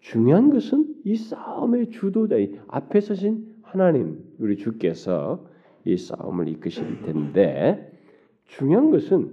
중요한 0.00 0.50
것은 0.50 0.96
이 1.04 1.16
싸움의 1.16 1.90
주도자, 1.92 2.36
이 2.36 2.58
앞에 2.68 3.00
서신 3.00 3.54
하나님, 3.62 4.22
우리 4.38 4.58
주께서 4.58 5.46
이 5.86 5.96
싸움을 5.96 6.48
이끄실 6.48 7.00
텐데 7.04 7.90
중요한 8.44 8.90
것은 8.90 9.32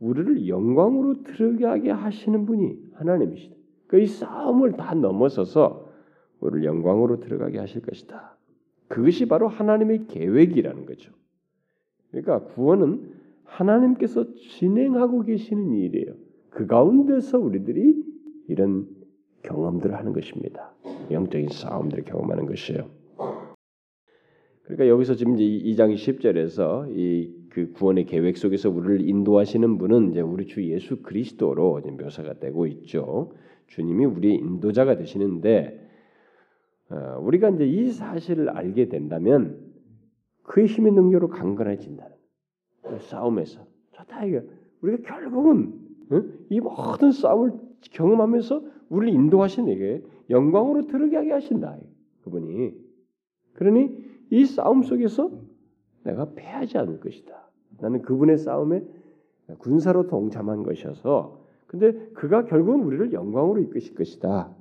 우리를 0.00 0.48
영광으로 0.48 1.22
들어가게 1.22 1.92
하시는 1.92 2.44
분이 2.44 2.76
하나님이시다. 2.92 3.56
그이 3.86 4.06
싸움을 4.06 4.72
다 4.72 4.94
넘어서서 4.94 5.81
우리를 6.42 6.64
영광으로 6.64 7.20
들어가게 7.20 7.58
하실 7.58 7.82
것이다. 7.82 8.36
그것이 8.88 9.26
바로 9.26 9.48
하나님의 9.48 10.06
계획이라는 10.08 10.86
거죠. 10.86 11.12
그러니까 12.10 12.44
구원은 12.44 13.12
하나님께서 13.44 14.26
진행하고 14.34 15.22
계시는 15.22 15.72
일이에요. 15.72 16.14
그 16.50 16.66
가운데서 16.66 17.38
우리들이 17.38 18.02
이런 18.48 18.86
경험들을 19.42 19.94
하는 19.96 20.12
것입니다. 20.12 20.74
영적인 21.10 21.48
싸움들을 21.48 22.04
경험하는 22.04 22.46
것이에요. 22.46 22.90
그러니까 24.64 24.88
여기서 24.88 25.14
지금 25.14 25.38
이제 25.38 25.44
2장 25.44 25.94
10절에서 25.94 26.96
이 26.96 27.42
그 27.52 27.70
구원의 27.72 28.06
계획 28.06 28.38
속에서 28.38 28.70
우리를 28.70 29.06
인도하시는 29.06 29.76
분은 29.76 30.12
이제 30.12 30.20
우리 30.22 30.46
주 30.46 30.66
예수 30.70 31.02
그리스도로 31.02 31.80
묘사가 31.80 32.34
되고 32.34 32.66
있죠. 32.66 33.32
주님이 33.66 34.06
우리의 34.06 34.36
인도자가 34.36 34.96
되시는데 34.96 35.78
어, 35.78 35.81
우리가 37.20 37.50
이제 37.50 37.66
이 37.66 37.90
사실을 37.90 38.50
알게 38.50 38.88
된다면 38.88 39.58
그의 40.42 40.66
힘의 40.66 40.92
능력으로 40.92 41.28
강건해진다는 41.28 42.16
그 42.82 42.98
싸움에서. 42.98 43.64
좋다 43.92 44.24
이거. 44.24 44.42
우리가 44.82 45.02
결국은 45.02 45.74
이 46.50 46.60
모든 46.60 47.12
싸움을 47.12 47.52
경험하면서 47.92 48.62
우리를 48.90 49.14
인도하신 49.14 49.68
에게 49.68 50.02
영광으로 50.28 50.86
들어게 50.86 51.16
하게 51.16 51.32
하신다 51.32 51.78
그분이. 52.22 52.74
그러니 53.54 53.96
이 54.30 54.44
싸움 54.44 54.82
속에서 54.82 55.30
내가 56.04 56.32
패하지 56.34 56.78
않을 56.78 57.00
것이다. 57.00 57.48
나는 57.78 58.02
그분의 58.02 58.38
싸움에 58.38 58.84
군사로 59.58 60.08
동참한 60.08 60.62
것이어서 60.62 61.40
근데 61.66 61.92
그가 62.12 62.44
결국은 62.44 62.82
우리를 62.82 63.12
영광으로 63.12 63.60
이끄실 63.60 63.94
것이다. 63.94 64.54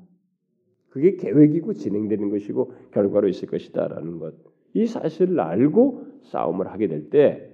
그게 0.91 1.15
계획이고 1.15 1.73
진행되는 1.73 2.29
것이고 2.29 2.73
결과로 2.91 3.27
있을 3.29 3.47
것이다라는 3.47 4.19
것. 4.19 4.35
이 4.73 4.85
사실을 4.85 5.39
알고 5.39 6.05
싸움을 6.23 6.67
하게 6.67 6.87
될 6.87 7.09
때 7.09 7.49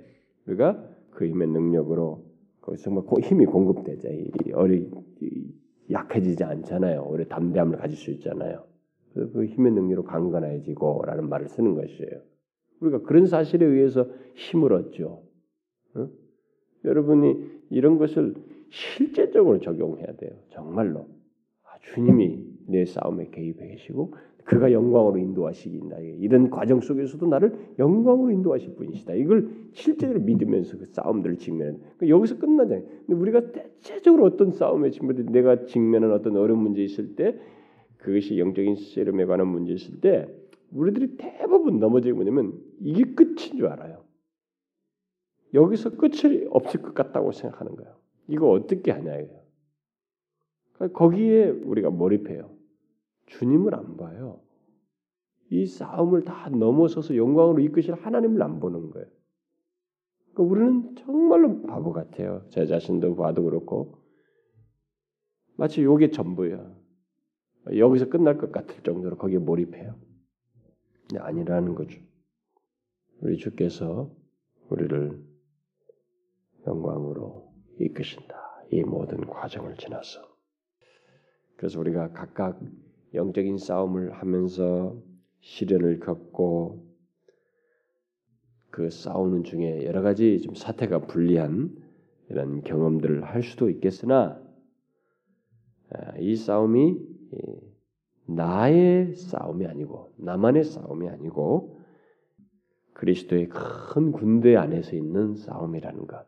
우리가 0.47 0.83
그 1.11 1.25
힘의 1.27 1.47
능력으로 1.49 2.25
거기서 2.61 2.89
뭐 2.89 3.03
힘이 3.21 3.45
공급되죠. 3.45 4.09
이 4.09 4.51
어리 4.53 4.89
약해지지 5.91 6.43
않잖아요. 6.43 7.05
오히려 7.07 7.25
담대함을 7.25 7.77
가질 7.77 7.97
수 7.97 8.11
있잖아요. 8.11 8.63
그 9.13 9.45
힘의 9.45 9.71
능력으로 9.73 10.03
강건해지고라는 10.03 11.29
말을 11.29 11.47
쓰는 11.47 11.75
것이에요. 11.75 12.21
우리가 12.81 13.01
그런 13.03 13.25
사실에 13.25 13.65
의해서 13.65 14.07
힘을 14.35 14.73
얻죠. 14.73 15.23
응? 15.95 16.09
여러분이 16.85 17.61
이런 17.69 17.97
것을 17.97 18.35
실제적으로 18.69 19.59
적용해야 19.59 20.15
돼요. 20.17 20.31
정말로 20.49 21.07
아, 21.63 21.77
주님이 21.93 22.57
내 22.68 22.86
싸움에 22.86 23.30
개입해 23.32 23.68
계시고 23.68 24.13
그가 24.47 24.72
영광으로 24.72 25.18
인도하시긴다. 25.18 25.99
이런 25.99 26.49
과정 26.49 26.80
속에서도 26.80 27.26
나를 27.28 27.53
영광으로 27.80 28.32
인도하실 28.32 28.76
분이시다. 28.76 29.15
이걸 29.15 29.49
실제로 29.74 30.20
믿으면서 30.22 30.78
그 30.78 30.86
싸움들을 30.86 31.38
직면하는. 31.38 31.80
그러니까 31.80 32.07
여기서 32.07 32.38
끝나잖아요. 32.39 32.86
근데 33.05 33.13
우리가 33.13 33.51
대체적으로 33.51 34.26
어떤 34.26 34.51
싸움에 34.51 34.91
직면해 34.91 35.24
내가 35.24 35.65
직면한 35.65 36.13
어떤 36.13 36.38
어려운 36.38 36.61
문제 36.61 36.82
있을 36.82 37.15
때 37.15 37.38
그것이 37.97 38.39
영적인 38.39 38.76
세름에 38.76 39.26
관한 39.26 39.47
문제 39.47 39.74
있을 39.74 39.99
때 39.99 40.28
우리들이 40.72 41.18
대부분 41.18 41.80
넘어지게 41.80 42.13
뭐냐면 42.13 42.53
이게 42.80 43.03
끝인 43.03 43.57
줄 43.57 43.68
알아요. 43.68 44.03
여기서 45.53 45.97
끝이 45.97 46.47
없을 46.51 46.82
것 46.82 46.93
같다고 46.93 47.34
생각하는 47.34 47.76
거예요. 47.76 47.95
이거 48.30 48.49
어떻게 48.49 48.91
하냐 48.91 49.13
이거예요. 49.13 49.41
그러니까 50.74 50.97
거기에 50.97 51.49
우리가 51.49 51.89
몰입해요. 51.89 52.57
주님을 53.28 53.75
안 53.75 53.97
봐요. 53.97 54.41
이 55.49 55.65
싸움을 55.65 56.23
다 56.23 56.49
넘어서서 56.49 57.15
영광으로 57.15 57.59
이끄실 57.59 57.93
하나님을 57.93 58.41
안 58.41 58.59
보는 58.59 58.89
거예요. 58.89 59.07
그러니까 60.34 60.43
우리는 60.43 60.95
정말로 60.95 61.61
바보 61.61 61.93
같아요. 61.93 62.45
제 62.49 62.65
자신도 62.65 63.15
봐도 63.15 63.43
그렇고 63.43 63.97
마치 65.55 65.84
요게 65.84 66.11
전부야. 66.11 66.75
여기서 67.75 68.09
끝날 68.09 68.38
것 68.38 68.51
같을 68.51 68.84
정도로 68.84 69.17
거기에 69.17 69.39
몰입해요. 69.39 69.95
아니라는 71.17 71.75
거죠. 71.75 71.99
우리 73.19 73.38
주께서 73.38 74.13
우리를 74.69 75.25
영광으로 76.65 77.53
이끄신다. 77.80 78.36
이 78.71 78.84
모든 78.84 79.25
과정을 79.25 79.75
지나서. 79.78 80.21
그래서 81.55 81.80
우리가 81.80 82.11
각각 82.11 82.59
영적인 83.14 83.58
싸움을 83.58 84.14
하면서 84.14 84.95
시련을 85.41 85.99
겪고 85.99 86.86
그 88.70 88.89
싸우는 88.89 89.43
중에 89.43 89.86
여러 89.86 90.01
가지 90.01 90.39
좀 90.41 90.53
사태가 90.53 91.08
불리한 91.08 91.76
이런 92.30 92.62
경험들을 92.62 93.24
할 93.24 93.43
수도 93.43 93.70
있겠으나 93.70 94.41
아, 95.89 96.18
이 96.18 96.36
싸움이 96.36 96.97
나의 98.26 99.16
싸움이 99.16 99.66
아니고 99.66 100.14
나만의 100.18 100.66
싸움이 100.66 101.08
아니고 101.08 101.80
그리스도의 102.93 103.49
큰 103.49 104.12
군대 104.12 104.55
안에서 104.55 104.95
있는 104.95 105.36
싸움이라는 105.36 106.08
것. 106.08 106.26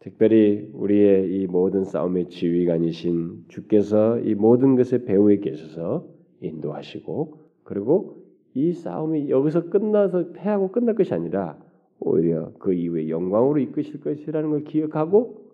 특별히 0.00 0.70
우리의 0.72 1.32
이 1.32 1.46
모든 1.46 1.84
싸움의 1.84 2.28
지휘관이신 2.28 3.46
주께서 3.48 4.18
이 4.20 4.34
모든 4.34 4.76
것의 4.76 5.04
배후에 5.04 5.38
계셔서 5.38 6.06
인도하시고 6.40 7.38
그리고 7.64 8.22
이 8.54 8.72
싸움이 8.72 9.30
여기서 9.30 9.68
끝나서 9.68 10.32
패하고 10.32 10.70
끝날 10.70 10.94
것이 10.94 11.12
아니라 11.12 11.58
오히려 11.98 12.52
그 12.58 12.72
이후에 12.72 13.08
영광으로 13.08 13.58
이끄실 13.58 14.00
것이라는 14.00 14.50
걸 14.50 14.64
기억하고 14.64 15.46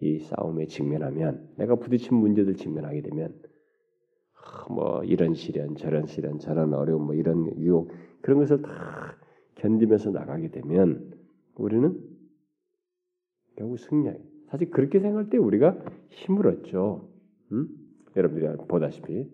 이 0.00 0.18
싸움에 0.18 0.66
직면하면 0.66 1.48
내가 1.56 1.76
부딪힌 1.76 2.16
문제들 2.16 2.54
직면하게 2.54 3.02
되면 3.02 3.34
뭐 4.68 5.02
이런 5.04 5.34
시련 5.34 5.76
저런 5.76 6.06
시련 6.06 6.38
저런 6.38 6.74
어려움 6.74 7.06
뭐 7.06 7.14
이런 7.14 7.46
유혹 7.58 7.92
그런 8.22 8.38
것을 8.38 8.62
다 8.62 9.16
견디면서 9.56 10.10
나가게 10.10 10.50
되면 10.50 11.12
우리는 11.56 11.98
결국 13.56 13.78
승리하게. 13.78 14.20
사실 14.48 14.70
그렇게 14.70 15.00
생각할 15.00 15.30
때 15.30 15.38
우리가 15.38 15.78
힘을 16.08 16.46
얻죠. 16.48 17.08
음? 17.52 17.68
여러분들이 18.16 18.56
보다시피 18.66 19.30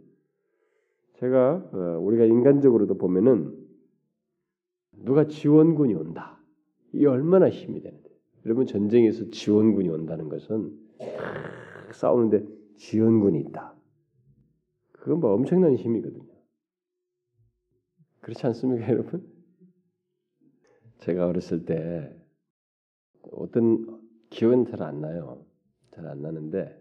제가 1.14 1.70
어, 1.72 1.98
우리가 2.00 2.24
인간적으로도 2.24 2.98
보면은 2.98 3.56
누가 4.92 5.26
지원군이 5.26 5.94
온다. 5.94 6.38
이 6.92 7.06
얼마나 7.06 7.48
힘이 7.48 7.80
되는데. 7.80 8.06
여러분 8.44 8.66
전쟁에서 8.66 9.30
지원군이 9.30 9.88
온다는 9.88 10.28
것은 10.28 10.78
싸우는데 11.92 12.46
지원군이 12.76 13.40
있다. 13.40 13.74
그건 14.92 15.20
뭐 15.20 15.32
엄청난 15.32 15.74
힘이거든요. 15.74 16.24
그렇지 18.20 18.46
않습니까, 18.46 18.88
여러분? 18.88 19.24
제가 20.98 21.26
어렸을 21.26 21.64
때 21.64 22.12
어떤 23.32 24.00
기억은 24.30 24.66
잘 24.66 24.82
안 24.82 25.00
나요. 25.00 25.44
잘 25.92 26.06
안 26.06 26.22
나는데 26.22 26.78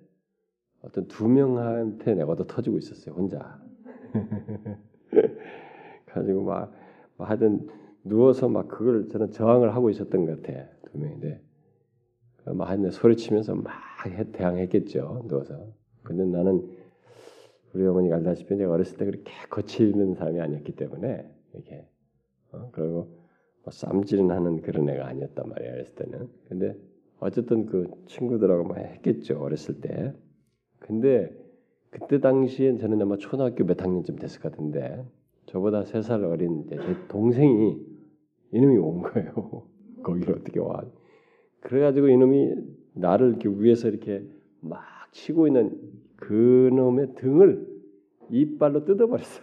어떤 0.82 1.08
두 1.08 1.28
명한테 1.28 2.14
내가 2.16 2.32
얻어 2.34 2.46
터지고 2.46 2.78
있었어요. 2.78 3.16
혼자. 3.16 3.60
가지고 6.08 6.43
막, 6.43 6.72
막 7.18 7.30
하여튼 7.30 7.68
누워서 8.04 8.48
막 8.48 8.68
그걸 8.68 9.10
저는 9.10 9.32
저항을 9.32 9.76
하고 9.76 9.89
있었던 9.89 10.26
것 10.26 10.41
같아. 10.41 10.68
두 10.91 10.98
명인데. 11.00 11.41
막 12.46 12.70
하여튼 12.70 12.91
소리치면서 12.91 13.56
막 13.56 13.74
대항했겠죠. 14.34 15.26
누워서. 15.28 15.74
근데 16.04 16.24
나는 16.26 16.70
우리 17.74 17.86
어머니가 17.88 18.18
알다시피 18.18 18.56
내가 18.56 18.74
어렸을 18.74 18.98
때 18.98 19.06
그렇게 19.06 19.32
거치는 19.50 20.14
사람이 20.14 20.39
아니었기 20.39 20.74
때문에 20.76 21.28
이렇게 21.54 21.88
어? 22.52 22.70
그리고 22.72 23.18
뭐 23.64 23.72
쌈질하는 23.72 24.62
그런 24.62 24.88
애가 24.88 25.08
아니었단 25.08 25.50
말이야 25.50 25.74
어렸을 25.74 25.96
때는. 25.96 26.30
근데 26.48 26.78
어쨌든 27.20 27.66
그 27.66 27.89
친구들하고 28.07 28.63
막 28.66 28.78
했겠죠 28.78 29.39
어렸을 29.39 29.80
때. 29.82 30.13
근데 30.80 31.32
그때 31.89 32.20
당시엔 32.20 32.78
저는 32.78 33.01
아마 33.01 33.18
초등학교 33.18 33.63
몇 33.66 33.82
학년쯤 33.82 34.18
됐을 34.18 34.41
것 34.41 34.51
같은데 34.51 35.05
저보다 35.47 35.84
세 35.86 36.01
살 36.01 36.24
어린 36.26 36.66
제 36.68 36.78
동생이 37.07 37.78
이놈이 38.51 38.78
온 38.78 39.01
거예요. 39.01 39.63
거기를 40.03 40.36
어떻게 40.36 40.59
와? 40.59 40.84
그래가지고 41.61 42.09
이놈이 42.09 42.55
나를 42.93 43.30
이렇게 43.30 43.49
위에서 43.49 43.88
이렇게 43.89 44.24
막 44.61 44.84
치고 45.11 45.47
있는 45.47 45.80
그놈의 46.18 47.16
등을 47.16 47.68
이빨로 48.32 48.86
뜯어버렸어. 48.86 49.41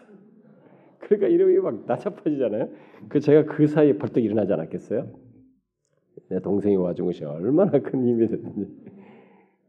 그러니까 1.00 1.28
이놈이 1.28 1.58
막 1.58 1.84
나잡아지잖아요. 1.86 2.68
그 3.08 3.20
제가 3.20 3.44
그 3.54 3.66
사이에 3.66 3.98
벌떡 3.98 4.22
일어나지 4.24 4.52
않았겠어요? 4.52 5.08
내 6.32 6.40
동생이 6.40 6.76
와준 6.76 7.04
것이 7.04 7.26
얼마나 7.26 7.72
큰 7.72 8.06
힘이 8.06 8.26
됐는지. 8.26 8.74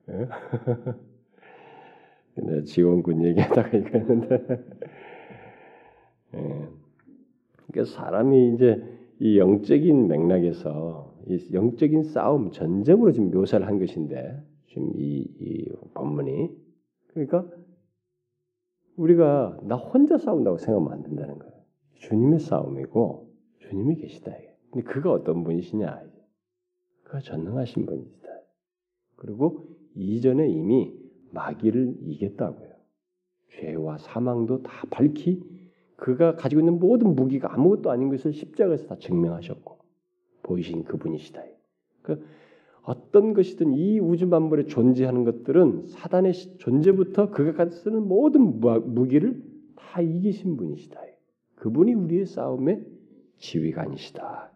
근데 2.35 2.63
지원군 2.63 3.25
얘기하다가 3.25 3.77
이거 3.77 3.89
했는데, 3.89 4.39
예. 6.35 6.67
그러니까 7.67 7.93
사람이 7.93 8.53
이제 8.53 8.81
이 9.19 9.37
영적인 9.37 10.07
맥락에서 10.07 11.13
이 11.27 11.49
영적인 11.51 12.03
싸움, 12.03 12.51
전쟁으로 12.51 13.11
지금 13.11 13.29
묘사를 13.31 13.67
한 13.67 13.77
것인데, 13.77 14.41
지금 14.67 14.93
이, 14.95 15.27
이 15.39 15.69
본문이 15.93 16.49
그러니까 17.07 17.45
우리가 18.95 19.59
나 19.63 19.75
혼자 19.75 20.17
싸운다고 20.17 20.59
생각하면 20.59 20.93
안 20.93 21.03
된다는 21.03 21.39
거예요. 21.39 21.53
주님의 21.95 22.39
싸움이고 22.39 23.33
주님이 23.59 23.97
계시다. 23.97 24.31
근데 24.71 24.85
그가 24.85 25.11
어떤 25.11 25.43
분이시냐? 25.43 26.12
그가 27.13 27.19
전능하신 27.19 27.85
분이시다. 27.85 28.27
그리고 29.17 29.67
이전에 29.93 30.49
이미 30.49 30.91
마귀를 31.31 31.97
이겼다고요. 32.01 32.73
죄와 33.51 33.99
사망도 33.99 34.63
다 34.63 34.87
밝히 34.89 35.43
그가 35.95 36.35
가지고 36.35 36.61
있는 36.61 36.79
모든 36.79 37.13
무기가 37.13 37.53
아무것도 37.53 37.91
아닌 37.91 38.09
것을 38.09 38.33
십자가에서 38.33 38.87
다 38.87 38.95
증명하셨고 38.97 39.77
보이신 40.41 40.85
그분이시다. 40.85 41.43
그 42.01 42.25
어떤 42.81 43.33
것이든 43.33 43.75
이 43.75 43.99
우주 43.99 44.25
만물에 44.25 44.65
존재하는 44.65 45.23
것들은 45.23 45.85
사단의 45.85 46.33
존재부터 46.57 47.29
그가 47.29 47.69
쓰는 47.69 48.07
모든 48.07 48.59
무기를 48.59 49.43
다 49.75 50.01
이기신 50.01 50.57
분이시다. 50.57 50.99
그분이 51.57 51.93
우리의 51.93 52.25
싸움의 52.25 52.83
지휘관이시다. 53.37 54.51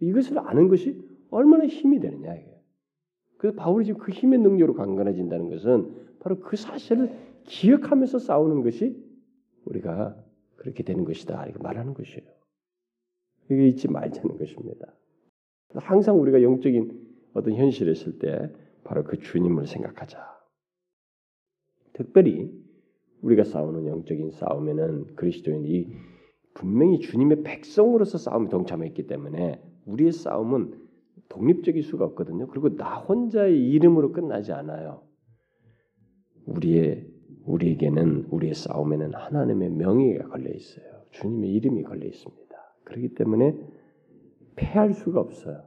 이것을 0.00 0.38
아는 0.38 0.68
것이 0.68 1.13
얼마나 1.34 1.66
힘이 1.66 1.98
되느냐 1.98 2.34
이게. 2.34 2.54
그래서 3.38 3.56
바울이 3.56 3.84
지금 3.84 4.00
그 4.00 4.12
힘의 4.12 4.38
능력으로 4.38 4.74
강건해진다는 4.74 5.50
것은 5.50 6.16
바로 6.20 6.38
그 6.38 6.56
사실을 6.56 7.12
기억하면서 7.44 8.20
싸우는 8.20 8.62
것이 8.62 8.96
우리가 9.64 10.16
그렇게 10.56 10.84
되는 10.84 11.04
것이다 11.04 11.44
이렇게 11.44 11.62
말하는 11.62 11.92
것이에요. 11.92 12.26
이게 13.50 13.68
잊지 13.68 13.88
말자는 13.88 14.38
것입니다. 14.38 14.94
항상 15.74 16.20
우리가 16.20 16.42
영적인 16.42 17.04
어떤 17.34 17.54
현실에 17.54 17.90
있을 17.90 18.18
때 18.18 18.50
바로 18.84 19.02
그 19.02 19.18
주님을 19.18 19.66
생각하자. 19.66 20.18
특별히 21.94 22.52
우리가 23.22 23.42
싸우는 23.44 23.86
영적인 23.86 24.30
싸움에는 24.30 25.16
그리스도인이 25.16 25.92
분명히 26.54 27.00
주님의 27.00 27.42
백성으로서 27.42 28.18
싸움에 28.18 28.48
동참했기 28.48 29.06
때문에 29.08 29.60
우리의 29.86 30.12
싸움은 30.12 30.83
독립적일 31.34 31.82
수가 31.82 32.04
없거든요. 32.06 32.46
그리고 32.46 32.76
나 32.76 32.96
혼자의 32.96 33.68
이름으로 33.70 34.12
끝나지 34.12 34.52
않아요. 34.52 35.02
우리의 36.46 37.08
우리에게는 37.44 38.28
우리의 38.30 38.54
싸움에는 38.54 39.14
하나님의 39.14 39.70
명예가 39.70 40.28
걸려 40.28 40.50
있어요. 40.50 40.84
주님의 41.10 41.50
이름이 41.50 41.82
걸려 41.82 42.06
있습니다. 42.06 42.56
그렇기 42.84 43.14
때문에 43.14 43.56
패할 44.54 44.94
수가 44.94 45.20
없어요. 45.20 45.64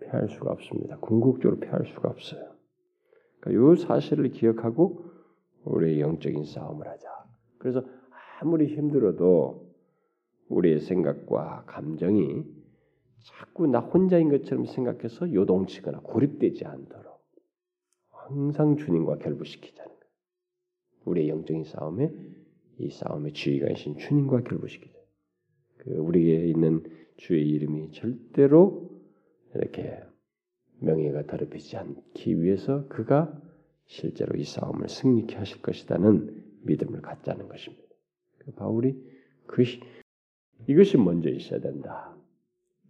패할 0.00 0.28
수가 0.28 0.52
없습니다. 0.52 0.98
궁극적으로 0.98 1.58
패할 1.60 1.86
수가 1.86 2.10
없어요. 2.10 2.52
그러니까 3.40 3.72
이 3.72 3.76
사실을 3.78 4.30
기억하고 4.30 5.04
우리의 5.64 6.00
영적인 6.00 6.44
싸움을 6.44 6.86
하자. 6.86 7.08
그래서 7.58 7.82
아무리 8.40 8.66
힘들어도 8.66 9.66
우리의 10.48 10.80
생각과 10.80 11.64
감정이 11.66 12.57
자꾸 13.22 13.66
나 13.66 13.80
혼자인 13.80 14.30
것처럼 14.30 14.66
생각해서 14.66 15.32
요동치거나 15.32 16.00
고립되지 16.00 16.64
않도록 16.64 17.18
항상 18.10 18.76
주님과 18.76 19.18
결부시키자는 19.18 19.88
거예요. 19.88 20.12
우리의 21.04 21.28
영적인 21.28 21.64
싸움에 21.64 22.12
이 22.78 22.90
싸움의 22.90 23.32
지휘관이신 23.32 23.98
주님과 23.98 24.42
결부시키자. 24.42 24.98
그 25.78 25.94
우리에게 25.94 26.48
있는 26.48 26.84
주의 27.16 27.48
이름이 27.48 27.92
절대로 27.92 28.90
이렇게 29.54 30.00
명예가 30.80 31.26
더럽히지 31.26 31.76
않기 31.76 32.40
위해서 32.40 32.86
그가 32.88 33.40
실제로 33.86 34.38
이 34.38 34.44
싸움을 34.44 34.88
승리케 34.88 35.36
하실 35.36 35.62
것이라는 35.62 36.44
믿음을 36.62 37.00
갖자는 37.00 37.48
것입니다. 37.48 37.84
그 38.38 38.52
바울이 38.52 38.94
그 39.46 39.64
이것이 40.68 40.98
먼저 40.98 41.30
있어야 41.30 41.60
된다. 41.60 42.17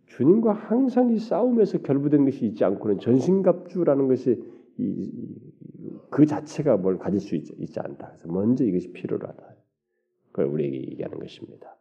주님과 0.09 0.53
항상 0.53 1.11
이 1.11 1.19
싸움에서 1.19 1.79
결부된 1.79 2.25
것이 2.25 2.47
있지 2.47 2.65
않고는 2.65 2.99
전신갑주라는 2.99 4.09
것이 4.09 4.43
이, 4.79 5.13
그 6.11 6.27
자체가 6.27 6.77
뭘 6.77 6.99
가질 6.99 7.21
수 7.21 7.37
있지, 7.37 7.55
있지 7.59 7.79
않다. 7.81 8.09
그래서 8.09 8.29
먼저 8.29 8.65
이것이 8.65 8.93
필요하다. 8.93 9.57
그걸 10.33 10.47
우리에게 10.47 10.79
얘기하는 10.91 11.19
것입니다. 11.19 11.77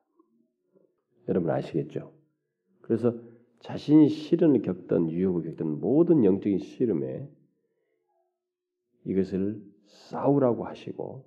여러분 1.29 1.51
아시겠죠? 1.51 2.11
그래서 2.81 3.15
자신이 3.59 4.09
시련을 4.09 4.61
겪던 4.61 5.09
유혹을 5.09 5.43
겪던 5.43 5.79
모든 5.79 6.23
영적인 6.23 6.59
시름에 6.59 7.29
이것을 9.05 9.61
싸우라고 9.85 10.65
하시고 10.65 11.25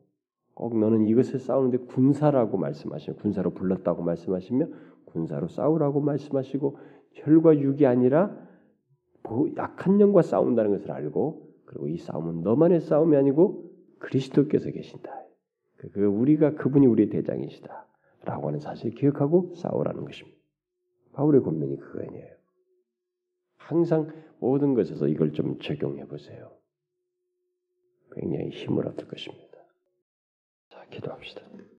꼭 0.54 0.78
너는 0.78 1.06
이것을 1.06 1.38
싸우는데 1.38 1.78
군사라고 1.86 2.58
말씀하시며 2.58 3.16
군사로 3.16 3.50
불렀다고 3.54 4.02
말씀하시며 4.02 4.66
군사로 5.12 5.48
싸우라고 5.48 6.00
말씀하시고 6.00 6.78
혈과 7.12 7.58
육이 7.58 7.86
아니라 7.86 8.36
약한 9.56 10.00
영과 10.00 10.22
싸운다는 10.22 10.70
것을 10.72 10.90
알고 10.90 11.50
그리고 11.66 11.88
이 11.88 11.98
싸움은 11.98 12.42
너만의 12.42 12.80
싸움이 12.80 13.16
아니고 13.16 13.70
그리스도께서 13.98 14.70
계신다. 14.70 15.24
그, 15.76 15.90
그 15.90 16.04
우리가 16.04 16.54
그분이 16.54 16.86
우리의 16.86 17.10
대장이시다라고 17.10 18.48
하는 18.48 18.58
사실을 18.58 18.94
기억하고 18.94 19.54
싸우라는 19.54 20.04
것입니다. 20.04 20.38
바울의 21.12 21.42
권면이 21.42 21.78
그거예요. 21.78 22.40
항상 23.56 24.10
모든 24.40 24.74
것에서 24.74 25.06
이걸 25.06 25.32
좀 25.32 25.58
적용해 25.58 26.06
보세요. 26.06 26.50
굉장히 28.12 28.48
힘을 28.50 28.88
얻을 28.88 29.06
것입니다. 29.06 29.58
자, 30.70 30.84
기도합시다. 30.90 31.42